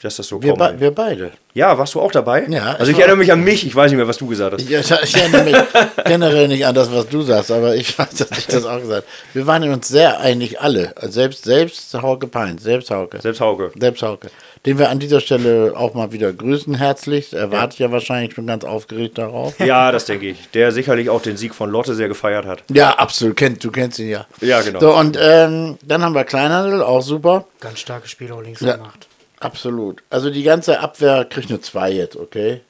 Dass 0.00 0.14
das 0.16 0.28
so 0.28 0.40
Wir, 0.40 0.54
kommt? 0.54 0.74
be 0.76 0.80
wir 0.80 0.90
beide. 0.92 1.32
Ja, 1.54 1.76
warst 1.76 1.94
du 1.94 2.00
auch 2.00 2.12
dabei? 2.12 2.46
Ja, 2.48 2.76
Also 2.78 2.92
ich 2.92 2.98
erinnere 2.98 3.16
mich 3.16 3.32
an 3.32 3.42
mich, 3.42 3.66
ich 3.66 3.74
weiß 3.74 3.90
nicht 3.90 3.96
mehr, 3.96 4.06
was 4.06 4.18
du 4.18 4.28
gesagt 4.28 4.52
hast. 4.52 4.62
Ich, 4.62 4.70
ich, 4.70 5.16
erinnere 5.16 5.42
mich 5.44 5.56
generell 6.04 6.46
nicht 6.46 6.64
an 6.64 6.74
das, 6.76 6.92
was 6.92 7.08
du 7.08 7.22
sagst, 7.22 7.50
aber 7.50 7.74
ich 7.74 7.98
weiß, 7.98 8.10
dass 8.10 8.30
ich 8.38 8.46
das 8.46 8.64
auch 8.64 8.78
gesagt 8.78 9.06
habe. 9.06 9.34
Wir 9.34 9.46
waren 9.48 9.68
uns 9.68 9.88
sehr 9.88 10.20
einig, 10.20 10.60
alle. 10.60 10.94
Selbst, 11.02 11.42
selbst 11.44 11.92
Hauke 12.00 12.28
Peins, 12.28 12.62
selbst 12.62 12.92
Hauke. 12.92 13.20
Selbst 13.20 13.40
Hauke. 13.40 13.72
Selbst 13.76 14.02
Hauke. 14.04 14.30
Den 14.66 14.78
wir 14.78 14.88
an 14.88 15.00
dieser 15.00 15.18
Stelle 15.20 15.72
auch 15.76 15.94
mal 15.94 16.12
wieder 16.12 16.32
grüßen 16.32 16.76
herzlichst. 16.76 17.32
Er 17.34 17.50
wartet 17.50 17.80
ja 17.80 17.90
wahrscheinlich 17.90 18.34
schon 18.34 18.46
ganz 18.46 18.64
aufgeregt 18.64 19.18
darauf. 19.18 19.58
Ja, 19.58 19.90
das 19.90 20.04
denke 20.04 20.28
ich. 20.28 20.48
Der 20.54 20.70
sicherlich 20.70 21.10
auch 21.10 21.22
den 21.22 21.36
Sieg 21.36 21.56
von 21.56 21.70
Lotte 21.70 21.94
sehr 21.96 22.06
gefeiert 22.08 22.46
hat. 22.46 22.62
Ja, 22.72 22.90
absolut. 22.92 23.36
Kennt, 23.36 23.64
du 23.64 23.72
kennst 23.72 23.98
ihn 23.98 24.10
ja. 24.10 24.26
Ja, 24.40 24.60
genau. 24.62 24.78
So, 24.78 24.94
und 24.94 25.18
ähm, 25.20 25.76
dann 25.82 26.02
haben 26.04 26.14
wir 26.14 26.22
Kleinhandel, 26.24 26.82
auch 26.82 27.02
super. 27.02 27.46
Ganz 27.60 27.80
starkes 27.80 28.10
Spiel 28.12 28.30
auch 28.30 28.42
links 28.42 28.60
Ja. 28.60 28.76
gemacht. 28.76 29.08
Absolut. 29.40 30.02
Also 30.10 30.30
die 30.30 30.42
ganze 30.42 30.80
Abwehr 30.80 31.24
kriegt 31.24 31.50
eine 31.50 31.60
2 31.60 31.90
jetzt, 31.92 32.16
okay? 32.16 32.60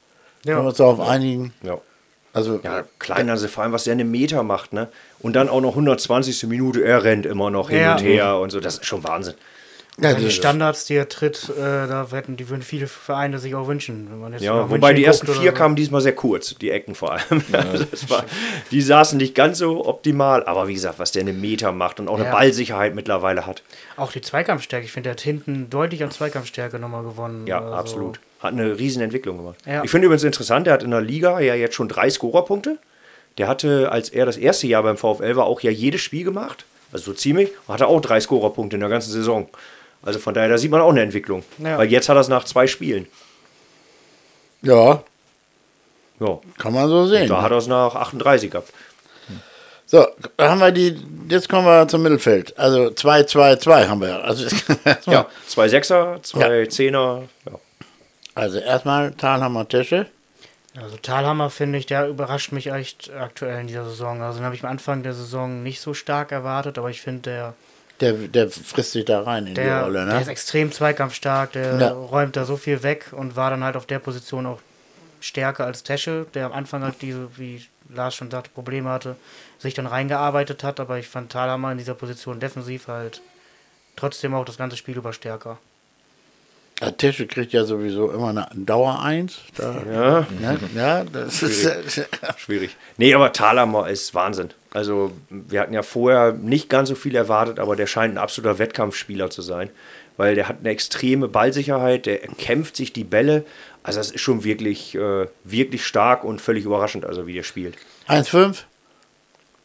Ja. 0.45 0.55
Können 0.55 0.65
wir 0.67 0.69
uns 0.69 0.79
darauf 0.79 1.01
einigen? 1.01 1.53
Ja. 1.63 1.79
Also, 2.35 2.61
Ja, 2.63 2.85
kleiner, 2.99 3.33
also 3.33 3.49
vor 3.49 3.63
allem, 3.65 3.73
was 3.73 3.85
der 3.85 3.95
eine 3.95 4.05
Meter 4.05 4.43
macht, 4.43 4.73
ne? 4.73 4.89
Und 5.19 5.35
dann 5.35 5.49
auch 5.49 5.61
noch 5.61 5.71
120. 5.73 6.45
Minute, 6.45 6.85
er 6.85 7.03
rennt 7.03 7.27
immer 7.27 7.51
noch 7.51 7.71
hin 7.71 7.81
Ja. 7.81 7.93
und 7.97 8.03
her 8.03 8.37
und 8.39 8.51
so, 8.51 8.61
das 8.61 8.75
ist 8.75 8.85
schon 8.87 9.03
Wahnsinn. 9.03 9.35
Ja, 10.01 10.15
die 10.15 10.31
Standards, 10.31 10.85
die 10.85 10.95
er 10.95 11.09
tritt, 11.09 11.49
äh, 11.59 11.61
da 11.61 12.07
hätten, 12.13 12.37
die 12.37 12.49
würden 12.49 12.63
viele 12.63 12.87
Vereine 12.87 13.39
sich 13.39 13.55
auch 13.57 13.67
wünschen. 13.67 14.07
Wenn 14.11 14.21
man 14.21 14.33
jetzt 14.33 14.43
Ja, 14.43 14.71
wobei 14.71 14.93
die 14.93 15.05
ersten 15.05 15.27
vier 15.27 15.51
so. 15.51 15.57
kamen 15.57 15.75
diesmal 15.75 16.01
sehr 16.01 16.15
kurz, 16.15 16.55
die 16.55 16.71
Ecken 16.71 16.95
vor 16.95 17.13
allem. 17.15 17.43
Das 17.91 18.09
war, 18.09 18.25
die 18.71 18.81
saßen 18.81 19.19
nicht 19.19 19.35
ganz 19.35 19.59
so 19.59 19.85
optimal, 19.87 20.45
aber 20.45 20.69
wie 20.69 20.75
gesagt, 20.75 20.99
was 21.01 21.11
der 21.13 21.23
eine 21.23 21.33
Meter 21.33 21.73
macht 21.73 21.99
und 21.99 22.09
auch 22.09 22.15
eine 22.17 22.27
Ja. 22.27 22.31
Ballsicherheit 22.33 22.95
mittlerweile 22.95 23.45
hat. 23.47 23.63
Auch 23.97 24.13
die 24.13 24.21
Zweikampfstärke, 24.21 24.85
ich 24.87 24.93
finde, 24.93 25.09
der 25.09 25.13
hat 25.13 25.21
hinten 25.21 25.69
deutlich 25.69 26.03
an 26.05 26.11
Zweikampfstärke 26.13 26.79
nochmal 26.79 27.03
gewonnen. 27.03 27.47
Ja, 27.47 27.59
Also, 27.61 27.75
absolut. 27.75 28.21
Hat 28.41 28.53
eine 28.53 28.79
riesen 28.79 29.03
Entwicklung 29.03 29.39
gemacht. 29.39 29.57
Ja. 29.67 29.83
Ich 29.83 29.91
finde 29.91 30.07
übrigens 30.07 30.23
interessant, 30.23 30.67
der 30.69 30.75
hat 30.75 30.85
in 30.85 30.93
der 30.93 31.01
Liga 31.01 31.41
ja 31.41 31.55
jetzt 31.57 31.75
schon 31.75 31.89
drei 31.89 32.09
Scorerpunkte. 32.09 32.79
Der 33.37 33.49
hatte, 33.49 33.91
als 33.91 34.09
er 34.11 34.27
das 34.27 34.37
erste 34.37 34.69
Jahr 34.69 34.85
beim 34.85 34.97
VfL 34.97 35.35
war, 35.35 35.47
auch 35.47 35.61
ja 35.61 35.71
jedes 35.73 36.01
Spiel 36.03 36.23
gemacht. 36.25 36.65
Also 36.93 37.07
so 37.07 37.13
ziemlich. 37.15 37.51
Und 37.67 37.75
hatte 37.75 37.89
auch 37.89 38.01
drei 38.01 38.21
Scorerpunkte 38.21 38.77
in 38.77 38.81
der 38.81 38.89
ganzen 38.89 39.11
Saison. 39.13 39.49
Also 40.03 40.19
von 40.19 40.33
daher, 40.35 40.49
da 40.49 40.59
sieht 40.59 40.71
man 40.71 40.81
auch 40.81 40.91
eine 40.91 41.03
Entwicklung. 41.03 41.43
Ja. 41.59 41.77
Weil 41.79 41.91
jetzt 41.91 42.09
hat 42.09 42.17
er 42.17 42.21
es 42.21 42.29
nach 42.29 42.45
zwei 42.45 42.67
Spielen. 42.67 43.07
Ja, 44.63 45.03
Ja, 46.21 46.39
kann 46.59 46.73
man 46.73 46.89
so 46.89 47.07
sehen. 47.07 47.29
da 47.29 47.43
hat 47.43 47.51
er 47.53 47.59
es 47.59 47.67
nach 47.67 47.95
38 47.95 48.51
gehabt. 48.51 48.73
So, 49.87 50.07
da 50.37 50.51
haben 50.51 50.61
wir 50.61 50.71
die, 50.71 51.01
jetzt 51.31 51.49
kommen 51.49 51.67
wir 51.67 51.89
zum 51.89 52.03
Mittelfeld. 52.03 52.59
Also 52.59 52.89
2-2-2 52.89 53.89
haben 53.89 54.01
wir. 54.03 54.23
Also, 54.23 54.47
Ja, 55.07 55.27
zwei 55.47 55.69
Sechser, 55.69 56.19
zwei 56.23 56.63
Ja. 56.65 56.69
Zehner. 56.69 57.23
Ja. 57.47 57.53
also 58.35 58.59
erstmal 58.59 59.13
Talhammer 59.13 59.67
Tesche. 59.67 60.07
Also 60.79 60.97
Talhammer 60.99 61.49
finde 61.51 61.79
ich, 61.79 61.87
der 61.87 62.07
überrascht 62.09 62.53
mich 62.53 62.67
echt 62.71 63.11
aktuell 63.19 63.61
in 63.63 63.67
dieser 63.67 63.85
Saison. 63.85 64.21
Also 64.21 64.39
den 64.41 64.45
habe 64.45 64.55
ich 64.55 64.63
am 64.63 64.71
Anfang 64.71 65.03
der 65.03 65.15
Saison 65.15 65.63
nicht 65.63 65.81
so 65.81 65.95
stark 65.95 66.33
erwartet, 66.33 66.77
aber 66.79 66.91
ich 66.91 67.01
finde, 67.01 67.31
der, 67.31 67.55
Der, 68.01 68.13
der 68.13 68.49
frisst 68.51 68.93
sich 68.93 69.05
da 69.05 69.23
rein 69.23 69.47
in 69.47 69.55
die 69.55 69.61
der, 69.61 69.83
Rolle, 69.83 70.07
der 70.07 70.21
ist 70.21 70.27
ne? 70.27 70.33
extrem 70.33 70.71
zweikampfstark, 70.71 71.53
der 71.53 71.79
Ja. 71.81 71.91
räumt 71.93 72.37
da 72.37 72.45
so 72.45 72.57
viel 72.57 72.83
weg 72.83 73.07
und 73.13 73.35
war 73.35 73.51
dann 73.51 73.65
halt 73.65 73.77
auf 73.77 73.87
der 73.87 73.99
Position 73.99 74.47
auch 74.47 74.61
stärker 75.21 75.65
als 75.67 75.83
Tesche, 75.83 76.27
der 76.35 76.47
am 76.47 76.53
Anfang 76.53 76.85
halt 76.85 77.03
diese, 77.03 77.29
wie 77.39 77.67
Lars 77.93 78.15
schon 78.15 78.31
sagte, 78.31 78.51
Probleme 78.51 78.91
hatte, 78.91 79.17
sich 79.59 79.75
dann 79.75 79.87
reingearbeitet 79.87 80.63
hat, 80.63 80.79
aber 80.79 80.99
ich 80.99 81.09
fand 81.09 81.33
Talhammer 81.33 81.73
in 81.73 81.79
dieser 81.79 81.95
Position 81.95 82.39
defensiv 82.39 82.87
halt 82.87 83.21
trotzdem 83.97 84.33
auch 84.35 84.45
das 84.45 84.59
ganze 84.59 84.77
Spiel 84.77 84.97
über 84.97 85.13
stärker. 85.13 85.59
Der 86.81 86.97
Tesche 86.97 87.27
kriegt 87.27 87.53
ja 87.53 87.65
sowieso 87.65 88.13
immer 88.13 88.29
eine 88.29 88.49
Dauer 88.55 89.03
1. 89.03 89.39
Da, 89.57 89.83
ja, 89.91 90.27
ne? 90.39 90.59
ja, 90.77 91.03
das 91.03 91.43
ist. 91.43 91.69
schwierig. 92.37 92.77
Nee, 92.97 93.13
aber 93.15 93.33
Thalhammer 93.33 93.89
ist 93.89 94.15
Wahnsinn. 94.15 94.51
Also, 94.73 95.13
wir 95.31 95.61
hatten 95.61 95.73
ja 95.73 95.83
vorher 95.83 96.33
nicht 96.33 96.69
ganz 96.69 96.89
so 96.89 96.95
viel 96.95 97.15
erwartet, 97.15 97.59
aber 97.59 97.77
der 97.77 97.87
scheint 97.87 98.15
ein 98.15 98.19
absoluter 98.19 98.59
Wettkampfspieler 98.59 99.31
zu 99.31 99.43
sein. 99.43 99.71
Weil 100.17 100.35
der 100.35 100.49
hat 100.49 100.59
eine 100.61 100.71
extreme 100.71 101.29
Ballsicherheit, 101.29 102.07
der 102.07 102.19
kämpft 102.19 102.77
sich 102.77 102.93
die 102.93 103.05
Bälle. 103.05 103.45
Also, 103.83 104.01
das 104.01 104.11
ist 104.11 104.21
schon 104.21 104.45
wirklich, 104.45 104.95
äh, 104.95 105.27
wirklich 105.45 105.87
stark 105.87 106.25
und 106.25 106.41
völlig 106.41 106.65
überraschend, 106.65 107.05
also 107.05 107.27
wie 107.27 107.35
der 107.35 107.45
spielt. 107.45 107.77
1-5. 108.09 108.65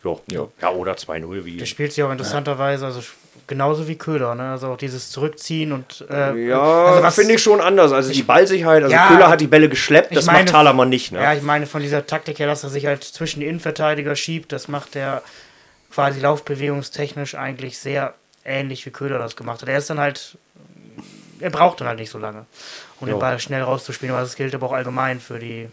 Ja, 0.04 0.16
ja. 0.28 0.48
ja 0.62 0.70
oder 0.72 0.94
2-0, 0.94 1.46
wie. 1.46 1.58
Der 1.58 1.66
spielt 1.66 1.94
sich 1.94 2.04
auch 2.04 2.12
interessanterweise, 2.12 2.86
also 2.86 3.02
genauso 3.48 3.88
wie 3.88 3.96
Köhler, 3.98 4.36
ne? 4.36 4.52
Also 4.52 4.68
auch 4.70 4.78
dieses 4.78 5.10
Zurückziehen 5.12 5.72
und 5.72 6.06
äh, 6.10 6.48
Ja, 6.48 6.62
also 6.62 7.04
was- 7.04 7.16
finde 7.16 7.34
ich 7.36 7.42
schon 7.44 7.60
anders. 7.62 7.92
Also 7.92 8.12
die 8.12 8.24
Ballsicherheit, 8.24 8.84
also 8.84 8.94
Ja, 8.96 9.08
Köhler 9.08 9.30
hat 9.30 9.42
die 9.42 9.48
Bälle 9.48 9.70
geschleppt, 9.70 10.12
ich 10.12 10.16
das 10.18 10.26
meine- 10.28 10.40
macht 10.40 10.50
Thalermann 10.50 10.90
nicht. 10.90 11.12
Ne? 11.12 11.22
Ja, 11.22 11.34
ich 11.34 11.42
meine 11.42 11.66
von 11.66 11.82
dieser 11.82 12.06
Taktik 12.06 12.40
her, 12.40 12.48
dass 12.48 12.64
er 12.64 12.70
sich 12.70 12.86
halt 12.86 13.04
zwischen 13.04 13.40
die 13.42 13.48
Innenverteidiger 13.48 14.16
schiebt, 14.16 14.52
das 14.52 14.68
macht 14.68 14.96
er 14.96 15.22
quasi 15.92 16.20
laufbewegungstechnisch 16.22 17.36
eigentlich 17.36 17.78
sehr 17.78 18.14
ähnlich 18.46 18.86
wie 18.86 18.92
Köhler 18.92 19.20
das 19.20 19.36
gemacht 19.36 19.62
hat. 19.62 19.70
Er 19.70 19.78
ist 19.78 19.90
dann 19.90 20.00
halt, 20.00 20.38
er 21.40 21.50
braucht 21.50 21.82
dann 21.82 21.88
halt 21.88 22.00
nicht 22.00 22.10
so 22.10 22.18
lange, 22.18 22.46
um 23.00 23.08
Ja. 23.08 23.14
den 23.16 23.20
Ball 23.20 23.40
schnell 23.40 23.62
rauszuspielen, 23.62 24.14
aber 24.14 24.24
das 24.24 24.36
gilt 24.36 24.54
aber 24.56 24.68
auch 24.68 24.74
allgemein 24.74 25.20
für 25.20 25.40
die, 25.40 25.70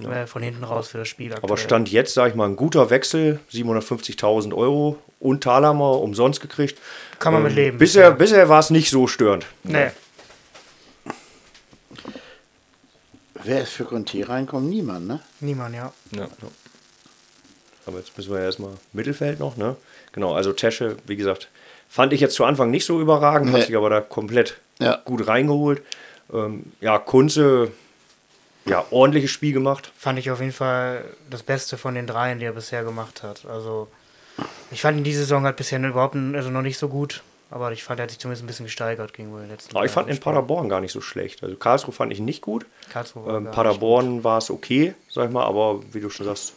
äh, 0.00 0.26
von 0.26 0.42
hinten 0.42 0.64
raus 0.64 0.88
für 0.88 0.98
das 0.98 1.08
Spiel. 1.08 1.32
Aber 1.32 1.42
aktuell. 1.44 1.58
Stand 1.58 1.90
jetzt, 1.90 2.14
sage 2.14 2.30
ich 2.30 2.34
mal, 2.34 2.48
ein 2.48 2.56
guter 2.56 2.90
Wechsel, 2.90 3.40
750.000 3.52 4.54
Euro 4.54 4.98
und 5.20 5.42
Thalhammer 5.44 6.00
umsonst 6.00 6.40
gekriegt. 6.40 6.78
Kann 7.18 7.32
man 7.32 7.42
mit 7.42 7.52
Ähm, 7.52 7.56
leben. 7.56 7.78
Bisher, 7.78 8.10
bisher 8.12 8.48
war 8.48 8.58
es 8.60 8.70
nicht 8.70 8.90
so 8.90 9.06
störend. 9.06 9.46
Nee. 9.62 9.90
Wer 13.44 13.62
ist 13.62 13.72
für 13.72 13.84
Conti 13.84 14.22
reinkommen? 14.22 14.68
Niemand, 14.68 15.06
ne? 15.08 15.20
Niemand, 15.40 15.74
ja. 15.74 15.92
Ja. 16.14 16.28
Aber 17.86 17.98
jetzt 17.98 18.16
müssen 18.16 18.32
wir 18.32 18.40
erstmal 18.40 18.74
Mittelfeld 18.92 19.40
noch, 19.40 19.56
ne? 19.56 19.76
Genau, 20.12 20.34
also 20.34 20.52
Tesche, 20.52 20.96
wie 21.06 21.16
gesagt, 21.16 21.48
fand 21.88 22.12
ich 22.12 22.20
jetzt 22.20 22.34
zu 22.34 22.44
Anfang 22.44 22.70
nicht 22.70 22.84
so 22.84 23.00
überragend, 23.00 23.50
Nee. 23.52 23.58
hat 23.60 23.66
sich 23.66 23.76
aber 23.76 23.90
da 23.90 24.00
komplett 24.00 24.58
Ja. 24.78 25.00
gut 25.04 25.26
reingeholt. 25.26 25.82
Ähm, 26.32 26.72
ja, 26.80 26.98
Kunze, 26.98 27.72
ja, 28.64 28.84
ordentliches 28.90 29.30
Spiel 29.30 29.52
gemacht. 29.52 29.92
Fand 29.96 30.18
ich 30.18 30.30
auf 30.30 30.40
jeden 30.40 30.52
Fall 30.52 31.04
das 31.30 31.42
Beste 31.42 31.76
von 31.78 31.94
den 31.94 32.06
dreien, 32.06 32.38
die 32.38 32.44
er 32.44 32.52
bisher 32.52 32.84
gemacht 32.84 33.22
hat. 33.22 33.44
Also, 33.46 33.88
ich 34.70 34.80
fand 34.80 34.98
ihn 34.98 35.04
diese 35.04 35.20
Saison 35.20 35.44
halt 35.44 35.56
bisher 35.56 35.78
überhaupt 35.80 36.16
also 36.16 36.50
noch 36.50 36.62
nicht 36.62 36.78
so 36.78 36.88
gut, 36.88 37.22
aber 37.50 37.72
ich 37.72 37.82
fand, 37.84 38.00
er 38.00 38.04
hat 38.04 38.10
sich 38.10 38.18
zumindest 38.18 38.44
ein 38.44 38.46
bisschen 38.46 38.66
gesteigert 38.66 39.12
gegenüber 39.12 39.40
den 39.40 39.50
letzten 39.50 39.76
Aber 39.76 39.84
ich 39.84 39.90
fand 39.90 40.08
in 40.08 40.18
Paderborn 40.20 40.68
gar 40.68 40.80
nicht 40.80 40.92
so 40.92 41.00
schlecht. 41.00 41.42
Also 41.42 41.56
Karlsruhe 41.56 41.92
fand 41.92 42.12
ich 42.12 42.20
nicht 42.20 42.40
gut. 42.40 42.64
Karlsruhe 42.90 43.26
war 43.26 43.36
Ähm, 43.36 43.44
gar 43.44 43.50
nicht 43.50 43.56
Paderborn 43.56 44.24
war 44.24 44.38
es 44.38 44.50
okay, 44.50 44.94
sag 45.10 45.26
ich 45.26 45.32
mal, 45.32 45.44
aber 45.44 45.80
wie 45.92 46.00
du 46.00 46.08
schon 46.08 46.26
sagst. 46.26 46.54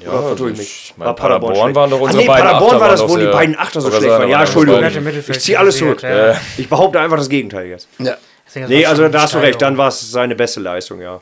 Ja, 0.00 0.10
Oder 0.10 0.26
also 0.30 0.48
ich 0.48 0.94
meine, 0.96 1.08
War 1.10 1.14
Paderborn, 1.14 1.54
schlecht? 1.54 1.74
waren 1.76 1.90
doch 1.90 1.98
Ah, 2.00 2.02
unsere 2.02 2.22
nee, 2.22 2.26
beiden 2.26 2.42
Paderborn 2.46 2.70
Achter 2.74 2.80
war 2.80 2.88
das, 2.88 3.08
wo 3.08 3.16
die 3.18 3.26
beiden 3.26 3.56
Achter 3.56 3.80
so 3.80 3.90
schlecht 3.92 4.08
waren. 4.08 4.28
Ja, 4.28 4.40
Entschuldigung. 4.40 4.84
Ich 5.28 5.40
ziehe 5.40 5.58
alles 5.58 5.76
zurück. 5.76 6.02
ja. 6.02 6.36
Ich 6.56 6.68
behaupte 6.68 6.98
einfach 6.98 7.18
das 7.18 7.28
Gegenteil 7.28 7.66
jetzt. 7.66 7.86
Ja. 7.98 8.16
Deswegen, 8.46 8.64
das 8.64 8.70
Nee, 8.70 8.82
war 8.84 8.90
also 8.90 9.08
da 9.08 9.22
hast 9.22 9.34
du 9.34 9.38
recht, 9.38 9.60
dann 9.60 9.76
war 9.76 9.88
es 9.88 10.10
seine 10.10 10.34
beste 10.34 10.60
Leistung, 10.60 11.00
ja. 11.00 11.20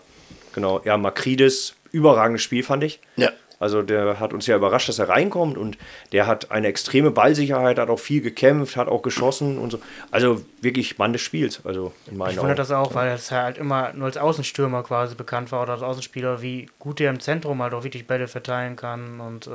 Genau. 0.54 0.80
Ja, 0.84 0.96
Makridis, 0.96 1.74
überragendes 1.92 2.42
Spiel, 2.42 2.62
fand 2.62 2.84
ich. 2.84 3.00
Ja. 3.16 3.30
Also 3.60 3.82
der 3.82 4.20
hat 4.20 4.32
uns 4.34 4.46
ja 4.46 4.56
überrascht, 4.56 4.88
dass 4.88 4.98
er 4.98 5.08
reinkommt 5.08 5.56
und 5.56 5.78
der 6.12 6.26
hat 6.26 6.50
eine 6.50 6.66
extreme 6.66 7.10
Ballsicherheit, 7.12 7.78
hat 7.78 7.88
auch 7.88 7.98
viel 8.00 8.20
gekämpft, 8.20 8.76
hat 8.76 8.88
auch 8.88 9.00
geschossen 9.00 9.58
und 9.58 9.70
so. 9.70 9.78
Also 10.10 10.42
wirklich 10.60 10.98
Mann 10.98 11.12
des 11.12 11.22
Spiels, 11.22 11.60
also 11.64 11.92
in 12.10 12.16
meinen 12.18 12.32
Ich 12.32 12.36
wundert 12.36 12.58
Augen. 12.60 12.68
das 12.68 12.70
auch, 12.72 12.94
weil 12.94 13.12
es 13.12 13.30
halt 13.30 13.56
immer 13.56 13.92
nur 13.94 14.06
als 14.06 14.16
Außenstürmer 14.18 14.82
quasi 14.82 15.14
bekannt 15.14 15.50
war 15.50 15.62
oder 15.62 15.74
als 15.74 15.82
Außenspieler, 15.82 16.42
wie 16.42 16.68
gut 16.78 16.98
der 16.98 17.10
im 17.10 17.20
Zentrum 17.20 17.62
halt 17.62 17.72
auch 17.74 17.84
wirklich 17.84 18.06
Bälle 18.06 18.28
verteilen 18.28 18.76
kann 18.76 19.20
und 19.20 19.46
äh, 19.46 19.50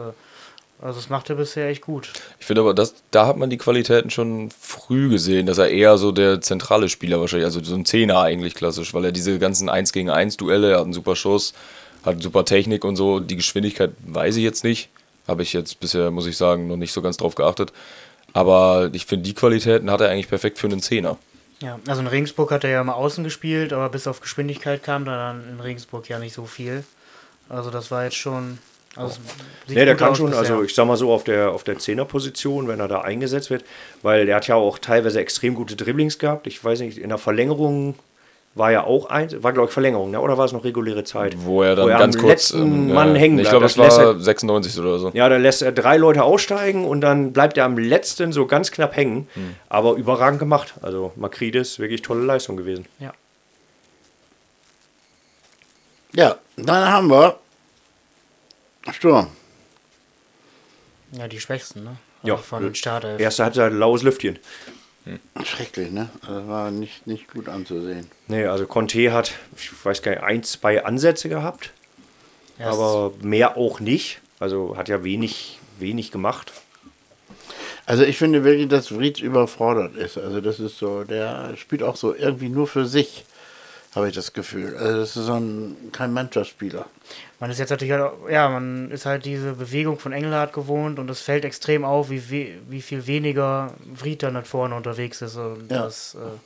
also 0.82 1.00
das 1.00 1.10
macht 1.10 1.30
er 1.30 1.36
bisher 1.36 1.68
echt 1.68 1.82
gut. 1.82 2.12
Ich 2.40 2.46
finde 2.46 2.62
aber, 2.62 2.74
das, 2.74 2.96
da 3.12 3.28
hat 3.28 3.38
man 3.38 3.50
die 3.50 3.58
Qualitäten 3.58 4.10
schon 4.10 4.50
früh 4.52 5.10
gesehen, 5.10 5.46
dass 5.46 5.58
er 5.58 5.70
eher 5.70 5.98
so 5.98 6.12
der 6.12 6.40
zentrale 6.40 6.88
Spieler 6.88 7.20
wahrscheinlich, 7.20 7.46
also 7.46 7.62
so 7.64 7.76
ein 7.76 7.86
Zehner 7.86 8.22
eigentlich 8.22 8.56
klassisch, 8.56 8.94
weil 8.94 9.06
er 9.06 9.12
diese 9.12 9.38
ganzen 9.40 9.68
1 9.68 9.92
gegen 9.92 10.10
1 10.10 10.38
Duelle, 10.38 10.72
er 10.72 10.78
hat 10.78 10.86
einen 10.86 10.94
super 10.94 11.16
Schuss, 11.16 11.54
hat 12.06 12.22
super 12.24 12.46
Technik 12.46 12.86
und 12.86 12.96
so. 12.96 13.20
Die 13.20 13.36
Geschwindigkeit 13.36 13.92
weiß 14.06 14.38
ich 14.38 14.44
jetzt 14.44 14.64
nicht. 14.64 14.90
Habe 15.28 15.44
ich 15.44 15.54
jetzt 15.54 15.80
bisher, 15.80 16.12
muss 16.12 16.26
ich 16.26 16.38
sagen, 16.38 16.68
noch 16.68 16.78
nicht 16.78 16.94
so 16.94 17.02
ganz 17.02 17.18
drauf 17.18 17.36
geachtet. 17.36 17.74
Aber 18.34 18.90
ich 18.94 19.06
finde, 19.06 19.24
die 19.24 19.34
Qualitäten 19.34 19.92
hat 19.92 20.02
er 20.02 20.10
eigentlich 20.10 20.30
perfekt 20.30 20.58
für 20.60 20.68
einen 20.68 20.82
Zehner. 20.82 21.18
Ja, 21.62 21.78
also 21.88 22.00
in 22.02 22.08
Regensburg 22.08 22.52
hat 22.52 22.64
er 22.64 22.70
ja 22.70 22.82
immer 22.82 22.96
außen 22.96 23.24
gespielt, 23.24 23.74
aber 23.74 23.90
bis 23.90 24.08
auf 24.08 24.22
Geschwindigkeit 24.22 24.82
kam 24.82 25.04
da 25.04 25.18
dann 25.18 25.48
in 25.50 25.60
Regensburg 25.60 26.08
ja 26.08 26.20
nicht 26.20 26.34
so 26.34 26.46
viel. 26.46 26.86
Also 27.50 27.70
das 27.70 27.92
war 27.92 28.06
jetzt 28.06 28.16
schon. 28.16 28.60
Also 28.96 29.20
Nee, 29.68 29.86
der 29.86 29.96
kann 29.96 30.16
schon, 30.16 30.28
bisher. 30.32 30.40
also 30.40 30.64
ich 30.64 30.74
sag 30.74 30.88
mal 30.88 30.98
so, 30.98 31.12
auf 31.14 31.24
der, 31.24 31.52
auf 31.52 31.64
der 31.64 31.78
Zehnerposition, 31.78 32.68
wenn 32.68 32.80
er 32.80 32.88
da 32.88 33.02
eingesetzt 33.02 33.50
wird, 33.52 33.64
weil 34.02 34.26
der 34.26 34.38
hat 34.38 34.48
ja 34.48 34.56
auch 34.56 34.80
teilweise 34.80 35.20
extrem 35.20 35.54
gute 35.54 35.76
Dribblings 35.76 36.18
gehabt. 36.18 36.48
Ich 36.48 36.64
weiß 36.64 36.80
nicht, 36.80 36.98
in 36.98 37.10
der 37.10 37.20
Verlängerung 37.20 37.96
war 38.56 38.72
ja 38.72 38.84
auch 38.84 39.06
eins, 39.12 39.42
war 39.44 39.54
glaube 39.54 39.68
ich 39.68 39.74
Verlängerung, 39.74 40.10
ne? 40.10 40.20
oder 40.20 40.40
war 40.40 40.46
es 40.46 40.52
noch 40.54 40.64
reguläre 40.64 41.04
Zeit? 41.04 41.36
Wo 41.46 41.62
er 41.62 41.76
dann 41.76 41.86
Wo 41.86 41.90
er 41.90 42.00
ganz 42.00 42.16
am 42.16 42.22
kurz. 42.22 42.32
letzten 42.32 42.62
ähm, 42.64 42.94
Mann 42.94 43.16
äh, 43.16 43.20
hängen 43.20 43.38
Ich 43.38 43.44
bleibt. 43.48 43.52
glaube, 43.52 43.64
Das 43.66 43.72
es 43.74 43.78
war 43.78 43.86
lässt 43.86 44.00
er- 44.00 44.20
96 44.20 44.80
oder 44.80 44.98
so. 44.98 45.12
Ja, 45.14 45.30
da 45.30 45.38
lässt 45.38 45.62
er 45.62 45.72
drei 45.72 45.98
Leute 45.98 46.24
aussteigen 46.24 46.84
und 46.84 47.02
dann 47.02 47.32
bleibt 47.32 47.58
er 47.60 47.66
am 47.66 47.78
letzten 47.78 48.32
so 48.34 48.48
ganz 48.48 48.72
knapp 48.72 48.96
hängen. 48.96 49.28
Hm. 49.36 49.56
Aber 49.70 49.94
überragend 49.94 50.40
gemacht. 50.40 50.74
Also 50.82 51.12
Makridis, 51.16 51.78
wirklich 51.78 52.02
tolle 52.02 52.26
Leistung 52.26 52.58
gewesen. 52.58 52.88
Ja. 53.00 53.14
Ja, 56.14 56.38
dann 56.58 56.90
haben 56.92 57.10
wir 57.12 57.38
Sturm. 58.94 59.28
ja, 61.12 61.28
die 61.28 61.40
Schwächsten, 61.40 61.84
ne? 61.84 61.98
Ja. 62.24 62.34
Also 62.34 62.44
von 62.46 62.64
den 62.64 62.76
Startelf. 62.76 63.20
Erste 63.20 63.44
Halbzeit 63.44 63.74
laues 63.74 64.04
Lüftchen. 64.04 64.40
Schrecklich, 65.44 65.92
ne? 65.92 66.10
Das 66.22 66.48
war 66.48 66.70
nicht, 66.70 67.08
nicht 67.08 67.32
gut 67.32 67.50
anzusehen. 67.50 68.12
Nee, 68.28 68.46
also 68.46 68.68
Conte 68.68 69.12
hat, 69.12 69.32
ich 69.56 69.72
weiß 69.84 70.02
gar 70.04 70.12
nicht, 70.12 70.22
ein, 70.24 70.44
zwei 70.44 70.84
Ansätze 70.86 71.30
gehabt, 71.30 71.72
Erst- 72.60 72.78
aber 72.80 73.14
mehr 73.22 73.58
auch 73.58 73.80
nicht. 73.80 74.20
Also 74.40 74.78
hat 74.78 74.88
ja 74.90 75.04
wenig, 75.04 75.58
wenig 75.80 76.12
gemacht. 76.12 76.52
Also 77.86 78.04
ich 78.04 78.18
finde 78.18 78.44
wirklich, 78.44 78.68
dass 78.68 78.92
Vriez 78.94 79.20
überfordert 79.20 79.96
ist. 79.96 80.18
Also 80.18 80.42
das 80.42 80.60
ist 80.60 80.78
so, 80.78 81.04
der 81.04 81.56
spielt 81.58 81.82
auch 81.82 81.96
so 81.96 82.14
irgendwie 82.14 82.50
nur 82.50 82.68
für 82.68 82.86
sich. 82.86 83.26
Habe 83.96 84.08
ich 84.10 84.16
das 84.16 84.34
Gefühl. 84.34 84.76
Also 84.78 85.00
das 85.00 85.16
ist 85.16 85.26
so 85.26 85.34
ein, 85.34 85.76
kein 85.92 86.14
Mannschaftsspieler. 86.14 86.86
Man 87.40 87.50
ist 87.50 87.58
jetzt 87.60 87.70
natürlich 87.72 87.94
halt, 87.94 88.04
auch- 88.04 88.30
ja, 88.30 88.48
man 88.50 88.92
ist 88.92 89.06
halt 89.06 89.26
diese 89.26 89.54
Bewegung 89.54 89.98
von 89.98 90.12
Engelhardt 90.14 90.54
gewohnt 90.54 91.00
und 91.00 91.10
es 91.10 91.22
fällt 91.22 91.44
extrem 91.46 91.84
auf, 91.86 92.10
wie, 92.10 92.30
we- 92.30 92.54
wie 92.70 92.82
viel 92.82 93.08
weniger 93.08 93.74
Fried 93.96 94.22
dann 94.24 94.44
vorne 94.46 94.76
unterwegs 94.76 95.22
ist. 95.22 95.36
Und 95.36 95.70
Ja. 95.72 95.84
das, 95.84 96.16
äh, 96.16 96.38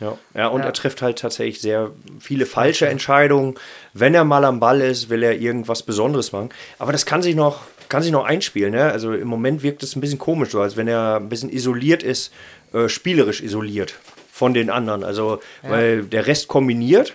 Ja, 0.00 0.18
ja 0.34 0.46
und 0.48 0.60
Ja. 0.62 0.66
er 0.66 0.72
trifft 0.72 1.00
halt 1.00 1.20
tatsächlich 1.20 1.60
sehr 1.60 1.92
viele 2.18 2.44
falsche 2.44 2.88
Entscheidungen. 2.88 3.54
Wenn 3.92 4.14
er 4.16 4.24
mal 4.24 4.44
am 4.44 4.58
Ball 4.58 4.80
ist, 4.80 5.10
will 5.10 5.22
er 5.22 5.38
irgendwas 5.40 5.84
Besonderes 5.84 6.32
machen. 6.32 6.48
Aber 6.80 6.90
das 6.90 7.06
kann 7.06 7.22
sich 7.22 7.36
noch, 7.36 7.60
kann 7.88 8.02
sich 8.02 8.10
noch 8.10 8.24
einspielen. 8.24 8.72
Ne? 8.72 8.90
Also 8.90 9.12
im 9.12 9.28
Moment 9.28 9.62
wirkt 9.62 9.82
es 9.84 9.94
ein 9.94 10.00
bisschen 10.00 10.18
komisch, 10.18 10.50
so 10.50 10.60
als 10.60 10.76
wenn 10.76 10.88
er 10.88 11.16
ein 11.18 11.28
bisschen 11.28 11.50
isoliert 11.52 12.02
ist, 12.02 12.32
äh, 12.72 12.88
spielerisch 12.88 13.42
isoliert 13.42 13.94
von 14.42 14.54
den 14.54 14.70
anderen. 14.70 15.04
Also, 15.04 15.38
weil 15.62 16.02
der 16.02 16.26
Rest 16.26 16.48
kombiniert 16.48 17.14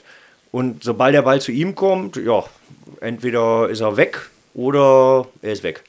und 0.54 0.82
sobald 0.82 1.14
der 1.14 1.24
Ball 1.24 1.42
zu 1.42 1.52
ihm 1.52 1.76
kommt, 1.76 2.16
ja, 2.16 2.46
entweder 3.02 3.68
ist 3.68 3.82
er 3.82 3.98
weg 3.98 4.30
oder 4.54 5.28
er 5.42 5.52
ist 5.52 5.62
weg. 5.62 5.84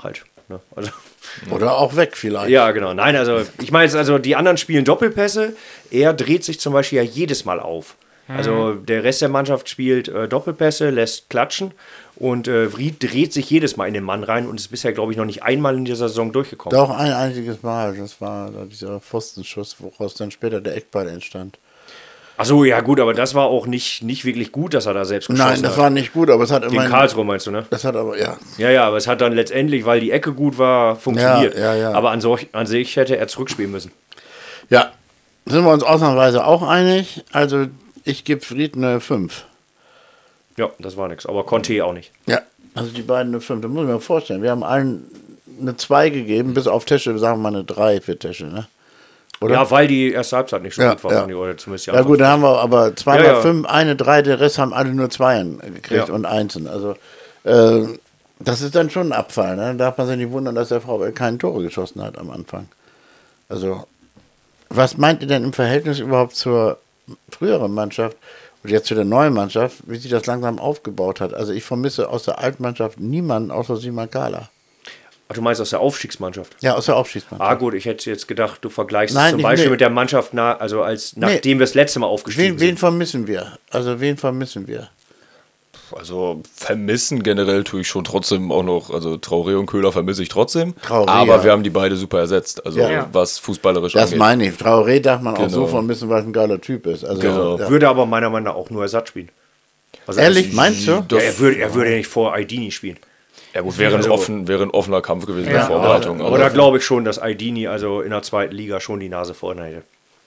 Halt. 0.00 0.24
Ne? 0.48 0.58
Also. 0.74 0.90
Oder 1.50 1.76
auch 1.76 1.94
weg 1.94 2.16
vielleicht. 2.16 2.50
Ja, 2.50 2.72
genau. 2.72 2.92
Nein, 2.92 3.14
also 3.14 3.42
ich 3.62 3.70
meine 3.70 3.84
jetzt, 3.84 3.94
also 3.94 4.18
die 4.18 4.34
anderen 4.34 4.56
spielen 4.56 4.84
Doppelpässe. 4.84 5.54
Er 5.92 6.12
dreht 6.12 6.42
sich 6.42 6.58
zum 6.58 6.72
Beispiel 6.72 6.96
ja 6.96 7.04
jedes 7.04 7.44
Mal 7.44 7.60
auf. 7.60 7.94
Also 8.36 8.74
der 8.74 9.04
Rest 9.04 9.22
der 9.22 9.28
Mannschaft 9.28 9.68
spielt 9.68 10.08
äh, 10.08 10.28
Doppelpässe, 10.28 10.90
lässt 10.90 11.30
klatschen 11.30 11.72
und 12.16 12.48
äh, 12.48 12.72
Vried 12.72 13.02
dreht 13.02 13.32
sich 13.32 13.50
jedes 13.50 13.76
Mal 13.76 13.86
in 13.86 13.94
den 13.94 14.04
Mann 14.04 14.22
rein 14.22 14.46
und 14.46 14.60
ist 14.60 14.68
bisher, 14.68 14.92
glaube 14.92 15.12
ich, 15.12 15.18
noch 15.18 15.24
nicht 15.24 15.42
einmal 15.42 15.76
in 15.76 15.84
dieser 15.84 16.08
Saison 16.08 16.32
durchgekommen. 16.32 16.78
Doch 16.78 16.90
ein 16.90 17.12
einziges 17.12 17.62
Mal. 17.62 17.96
Das 17.96 18.20
war 18.20 18.50
da 18.50 18.64
dieser 18.66 19.00
Pfostenschuss, 19.00 19.76
woraus 19.78 20.14
dann 20.14 20.30
später 20.30 20.60
der 20.60 20.76
Eckball 20.76 21.08
entstand. 21.08 21.58
Achso, 22.36 22.64
ja 22.64 22.80
gut, 22.80 23.00
aber 23.00 23.12
das 23.12 23.34
war 23.34 23.46
auch 23.46 23.66
nicht, 23.66 24.02
nicht 24.02 24.24
wirklich 24.24 24.50
gut, 24.50 24.72
dass 24.72 24.86
er 24.86 24.94
da 24.94 25.04
selbst 25.04 25.26
geschossen 25.26 25.46
Nein, 25.46 25.62
das 25.62 25.72
hat. 25.72 25.78
war 25.78 25.90
nicht 25.90 26.14
gut, 26.14 26.30
aber 26.30 26.44
es 26.44 26.50
hat 26.50 26.62
Gegen 26.62 26.74
immerhin. 26.74 26.90
Karlsruhe 26.90 27.24
meinst 27.24 27.46
du, 27.46 27.50
ne? 27.50 27.66
Das 27.68 27.84
hat 27.84 27.96
aber, 27.96 28.18
ja. 28.18 28.38
Ja, 28.56 28.70
ja, 28.70 28.86
aber 28.86 28.96
es 28.96 29.06
hat 29.06 29.20
dann 29.20 29.34
letztendlich, 29.34 29.84
weil 29.84 30.00
die 30.00 30.10
Ecke 30.10 30.32
gut 30.32 30.56
war, 30.56 30.96
funktioniert. 30.96 31.54
Ja, 31.54 31.74
ja, 31.74 31.90
ja. 31.90 31.92
Aber 31.92 32.12
an, 32.12 32.22
solch, 32.22 32.48
an 32.52 32.66
sich 32.66 32.96
hätte 32.96 33.18
er 33.18 33.28
zurückspielen 33.28 33.70
müssen. 33.70 33.92
Ja, 34.70 34.90
sind 35.44 35.64
wir 35.64 35.72
uns 35.72 35.82
ausnahmsweise 35.82 36.46
auch 36.46 36.62
einig. 36.62 37.24
Also 37.32 37.66
ich 38.04 38.24
gebe 38.24 38.40
Fried 38.40 38.76
eine 38.76 39.00
5. 39.00 39.44
Ja, 40.56 40.70
das 40.78 40.96
war 40.96 41.08
nichts. 41.08 41.26
Aber 41.26 41.44
Conte 41.44 41.84
auch 41.84 41.92
nicht. 41.92 42.10
Ja, 42.26 42.40
also 42.74 42.90
die 42.90 43.02
beiden 43.02 43.32
eine 43.32 43.40
5. 43.40 43.62
Das 43.62 43.70
muss 43.70 43.82
ich 43.82 43.88
mir 43.88 44.00
vorstellen. 44.00 44.42
Wir 44.42 44.50
haben 44.50 44.62
allen 44.64 45.04
eine 45.60 45.76
2 45.76 46.10
gegeben, 46.10 46.54
bis 46.54 46.66
auf 46.66 46.84
Tesche, 46.84 47.18
sagen 47.18 47.38
wir 47.42 47.50
mal 47.50 47.56
eine 47.56 47.64
3 47.64 48.00
für 48.00 48.18
Tesche, 48.18 48.46
ne? 48.46 48.66
Oder? 49.42 49.54
Ja, 49.54 49.70
weil 49.70 49.88
die 49.88 50.12
erste 50.12 50.36
Halbzeit 50.36 50.62
nicht 50.62 50.74
so 50.74 50.82
Ja, 50.82 50.92
gut 50.94 51.04
war. 51.04 51.28
ja. 51.30 51.34
Oder 51.34 51.56
zumindest 51.56 51.86
Ja 51.86 52.02
gut, 52.02 52.20
da 52.20 52.28
haben 52.32 52.42
wir 52.42 52.58
aber 52.60 52.94
zweimal 52.94 53.24
Ja, 53.24 53.32
ja. 53.34 53.40
fünf, 53.40 53.66
eine 53.66 53.96
drei, 53.96 54.20
der 54.20 54.38
Rest 54.38 54.58
haben 54.58 54.74
alle 54.74 54.92
nur 54.92 55.08
Zweien 55.08 55.58
gekriegt 55.60 56.08
Ja. 56.08 56.14
und 56.14 56.26
Einsen. 56.26 56.66
Also 56.66 56.94
äh, 57.44 57.86
das 58.38 58.60
ist 58.60 58.74
dann 58.74 58.90
schon 58.90 59.08
ein 59.08 59.12
Abfall. 59.18 59.56
Ne? 59.56 59.62
Da 59.78 59.86
darf 59.86 59.96
man 59.98 60.08
sich 60.08 60.18
nicht 60.18 60.30
wundern, 60.30 60.54
dass 60.56 60.68
der 60.68 60.82
VfL 60.82 61.12
keine 61.12 61.38
Tore 61.38 61.62
geschossen 61.62 62.02
hat 62.02 62.18
am 62.18 62.30
Anfang. 62.30 62.68
Also 63.48 63.86
was 64.68 64.98
meint 64.98 65.22
ihr 65.22 65.28
denn 65.28 65.44
im 65.44 65.54
Verhältnis 65.54 66.00
überhaupt 66.00 66.36
zur 66.36 66.76
früheren 67.30 67.72
Mannschaft 67.72 68.16
und 68.62 68.70
jetzt 68.70 68.86
zu 68.86 68.94
der 68.94 69.04
neuen 69.04 69.32
Mannschaft, 69.32 69.78
wie 69.86 69.96
sich 69.96 70.10
das 70.10 70.26
langsam 70.26 70.58
aufgebaut 70.58 71.20
hat? 71.20 71.34
Also 71.34 71.52
ich 71.52 71.64
vermisse 71.64 72.08
aus 72.08 72.24
der 72.24 72.38
alten 72.38 72.62
Mannschaft 72.62 73.00
niemanden 73.00 73.50
außer 73.50 73.76
Simon 73.76 74.10
Kala. 74.10 74.50
Ach, 75.28 75.34
du 75.34 75.42
meinst 75.42 75.60
aus 75.60 75.70
der 75.70 75.78
Aufstiegsmannschaft? 75.78 76.56
Ja, 76.60 76.74
aus 76.74 76.86
der 76.86 76.96
Aufstiegsmannschaft. 76.96 77.48
Ah 77.48 77.54
gut, 77.54 77.74
ich 77.74 77.84
hätte 77.84 78.10
jetzt 78.10 78.26
gedacht, 78.26 78.58
du 78.62 78.68
vergleichst 78.68 79.14
Nein, 79.14 79.26
es 79.26 79.30
zum 79.32 79.42
Beispiel 79.42 79.66
nee. 79.66 79.70
mit 79.72 79.80
der 79.80 79.90
Mannschaft, 79.90 80.34
na, 80.34 80.56
also 80.56 80.82
als 80.82 81.16
nachdem 81.16 81.60
wir 81.60 81.66
das 81.66 81.74
letzte 81.74 82.00
Mal 82.00 82.08
aufgestiegen 82.08 82.54
Wen, 82.54 82.60
wen 82.60 82.66
sind. 82.68 82.78
vermissen 82.80 83.26
wir? 83.28 83.58
Also 83.70 84.00
wen 84.00 84.16
vermissen 84.16 84.66
wir? 84.66 84.88
Also 85.96 86.42
vermissen 86.54 87.22
generell 87.22 87.64
tue 87.64 87.80
ich 87.82 87.88
schon 87.88 88.04
trotzdem 88.04 88.52
auch 88.52 88.62
noch, 88.62 88.90
also 88.90 89.14
Traoré 89.14 89.56
und 89.56 89.66
Köhler 89.66 89.92
vermisse 89.92 90.22
ich 90.22 90.28
trotzdem. 90.28 90.74
Traoré, 90.86 91.08
aber 91.08 91.36
ja. 91.36 91.44
wir 91.44 91.52
haben 91.52 91.62
die 91.62 91.70
beide 91.70 91.96
super 91.96 92.18
ersetzt, 92.20 92.64
also 92.64 92.80
Ja. 92.80 93.08
was 93.12 93.38
fußballerisch 93.38 93.92
Das 93.94 94.04
angeht. 94.04 94.18
meine 94.18 94.48
ich. 94.48 94.54
Traoré 94.54 95.00
darf 95.00 95.20
man 95.22 95.34
auch 95.34 95.38
Genau. 95.38 95.50
so 95.50 95.66
vermissen, 95.66 96.08
weil 96.08 96.20
es 96.20 96.26
ein 96.26 96.32
geiler 96.32 96.60
Typ 96.60 96.86
ist. 96.86 97.04
Also, 97.04 97.20
Genau. 97.20 97.58
ja. 97.58 97.68
Würde 97.68 97.88
aber 97.88 98.06
meiner 98.06 98.30
Meinung 98.30 98.44
nach 98.48 98.54
auch 98.54 98.70
nur 98.70 98.82
Ersatz 98.82 99.08
spielen. 99.08 99.30
Also 100.06 100.20
Ehrlich, 100.20 100.52
meinst 100.52 100.86
du? 100.86 100.92
Ja, 100.92 101.18
er, 101.18 101.38
würde, 101.38 101.58
er 101.58 101.74
würde 101.74 101.90
ja 101.90 101.96
nicht 101.98 102.08
vor 102.08 102.32
Aidini 102.34 102.70
spielen. 102.70 102.98
Ja 103.54 103.62
gut, 103.62 103.78
wäre 103.78 103.92
ein, 103.94 103.96
Also- 103.98 104.12
offen, 104.12 104.46
wäre 104.48 104.62
ein 104.62 104.70
offener 104.70 105.02
Kampf 105.02 105.26
gewesen 105.26 105.48
in 105.48 105.52
der 105.54 105.64
Vorbereitung. 105.66 106.20
Aber 106.20 106.38
da 106.38 106.48
glaube 106.48 106.78
ich 106.78 106.84
schon, 106.84 107.04
dass 107.04 107.18
Aidini 107.20 107.66
also 107.66 108.00
in 108.00 108.10
der 108.10 108.22
zweiten 108.22 108.54
Liga 108.54 108.78
schon 108.80 109.00
die 109.00 109.08
Nase 109.08 109.34
vorne 109.34 109.64
hätte. 109.64 109.82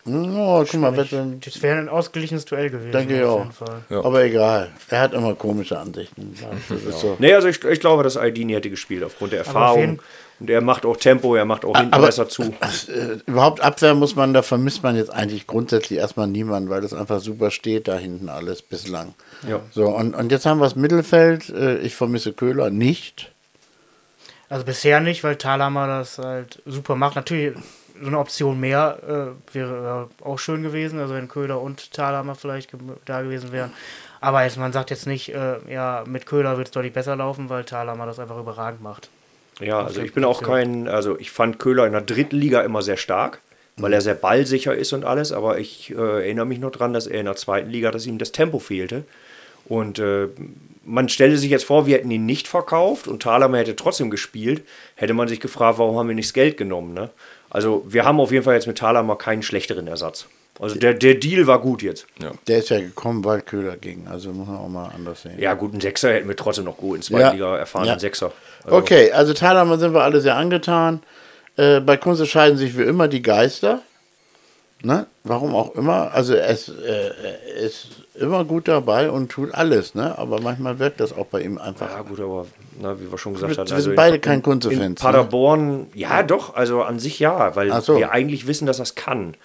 Oh, 0.05 0.65
guck 0.69 0.79
mal, 0.81 0.91
denn- 0.91 1.39
das 1.39 1.61
wäre 1.61 1.77
ein 1.79 1.87
ausgeglichenes 1.87 2.43
Duell 2.45 2.69
gewesen. 2.69 2.91
denke 2.91 3.17
ich 3.17 3.23
auf 3.23 3.29
auch. 3.31 3.39
jeden 3.39 3.51
Fall. 3.53 3.81
Ja. 3.89 4.03
Aber 4.03 4.23
egal. 4.23 4.71
Er 4.89 4.99
hat 5.01 5.13
immer 5.13 5.33
komische 5.35 5.79
Ansichten. 5.79 6.35
Das 6.69 6.81
ist 6.81 6.99
so. 6.99 7.15
Nee, 7.19 7.33
also 7.33 7.47
ich, 7.47 7.63
ich 7.63 7.79
glaube, 7.79 8.03
dass 8.03 8.17
Aidini 8.17 8.53
hätte 8.53 8.69
gespielt 8.69 9.03
aufgrund 9.03 9.31
der 9.31 9.39
Erfahrung. 9.39 10.01
Und 10.39 10.49
er 10.49 10.59
macht 10.61 10.85
auch 10.85 10.97
Tempo, 10.97 11.35
er 11.35 11.45
macht 11.45 11.63
auch 11.63 11.77
hinten 11.77 11.93
aber- 11.93 12.07
besser 12.07 12.27
zu. 12.27 12.43
Äh, 12.89 13.19
überhaupt 13.27 13.61
Abwehr 13.61 13.93
muss 13.93 14.15
man, 14.15 14.33
da 14.33 14.41
vermisst 14.41 14.83
man 14.83 14.97
jetzt 14.97 15.09
eigentlich 15.13 15.47
grundsätzlich 15.47 15.99
erstmal 15.99 16.27
niemanden, 16.27 16.69
weil 16.69 16.81
das 16.81 16.93
einfach 16.93 17.21
super 17.21 17.49
steht 17.49 17.87
da 17.87 17.95
hinten 17.97 18.27
alles 18.27 18.61
bislang. 18.61 19.13
Ja. 19.47 19.61
So, 19.71 19.85
und, 19.87 20.15
und 20.15 20.31
jetzt 20.33 20.45
haben 20.45 20.57
wir 20.59 20.65
das 20.65 20.75
Mittelfeld. 20.75 21.47
Äh, 21.49 21.77
Ich 21.77 21.95
vermisse 21.95 22.33
Köhler 22.33 22.69
nicht. 22.71 23.31
Also 24.49 24.65
bisher 24.65 24.99
nicht, 24.99 25.23
weil 25.23 25.37
Thalhammer 25.37 25.87
das 25.87 26.17
halt 26.17 26.61
super 26.65 26.95
macht. 26.95 27.15
Natürlich 27.15 27.55
so 28.03 28.07
eine 28.09 28.19
Option 28.19 28.59
mehr 28.59 29.33
äh, 29.51 29.55
wäre 29.55 30.09
äh, 30.21 30.23
auch 30.23 30.37
schön 30.37 30.63
gewesen, 30.63 30.99
also 30.99 31.13
wenn 31.13 31.27
Köhler 31.27 31.61
und 31.61 31.91
Thalhammer 31.91 32.35
vielleicht 32.35 32.71
ge 32.71 32.79
da 33.05 33.21
gewesen 33.21 33.51
wären. 33.51 33.71
Aber 34.21 34.43
jetzt, 34.43 34.57
man 34.57 34.71
sagt 34.71 34.89
jetzt 34.89 35.07
nicht, 35.07 35.33
äh, 35.33 35.55
ja, 35.69 36.03
mit 36.07 36.25
Köhler 36.25 36.57
wird 36.57 36.67
es 36.67 36.71
deutlich 36.71 36.93
besser 36.93 37.15
laufen, 37.15 37.49
weil 37.49 37.63
Thalhammer 37.63 38.05
das 38.05 38.19
einfach 38.19 38.39
überragend 38.39 38.81
macht. 38.81 39.09
Ja, 39.59 39.83
also 39.83 40.01
ich 40.01 40.13
bin 40.13 40.23
auch 40.23 40.41
kein, 40.41 40.87
also 40.87 41.19
ich 41.19 41.31
fand 41.31 41.59
Köhler 41.59 41.85
in 41.85 41.91
der 41.91 42.01
dritten 42.01 42.37
Liga 42.37 42.61
immer 42.61 42.81
sehr 42.81 42.97
stark, 42.97 43.39
weil 43.77 43.93
er 43.93 44.01
sehr 44.01 44.15
ballsicher 44.15 44.75
ist 44.75 44.93
und 44.93 45.05
alles, 45.05 45.31
aber 45.31 45.59
ich 45.59 45.91
äh, 45.91 45.95
erinnere 45.95 46.45
mich 46.45 46.59
noch 46.59 46.71
dran, 46.71 46.93
dass 46.93 47.07
er 47.07 47.19
in 47.19 47.25
der 47.25 47.35
zweiten 47.35 47.69
Liga, 47.69 47.91
dass 47.91 48.05
ihm 48.05 48.17
das 48.17 48.31
Tempo 48.31 48.59
fehlte. 48.59 49.03
Und 49.65 49.99
äh, 49.99 50.27
man 50.85 51.09
stelle 51.09 51.37
sich 51.37 51.49
jetzt 51.49 51.65
vor, 51.65 51.85
wir 51.85 51.97
hätten 51.97 52.11
ihn 52.11 52.25
nicht 52.25 52.47
verkauft 52.47 53.07
und 53.07 53.23
Thalhammer 53.23 53.59
hätte 53.59 53.75
trotzdem 53.75 54.09
gespielt, 54.09 54.63
hätte 54.95 55.13
man 55.13 55.27
sich 55.27 55.39
gefragt, 55.39 55.79
warum 55.79 55.97
haben 55.97 56.07
wir 56.07 56.15
nicht 56.15 56.29
das 56.29 56.33
Geld 56.33 56.57
genommen. 56.57 56.93
Ne? 56.93 57.09
Also 57.53 57.85
wir 57.87 58.03
haben 58.03 58.19
auf 58.19 58.31
jeden 58.31 58.43
Fall 58.43 58.55
jetzt 58.55 58.67
mit 58.67 58.77
Thalhammer 58.79 59.15
keinen 59.15 59.43
schlechteren 59.43 59.87
Ersatz. 59.87 60.25
Also 60.59 60.75
der, 60.75 60.93
der 60.93 61.15
Deal 61.15 61.47
war 61.47 61.59
gut 61.59 61.81
jetzt. 61.81 62.05
Der 62.47 62.59
ist 62.59 62.69
ja 62.69 62.79
gekommen, 62.79 63.23
weil 63.25 63.41
Köhler 63.41 63.75
ging. 63.77 64.07
Also 64.07 64.31
muss 64.31 64.47
man 64.47 64.57
auch 64.57 64.67
mal 64.67 64.89
anders 64.93 65.23
sehen. 65.23 65.39
Ja, 65.39 65.53
gut, 65.55 65.71
einen 65.71 65.81
Sechser 65.81 66.13
hätten 66.13 66.27
wir 66.27 66.35
trotzdem 66.35 66.65
noch 66.65 66.77
gut 66.77 66.97
in 66.97 67.01
zweiter 67.01 67.21
Ja. 67.27 67.31
Liga 67.31 67.57
erfahren, 67.57 67.85
Ja. 67.85 67.91
einen 67.93 67.99
Sechser. 67.99 68.31
Also, 68.63 68.77
Okay, 68.77 69.11
also 69.11 69.33
Thalhammer 69.33 69.79
sind 69.79 69.93
wir 69.93 70.01
alle 70.03 70.21
sehr 70.21 70.35
angetan. 70.35 71.01
Äh, 71.57 71.79
bei 71.79 71.97
Kunze 71.97 72.25
scheiden 72.27 72.57
sich 72.57 72.77
wie 72.77 72.83
immer 72.83 73.07
die 73.07 73.21
Geister. 73.23 73.81
Ne? 74.83 75.07
Warum 75.23 75.55
auch 75.55 75.73
immer. 75.75 76.11
Also 76.13 76.35
ist, 76.35 76.69
äh, 76.69 77.11
er 77.23 77.55
ist 77.55 77.87
immer 78.15 78.45
gut 78.45 78.67
dabei 78.67 79.09
und 79.09 79.29
tut 79.31 79.53
alles, 79.53 79.95
ne? 79.95 80.17
Aber 80.17 80.39
manchmal 80.41 80.79
wirkt 80.79 80.99
das 80.99 81.11
auch 81.15 81.25
bei 81.25 81.41
ihm 81.41 81.57
einfach. 81.57 81.89
Ja, 81.89 82.01
gut, 82.01 82.19
aber 82.19 82.45
na, 82.81 82.99
wie 82.99 83.11
wir 83.11 83.17
schon 83.17 83.33
gesagt 83.33 83.51
Wir- 83.51 83.57
haben. 83.57 83.67
wir 83.69 83.73
also 83.75 83.83
sind 83.83 83.91
in- 83.93 83.95
beide 83.95 84.15
in- 84.15 84.21
kein 84.21 84.41
Kunze-Fans, 84.43 84.81
In 84.81 84.89
ne? 84.91 84.95
Paderborn, 84.95 85.87
ja, 85.93 86.23
doch, 86.23 86.55
also 86.55 86.83
an 86.83 86.99
sich 86.99 87.19
ja, 87.19 87.55
weil 87.55 87.81
so. 87.81 87.97
wir 87.97 88.11
eigentlich 88.11 88.45
wissen, 88.47 88.65
dass 88.65 88.79
er 88.79 88.83
es 88.83 88.95
kann. 88.95 89.35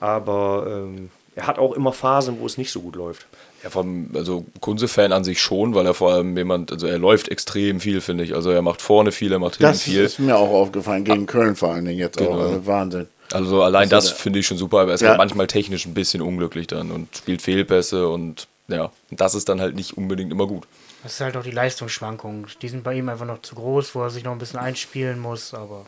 Aber 0.00 0.66
ähm, 0.68 1.10
er 1.36 1.46
hat 1.46 1.58
auch 1.58 1.72
immer 1.72 1.92
Phasen, 1.92 2.38
wo 2.40 2.46
es 2.46 2.58
nicht 2.58 2.70
so 2.72 2.80
gut 2.80 2.96
läuft. 2.96 3.26
Ja, 3.62 3.70
vom, 3.70 4.10
also 4.14 4.44
Kunze-Fan 4.60 5.12
an 5.12 5.22
sich 5.22 5.40
schon, 5.40 5.74
weil 5.74 5.86
er 5.86 5.94
vor 5.94 6.12
allem 6.12 6.36
jemand, 6.36 6.72
also 6.72 6.88
er 6.88 6.98
läuft 6.98 7.28
extrem 7.28 7.78
viel, 7.78 8.00
finde 8.00 8.24
ich. 8.24 8.34
Also 8.34 8.50
er 8.50 8.60
macht 8.62 8.82
vorne 8.82 9.12
viel, 9.12 9.30
er 9.32 9.38
macht 9.38 9.58
hinten 9.58 9.72
Das 9.72 9.82
viel. 9.82 10.02
ist 10.02 10.18
mir 10.18 10.36
auch 10.36 10.50
aufgefallen, 10.50 11.04
gegen 11.04 11.26
Köln 11.26 11.54
vor 11.54 11.72
allen 11.72 11.84
Dingen 11.84 12.00
jetzt 12.00 12.20
auch. 12.20 12.26
Genau. 12.26 12.38
Also 12.40 12.66
Wahnsinn. 12.66 13.06
Also 13.34 13.62
allein 13.62 13.82
Also 13.92 13.96
das 13.96 14.10
finde 14.10 14.38
ich 14.38 14.46
schon 14.46 14.58
super, 14.58 14.80
aber 14.80 14.90
er 14.92 14.94
ist 14.94 15.00
Ja. 15.00 15.10
halt 15.10 15.18
manchmal 15.18 15.46
technisch 15.46 15.86
ein 15.86 15.94
bisschen 15.94 16.22
unglücklich 16.22 16.66
dann 16.66 16.90
und 16.90 17.14
spielt 17.16 17.42
Fehlpässe 17.42 18.08
und 18.08 18.46
ja, 18.68 18.90
das 19.10 19.34
ist 19.34 19.48
dann 19.48 19.60
halt 19.60 19.74
nicht 19.74 19.96
unbedingt 19.96 20.30
immer 20.32 20.46
gut. 20.46 20.64
Das 21.02 21.14
ist 21.14 21.20
halt 21.20 21.36
auch 21.36 21.42
die 21.42 21.50
Leistungsschwankungen. 21.50 22.46
Die 22.62 22.68
sind 22.68 22.84
bei 22.84 22.94
ihm 22.94 23.08
einfach 23.08 23.26
noch 23.26 23.42
zu 23.42 23.54
groß, 23.56 23.94
wo 23.94 24.02
er 24.02 24.10
sich 24.10 24.22
noch 24.24 24.32
ein 24.32 24.38
bisschen 24.38 24.60
einspielen 24.60 25.18
muss, 25.18 25.52
aber. 25.52 25.84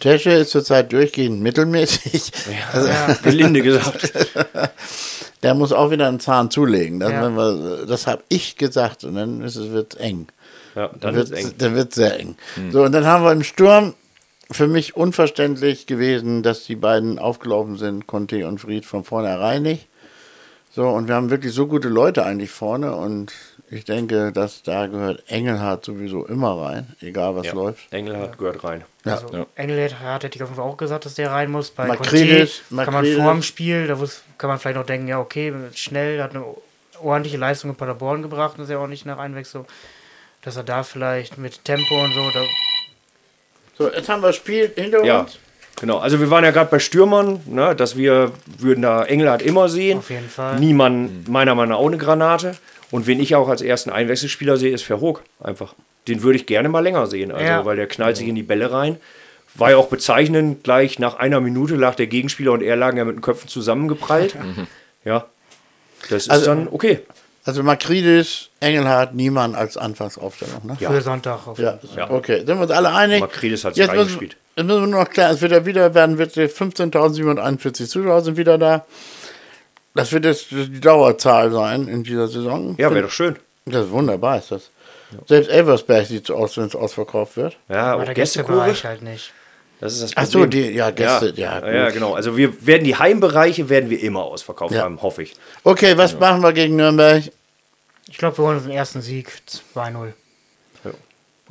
Tesche 0.00 0.30
ist 0.30 0.50
zurzeit 0.50 0.90
durchgehend 0.92 1.42
mittelmäßig. 1.42 2.32
Also, 2.72 2.88
Gelinde 3.22 3.60
gesagt. 3.60 4.12
Der 5.42 5.54
muss 5.54 5.72
auch 5.72 5.90
wieder 5.90 6.06
einen 6.08 6.20
Zahn 6.20 6.50
zulegen. 6.50 7.00
Das, 7.00 7.12
Ja. 7.12 7.30
wir- 7.30 7.86
das 7.86 8.06
habe 8.06 8.22
ich 8.28 8.56
gesagt 8.56 9.04
und 9.04 9.14
dann 9.14 9.40
ist 9.42 9.56
es 9.56 9.70
wird 9.70 9.96
eng. 9.98 10.26
Ja, 10.74 10.88
dann 11.00 11.14
wird, 11.14 11.30
wird 11.30 11.38
eng. 11.40 11.58
Der 11.58 11.74
wird 11.74 11.94
sehr 11.94 12.18
eng. 12.18 12.36
So, 12.70 12.82
und 12.82 12.92
dann 12.92 13.04
haben 13.06 13.24
wir 13.24 13.32
im 13.32 13.42
Sturm 13.42 13.94
für 14.50 14.66
mich 14.66 14.96
unverständlich 14.96 15.86
gewesen, 15.86 16.42
dass 16.42 16.64
die 16.64 16.76
beiden 16.76 17.18
aufgelaufen 17.18 17.76
sind, 17.76 18.06
Conte 18.06 18.46
und 18.46 18.60
Fried 18.60 18.84
von 18.84 19.04
vornherein 19.04 19.62
nicht. 19.62 19.86
So, 20.72 20.88
und 20.88 21.08
wir 21.08 21.14
haben 21.16 21.30
wirklich 21.30 21.52
so 21.52 21.66
gute 21.66 21.88
Leute 21.88 22.24
eigentlich 22.24 22.50
vorne 22.50 22.94
und 22.94 23.32
Ich 23.72 23.84
denke, 23.84 24.32
dass 24.32 24.64
da 24.64 24.88
gehört 24.88 25.22
Engelhardt 25.28 25.84
sowieso 25.84 26.26
immer 26.26 26.60
rein, 26.60 26.88
egal 27.00 27.36
was 27.36 27.46
Ja. 27.46 27.52
läuft. 27.52 27.92
Engelhardt 27.92 28.36
gehört 28.36 28.64
rein. 28.64 28.84
Ja. 29.04 29.12
Also 29.14 29.28
Ja. 29.32 29.46
Engelhardt 29.54 30.24
hätte 30.24 30.34
ich 30.36 30.42
auf 30.42 30.48
jeden 30.48 30.56
Fall 30.60 30.68
auch 30.68 30.76
gesagt, 30.76 31.04
dass 31.04 31.14
der 31.14 31.30
rein 31.30 31.52
muss. 31.52 31.70
Bei 31.70 31.86
Makridis, 31.86 32.62
Conte 32.68 32.84
kann 32.84 32.92
man 32.92 33.04
Makridis. 33.04 33.16
vor 33.22 33.32
dem 33.32 33.42
Spiel, 33.44 33.86
da 33.86 33.96
kann 34.38 34.50
man 34.50 34.58
vielleicht 34.58 34.76
noch 34.76 34.86
denken, 34.86 35.06
ja 35.06 35.20
okay, 35.20 35.54
schnell, 35.74 36.20
hat 36.20 36.34
eine 36.34 36.44
ordentliche 37.00 37.36
Leistung 37.36 37.70
in 37.70 37.76
Paderborn 37.76 38.22
gebracht, 38.22 38.54
das 38.56 38.64
ist 38.64 38.70
ja 38.72 38.78
auch 38.78 38.88
nicht 38.88 39.06
nach 39.06 39.18
Einwechslung. 39.18 39.66
Dass 40.42 40.56
er 40.56 40.64
da 40.64 40.82
vielleicht 40.82 41.38
mit 41.38 41.64
Tempo 41.64 42.02
und 42.02 42.12
so, 42.12 42.28
da, 42.32 42.40
So, 43.80 43.90
jetzt 43.90 44.08
haben 44.10 44.20
wir 44.22 44.26
das 44.26 44.36
Spiel 44.36 44.70
hinter 44.76 45.02
Ja, 45.06 45.20
uns. 45.20 45.38
genau. 45.80 45.96
Also 45.98 46.20
wir 46.20 46.28
waren 46.28 46.44
ja 46.44 46.50
gerade 46.50 46.70
bei 46.70 46.78
Stürmern, 46.78 47.40
ne, 47.46 47.74
dass 47.74 47.96
wir 47.96 48.32
würden 48.58 48.82
da 48.82 49.04
Engelhardt 49.06 49.40
immer 49.40 49.70
sehen. 49.70 49.98
Auf 50.00 50.10
jeden 50.10 50.28
Fall. 50.28 50.58
Niemand, 50.60 51.28
meiner 51.28 51.54
Meinung 51.54 51.70
nach, 51.70 51.78
auch 51.78 51.86
eine 51.86 51.96
Granate. 51.96 52.56
Und 52.90 53.06
wen 53.06 53.18
ich 53.20 53.34
auch 53.36 53.48
als 53.48 53.62
ersten 53.62 53.88
Einwechselspieler 53.88 54.58
sehe, 54.58 54.72
ist 54.74 54.82
Verhoog. 54.82 55.22
Einfach. 55.42 55.74
Den 56.08 56.22
würde 56.22 56.36
ich 56.36 56.44
gerne 56.44 56.68
mal 56.68 56.80
länger 56.80 57.06
sehen. 57.06 57.32
Also, 57.32 57.42
Ja. 57.44 57.64
weil 57.64 57.76
der 57.76 57.86
knallt 57.86 58.18
sich 58.18 58.28
in 58.28 58.34
die 58.34 58.42
Bälle 58.42 58.70
rein. 58.70 58.98
War 59.54 59.70
ja 59.70 59.78
auch 59.78 59.88
bezeichnend, 59.88 60.62
gleich 60.62 60.98
nach 60.98 61.14
einer 61.16 61.40
Minute 61.40 61.74
lag 61.76 61.94
der 61.94 62.06
Gegenspieler 62.06 62.52
und 62.52 62.62
er 62.62 62.76
lagen 62.76 62.98
ja 62.98 63.04
mit 63.06 63.16
den 63.16 63.22
Köpfen 63.22 63.48
zusammengeprallt. 63.48 64.34
Ja. 65.06 65.24
Das 66.10 66.24
ist 66.24 66.30
Also- 66.30 66.44
dann 66.46 66.68
okay. 66.70 67.00
Also 67.50 67.64
Makridis, 67.64 68.48
Engelhardt, 68.60 69.12
niemand 69.12 69.56
als 69.56 69.76
Anfangsaufstellung. 69.76 70.60
Ne? 70.66 70.76
Ja. 70.78 70.88
für 70.92 71.00
Sonntag. 71.00 71.48
Auf 71.48 71.58
Ja, 71.58 71.80
Ja. 71.96 72.08
okay. 72.08 72.38
Sind 72.46 72.46
wir 72.58 72.60
uns 72.60 72.70
alle 72.70 72.92
einig? 72.92 73.18
Makridis 73.18 73.64
hat 73.64 73.74
sich 73.74 73.80
jetzt 73.84 73.88
müssen, 73.92 73.98
reingespielt. 74.02 74.36
jetzt 74.54 74.66
müssen 74.66 74.80
wir 74.82 74.86
nur 74.86 75.00
noch 75.00 75.10
klar, 75.10 75.32
es 75.32 75.40
wird 75.40 75.50
ja 75.50 75.66
wieder 75.66 75.92
werden, 75.92 76.16
wird 76.16 76.36
15.741 76.36 77.88
Zuschauer 77.88 78.20
sind 78.22 78.36
wieder 78.36 78.56
da. 78.56 78.84
Das 79.96 80.12
wird 80.12 80.26
jetzt 80.26 80.52
die 80.52 80.80
Dauerzahl 80.80 81.50
sein 81.50 81.88
in 81.88 82.04
dieser 82.04 82.28
Saison. 82.28 82.76
Ja, 82.78 82.92
wäre 82.92 83.02
doch 83.06 83.10
schön. 83.10 83.34
Das 83.66 83.86
ist 83.86 83.90
wunderbar, 83.90 84.38
ist 84.38 84.52
das. 84.52 84.70
Selbst 85.26 85.50
Elversberg 85.50 86.06
sieht 86.06 86.28
so 86.28 86.36
aus, 86.36 86.56
wenn 86.56 86.66
es 86.66 86.76
ausverkauft 86.76 87.36
wird. 87.36 87.56
Ja, 87.68 87.94
Aber 87.94 88.04
der. 88.04 88.14
Gästebereich 88.14 88.84
halt 88.84 89.02
nicht. 89.02 89.32
Das 89.80 89.94
ist 89.94 90.02
das 90.02 90.12
Ach 90.14 90.24
Problem. 90.30 90.42
so, 90.42 90.46
die- 90.68 90.70
ja, 90.76 90.90
Gäste, 90.90 91.32
ja, 91.36 91.58
ja, 91.66 91.72
ja, 91.72 91.90
genau. 91.90 92.12
Also 92.12 92.36
wir 92.36 92.64
werden 92.66 92.84
die 92.84 92.94
Heimbereiche 92.96 93.68
werden 93.70 93.88
wir 93.88 93.98
immer 94.02 94.22
ausverkauft 94.22 94.74
Ja. 94.74 94.82
haben, 94.82 95.00
hoffe 95.00 95.22
ich. 95.22 95.32
Okay, 95.64 95.96
was 95.96 96.16
machen 96.20 96.42
wir 96.42 96.52
gegen 96.52 96.76
Nürnberg? 96.76 97.24
Ich 98.10 98.18
glaube, 98.18 98.36
wir 98.38 98.44
holen 98.44 98.56
uns 98.56 98.66
den 98.66 98.72
ersten 98.74 99.00
Sieg 99.00 99.30
2-0. 99.74 100.12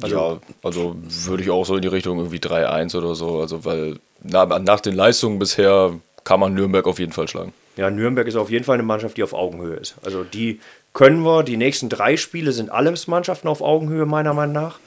Also- 0.01 0.15
ja, 0.15 0.37
also 0.63 0.95
würde 1.01 1.43
ich 1.43 1.49
auch 1.49 1.65
so 1.65 1.75
in 1.75 1.81
die 1.81 1.87
Richtung 1.89 2.17
irgendwie 2.19 2.39
3-1 2.39 2.95
oder 2.95 3.15
so. 3.15 3.39
Also, 3.41 3.65
weil 3.65 3.97
na, 4.23 4.45
nach 4.45 4.79
den 4.79 4.95
Leistungen 4.95 5.39
bisher 5.39 5.91
kann 6.23 6.39
man 6.39 6.53
Nürnberg 6.53 6.87
auf 6.87 6.99
jeden 6.99 7.11
Fall 7.11 7.27
schlagen. 7.27 7.53
Ja, 7.75 7.89
Nürnberg 7.89 8.25
ist 8.27 8.35
auf 8.35 8.49
jeden 8.49 8.63
Fall 8.63 8.75
eine 8.75 8.83
Mannschaft, 8.83 9.17
die 9.17 9.23
auf 9.23 9.33
Augenhöhe 9.33 9.75
ist. 9.75 9.95
Also 10.03 10.23
die 10.23 10.59
können 10.93 11.23
wir, 11.23 11.43
die 11.43 11.57
nächsten 11.57 11.89
drei 11.89 12.15
Spiele 12.17 12.51
sind 12.53 12.69
alles 12.71 13.07
Mannschaften 13.07 13.47
auf 13.49 13.61
Augenhöhe, 13.61 14.05
meiner 14.05 14.33
Meinung 14.33 14.53
nach. 14.53 14.79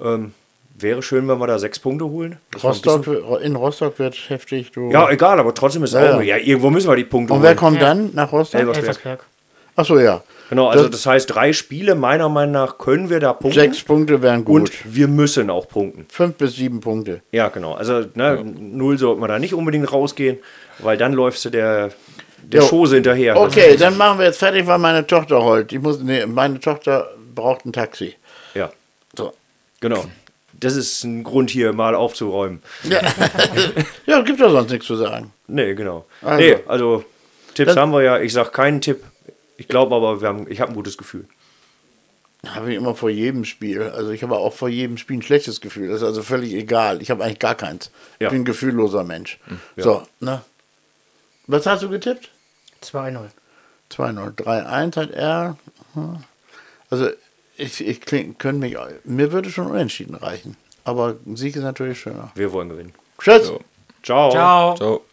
Ähm, 0.00 0.32
wäre 0.78 1.02
schön, 1.02 1.26
wenn 1.28 1.38
wir 1.38 1.46
da 1.48 1.58
sechs 1.58 1.78
Punkte 1.80 2.04
holen. 2.06 2.38
Rostock, 2.62 3.06
in 3.42 3.56
Rostock 3.56 3.98
wird 3.98 4.16
heftig. 4.28 4.70
Du. 4.72 4.90
Ja, 4.90 5.08
egal, 5.10 5.38
aber 5.40 5.54
trotzdem 5.54 5.82
ist 5.84 5.92
Ja, 5.94 6.00
ja. 6.04 6.10
Augenhöhe. 6.10 6.28
Ja, 6.28 6.36
irgendwo 6.36 6.70
müssen 6.70 6.88
wir 6.88 6.96
die 6.96 7.04
Punkte 7.04 7.34
Und 7.34 7.42
wer 7.42 7.50
holen. 7.50 7.58
kommt 7.58 7.76
Ja. 7.80 7.88
dann 7.88 8.10
nach 8.14 8.30
Rostock? 8.32 8.60
Elversberg. 8.60 8.86
Elversberg. 8.88 9.24
Ach 9.76 9.84
so, 9.86 9.98
ja. 9.98 10.22
Genau, 10.52 10.68
also 10.68 10.82
Das- 10.84 10.90
das 10.92 11.06
heißt, 11.06 11.34
drei 11.34 11.54
Spiele, 11.54 11.94
meiner 11.94 12.28
Meinung 12.28 12.52
nach, 12.52 12.76
können 12.76 13.08
wir 13.08 13.20
da 13.20 13.32
punkten. 13.32 13.58
Sechs 13.58 13.82
Punkte 13.82 14.20
wären 14.20 14.44
gut. 14.44 14.60
Und 14.60 14.94
wir 14.94 15.08
müssen 15.08 15.48
auch 15.48 15.66
punkten. 15.66 16.04
Fünf 16.10 16.34
bis 16.36 16.56
sieben 16.56 16.80
Punkte. 16.80 17.22
Ja, 17.32 17.48
genau. 17.48 17.72
Also 17.72 18.04
ne, 18.14 18.44
null 18.44 18.98
sollte 18.98 19.18
man 19.18 19.30
da 19.30 19.38
nicht 19.38 19.54
unbedingt 19.54 19.90
rausgehen, 19.90 20.38
weil 20.80 20.98
dann 20.98 21.14
läufst 21.14 21.42
du 21.46 21.48
der, 21.48 21.88
der 22.42 22.60
Jo. 22.60 22.66
Chose 22.68 22.96
hinterher. 22.96 23.40
Okay, 23.40 23.78
dann 23.78 23.96
machen 23.96 24.18
wir 24.18 24.26
jetzt 24.26 24.40
fertig, 24.40 24.66
weil 24.66 24.76
meine 24.76 25.06
Tochter 25.06 25.42
heult. 25.42 25.72
Ich 25.72 25.80
muss, 25.80 26.00
nee, 26.00 26.26
meine 26.26 26.60
Tochter 26.60 27.08
braucht 27.34 27.64
ein 27.64 27.72
Taxi. 27.72 28.14
Ja, 28.54 28.70
So. 29.16 29.32
genau. 29.80 30.04
Das 30.52 30.76
ist 30.76 31.02
ein 31.04 31.24
Grund 31.24 31.48
hier 31.48 31.72
mal 31.72 31.94
aufzuräumen. 31.94 32.62
Ja, 32.84 33.00
ja 34.06 34.20
gibt 34.20 34.38
doch 34.42 34.50
sonst 34.50 34.70
nichts 34.70 34.86
zu 34.86 34.96
sagen. 34.96 35.32
Nee, 35.48 35.74
genau. 35.74 36.04
Also. 36.20 36.36
Nee, 36.36 36.56
also 36.68 37.04
Tipps 37.54 37.68
Das- 37.68 37.76
haben 37.78 37.92
wir 37.94 38.02
ja. 38.02 38.18
Ich 38.20 38.34
sag 38.34 38.52
keinen 38.52 38.82
Tipp. 38.82 39.02
Ich 39.56 39.68
glaube 39.68 39.94
aber, 39.94 40.20
wir 40.20 40.28
haben, 40.28 40.50
ich 40.50 40.60
habe 40.60 40.72
ein 40.72 40.74
gutes 40.74 40.98
Gefühl. 40.98 41.26
Habe 42.46 42.72
ich 42.72 42.76
immer 42.76 42.94
vor 42.94 43.10
jedem 43.10 43.44
Spiel. 43.44 43.82
Also 43.82 44.10
ich 44.10 44.22
habe 44.24 44.36
auch 44.36 44.52
vor 44.52 44.68
jedem 44.68 44.96
Spiel 44.96 45.18
ein 45.18 45.22
schlechtes 45.22 45.60
Gefühl. 45.60 45.88
Das 45.88 45.98
ist 45.98 46.06
also 46.06 46.22
völlig 46.22 46.54
egal. 46.54 47.00
Ich 47.00 47.10
habe 47.10 47.22
eigentlich 47.22 47.38
gar 47.38 47.54
keins. 47.54 47.90
Ja. 48.18 48.26
Ich 48.26 48.32
bin 48.32 48.42
ein 48.42 48.44
gefühlloser 48.44 49.04
Mensch. 49.04 49.38
Ja. 49.76 49.84
So, 49.84 50.02
ne? 50.18 50.42
Was 51.46 51.66
hast 51.66 51.82
du 51.84 51.88
getippt? 51.88 52.30
2-0. 52.82 53.28
2-0. 53.92 54.34
3-1 54.34 54.96
hat 54.96 55.10
er. 55.12 55.56
Hm. 55.94 56.24
Also 56.90 57.10
ich, 57.56 57.86
ich 57.86 58.00
kling, 58.00 58.36
könnte 58.38 58.60
mich. 58.60 58.76
Mir 59.04 59.30
würde 59.30 59.50
schon 59.50 59.68
unentschieden 59.68 60.16
reichen. 60.16 60.56
Aber 60.84 61.16
ein 61.24 61.36
Sieg 61.36 61.54
ist 61.54 61.62
natürlich 61.62 62.00
schöner. 62.00 62.32
Wir 62.34 62.52
wollen 62.52 62.70
gewinnen. 62.70 62.92
Tschüss! 63.20 63.46
So. 63.46 63.60
Ciao. 64.02 64.30
Ciao. 64.32 64.74
Ciao. 64.76 65.04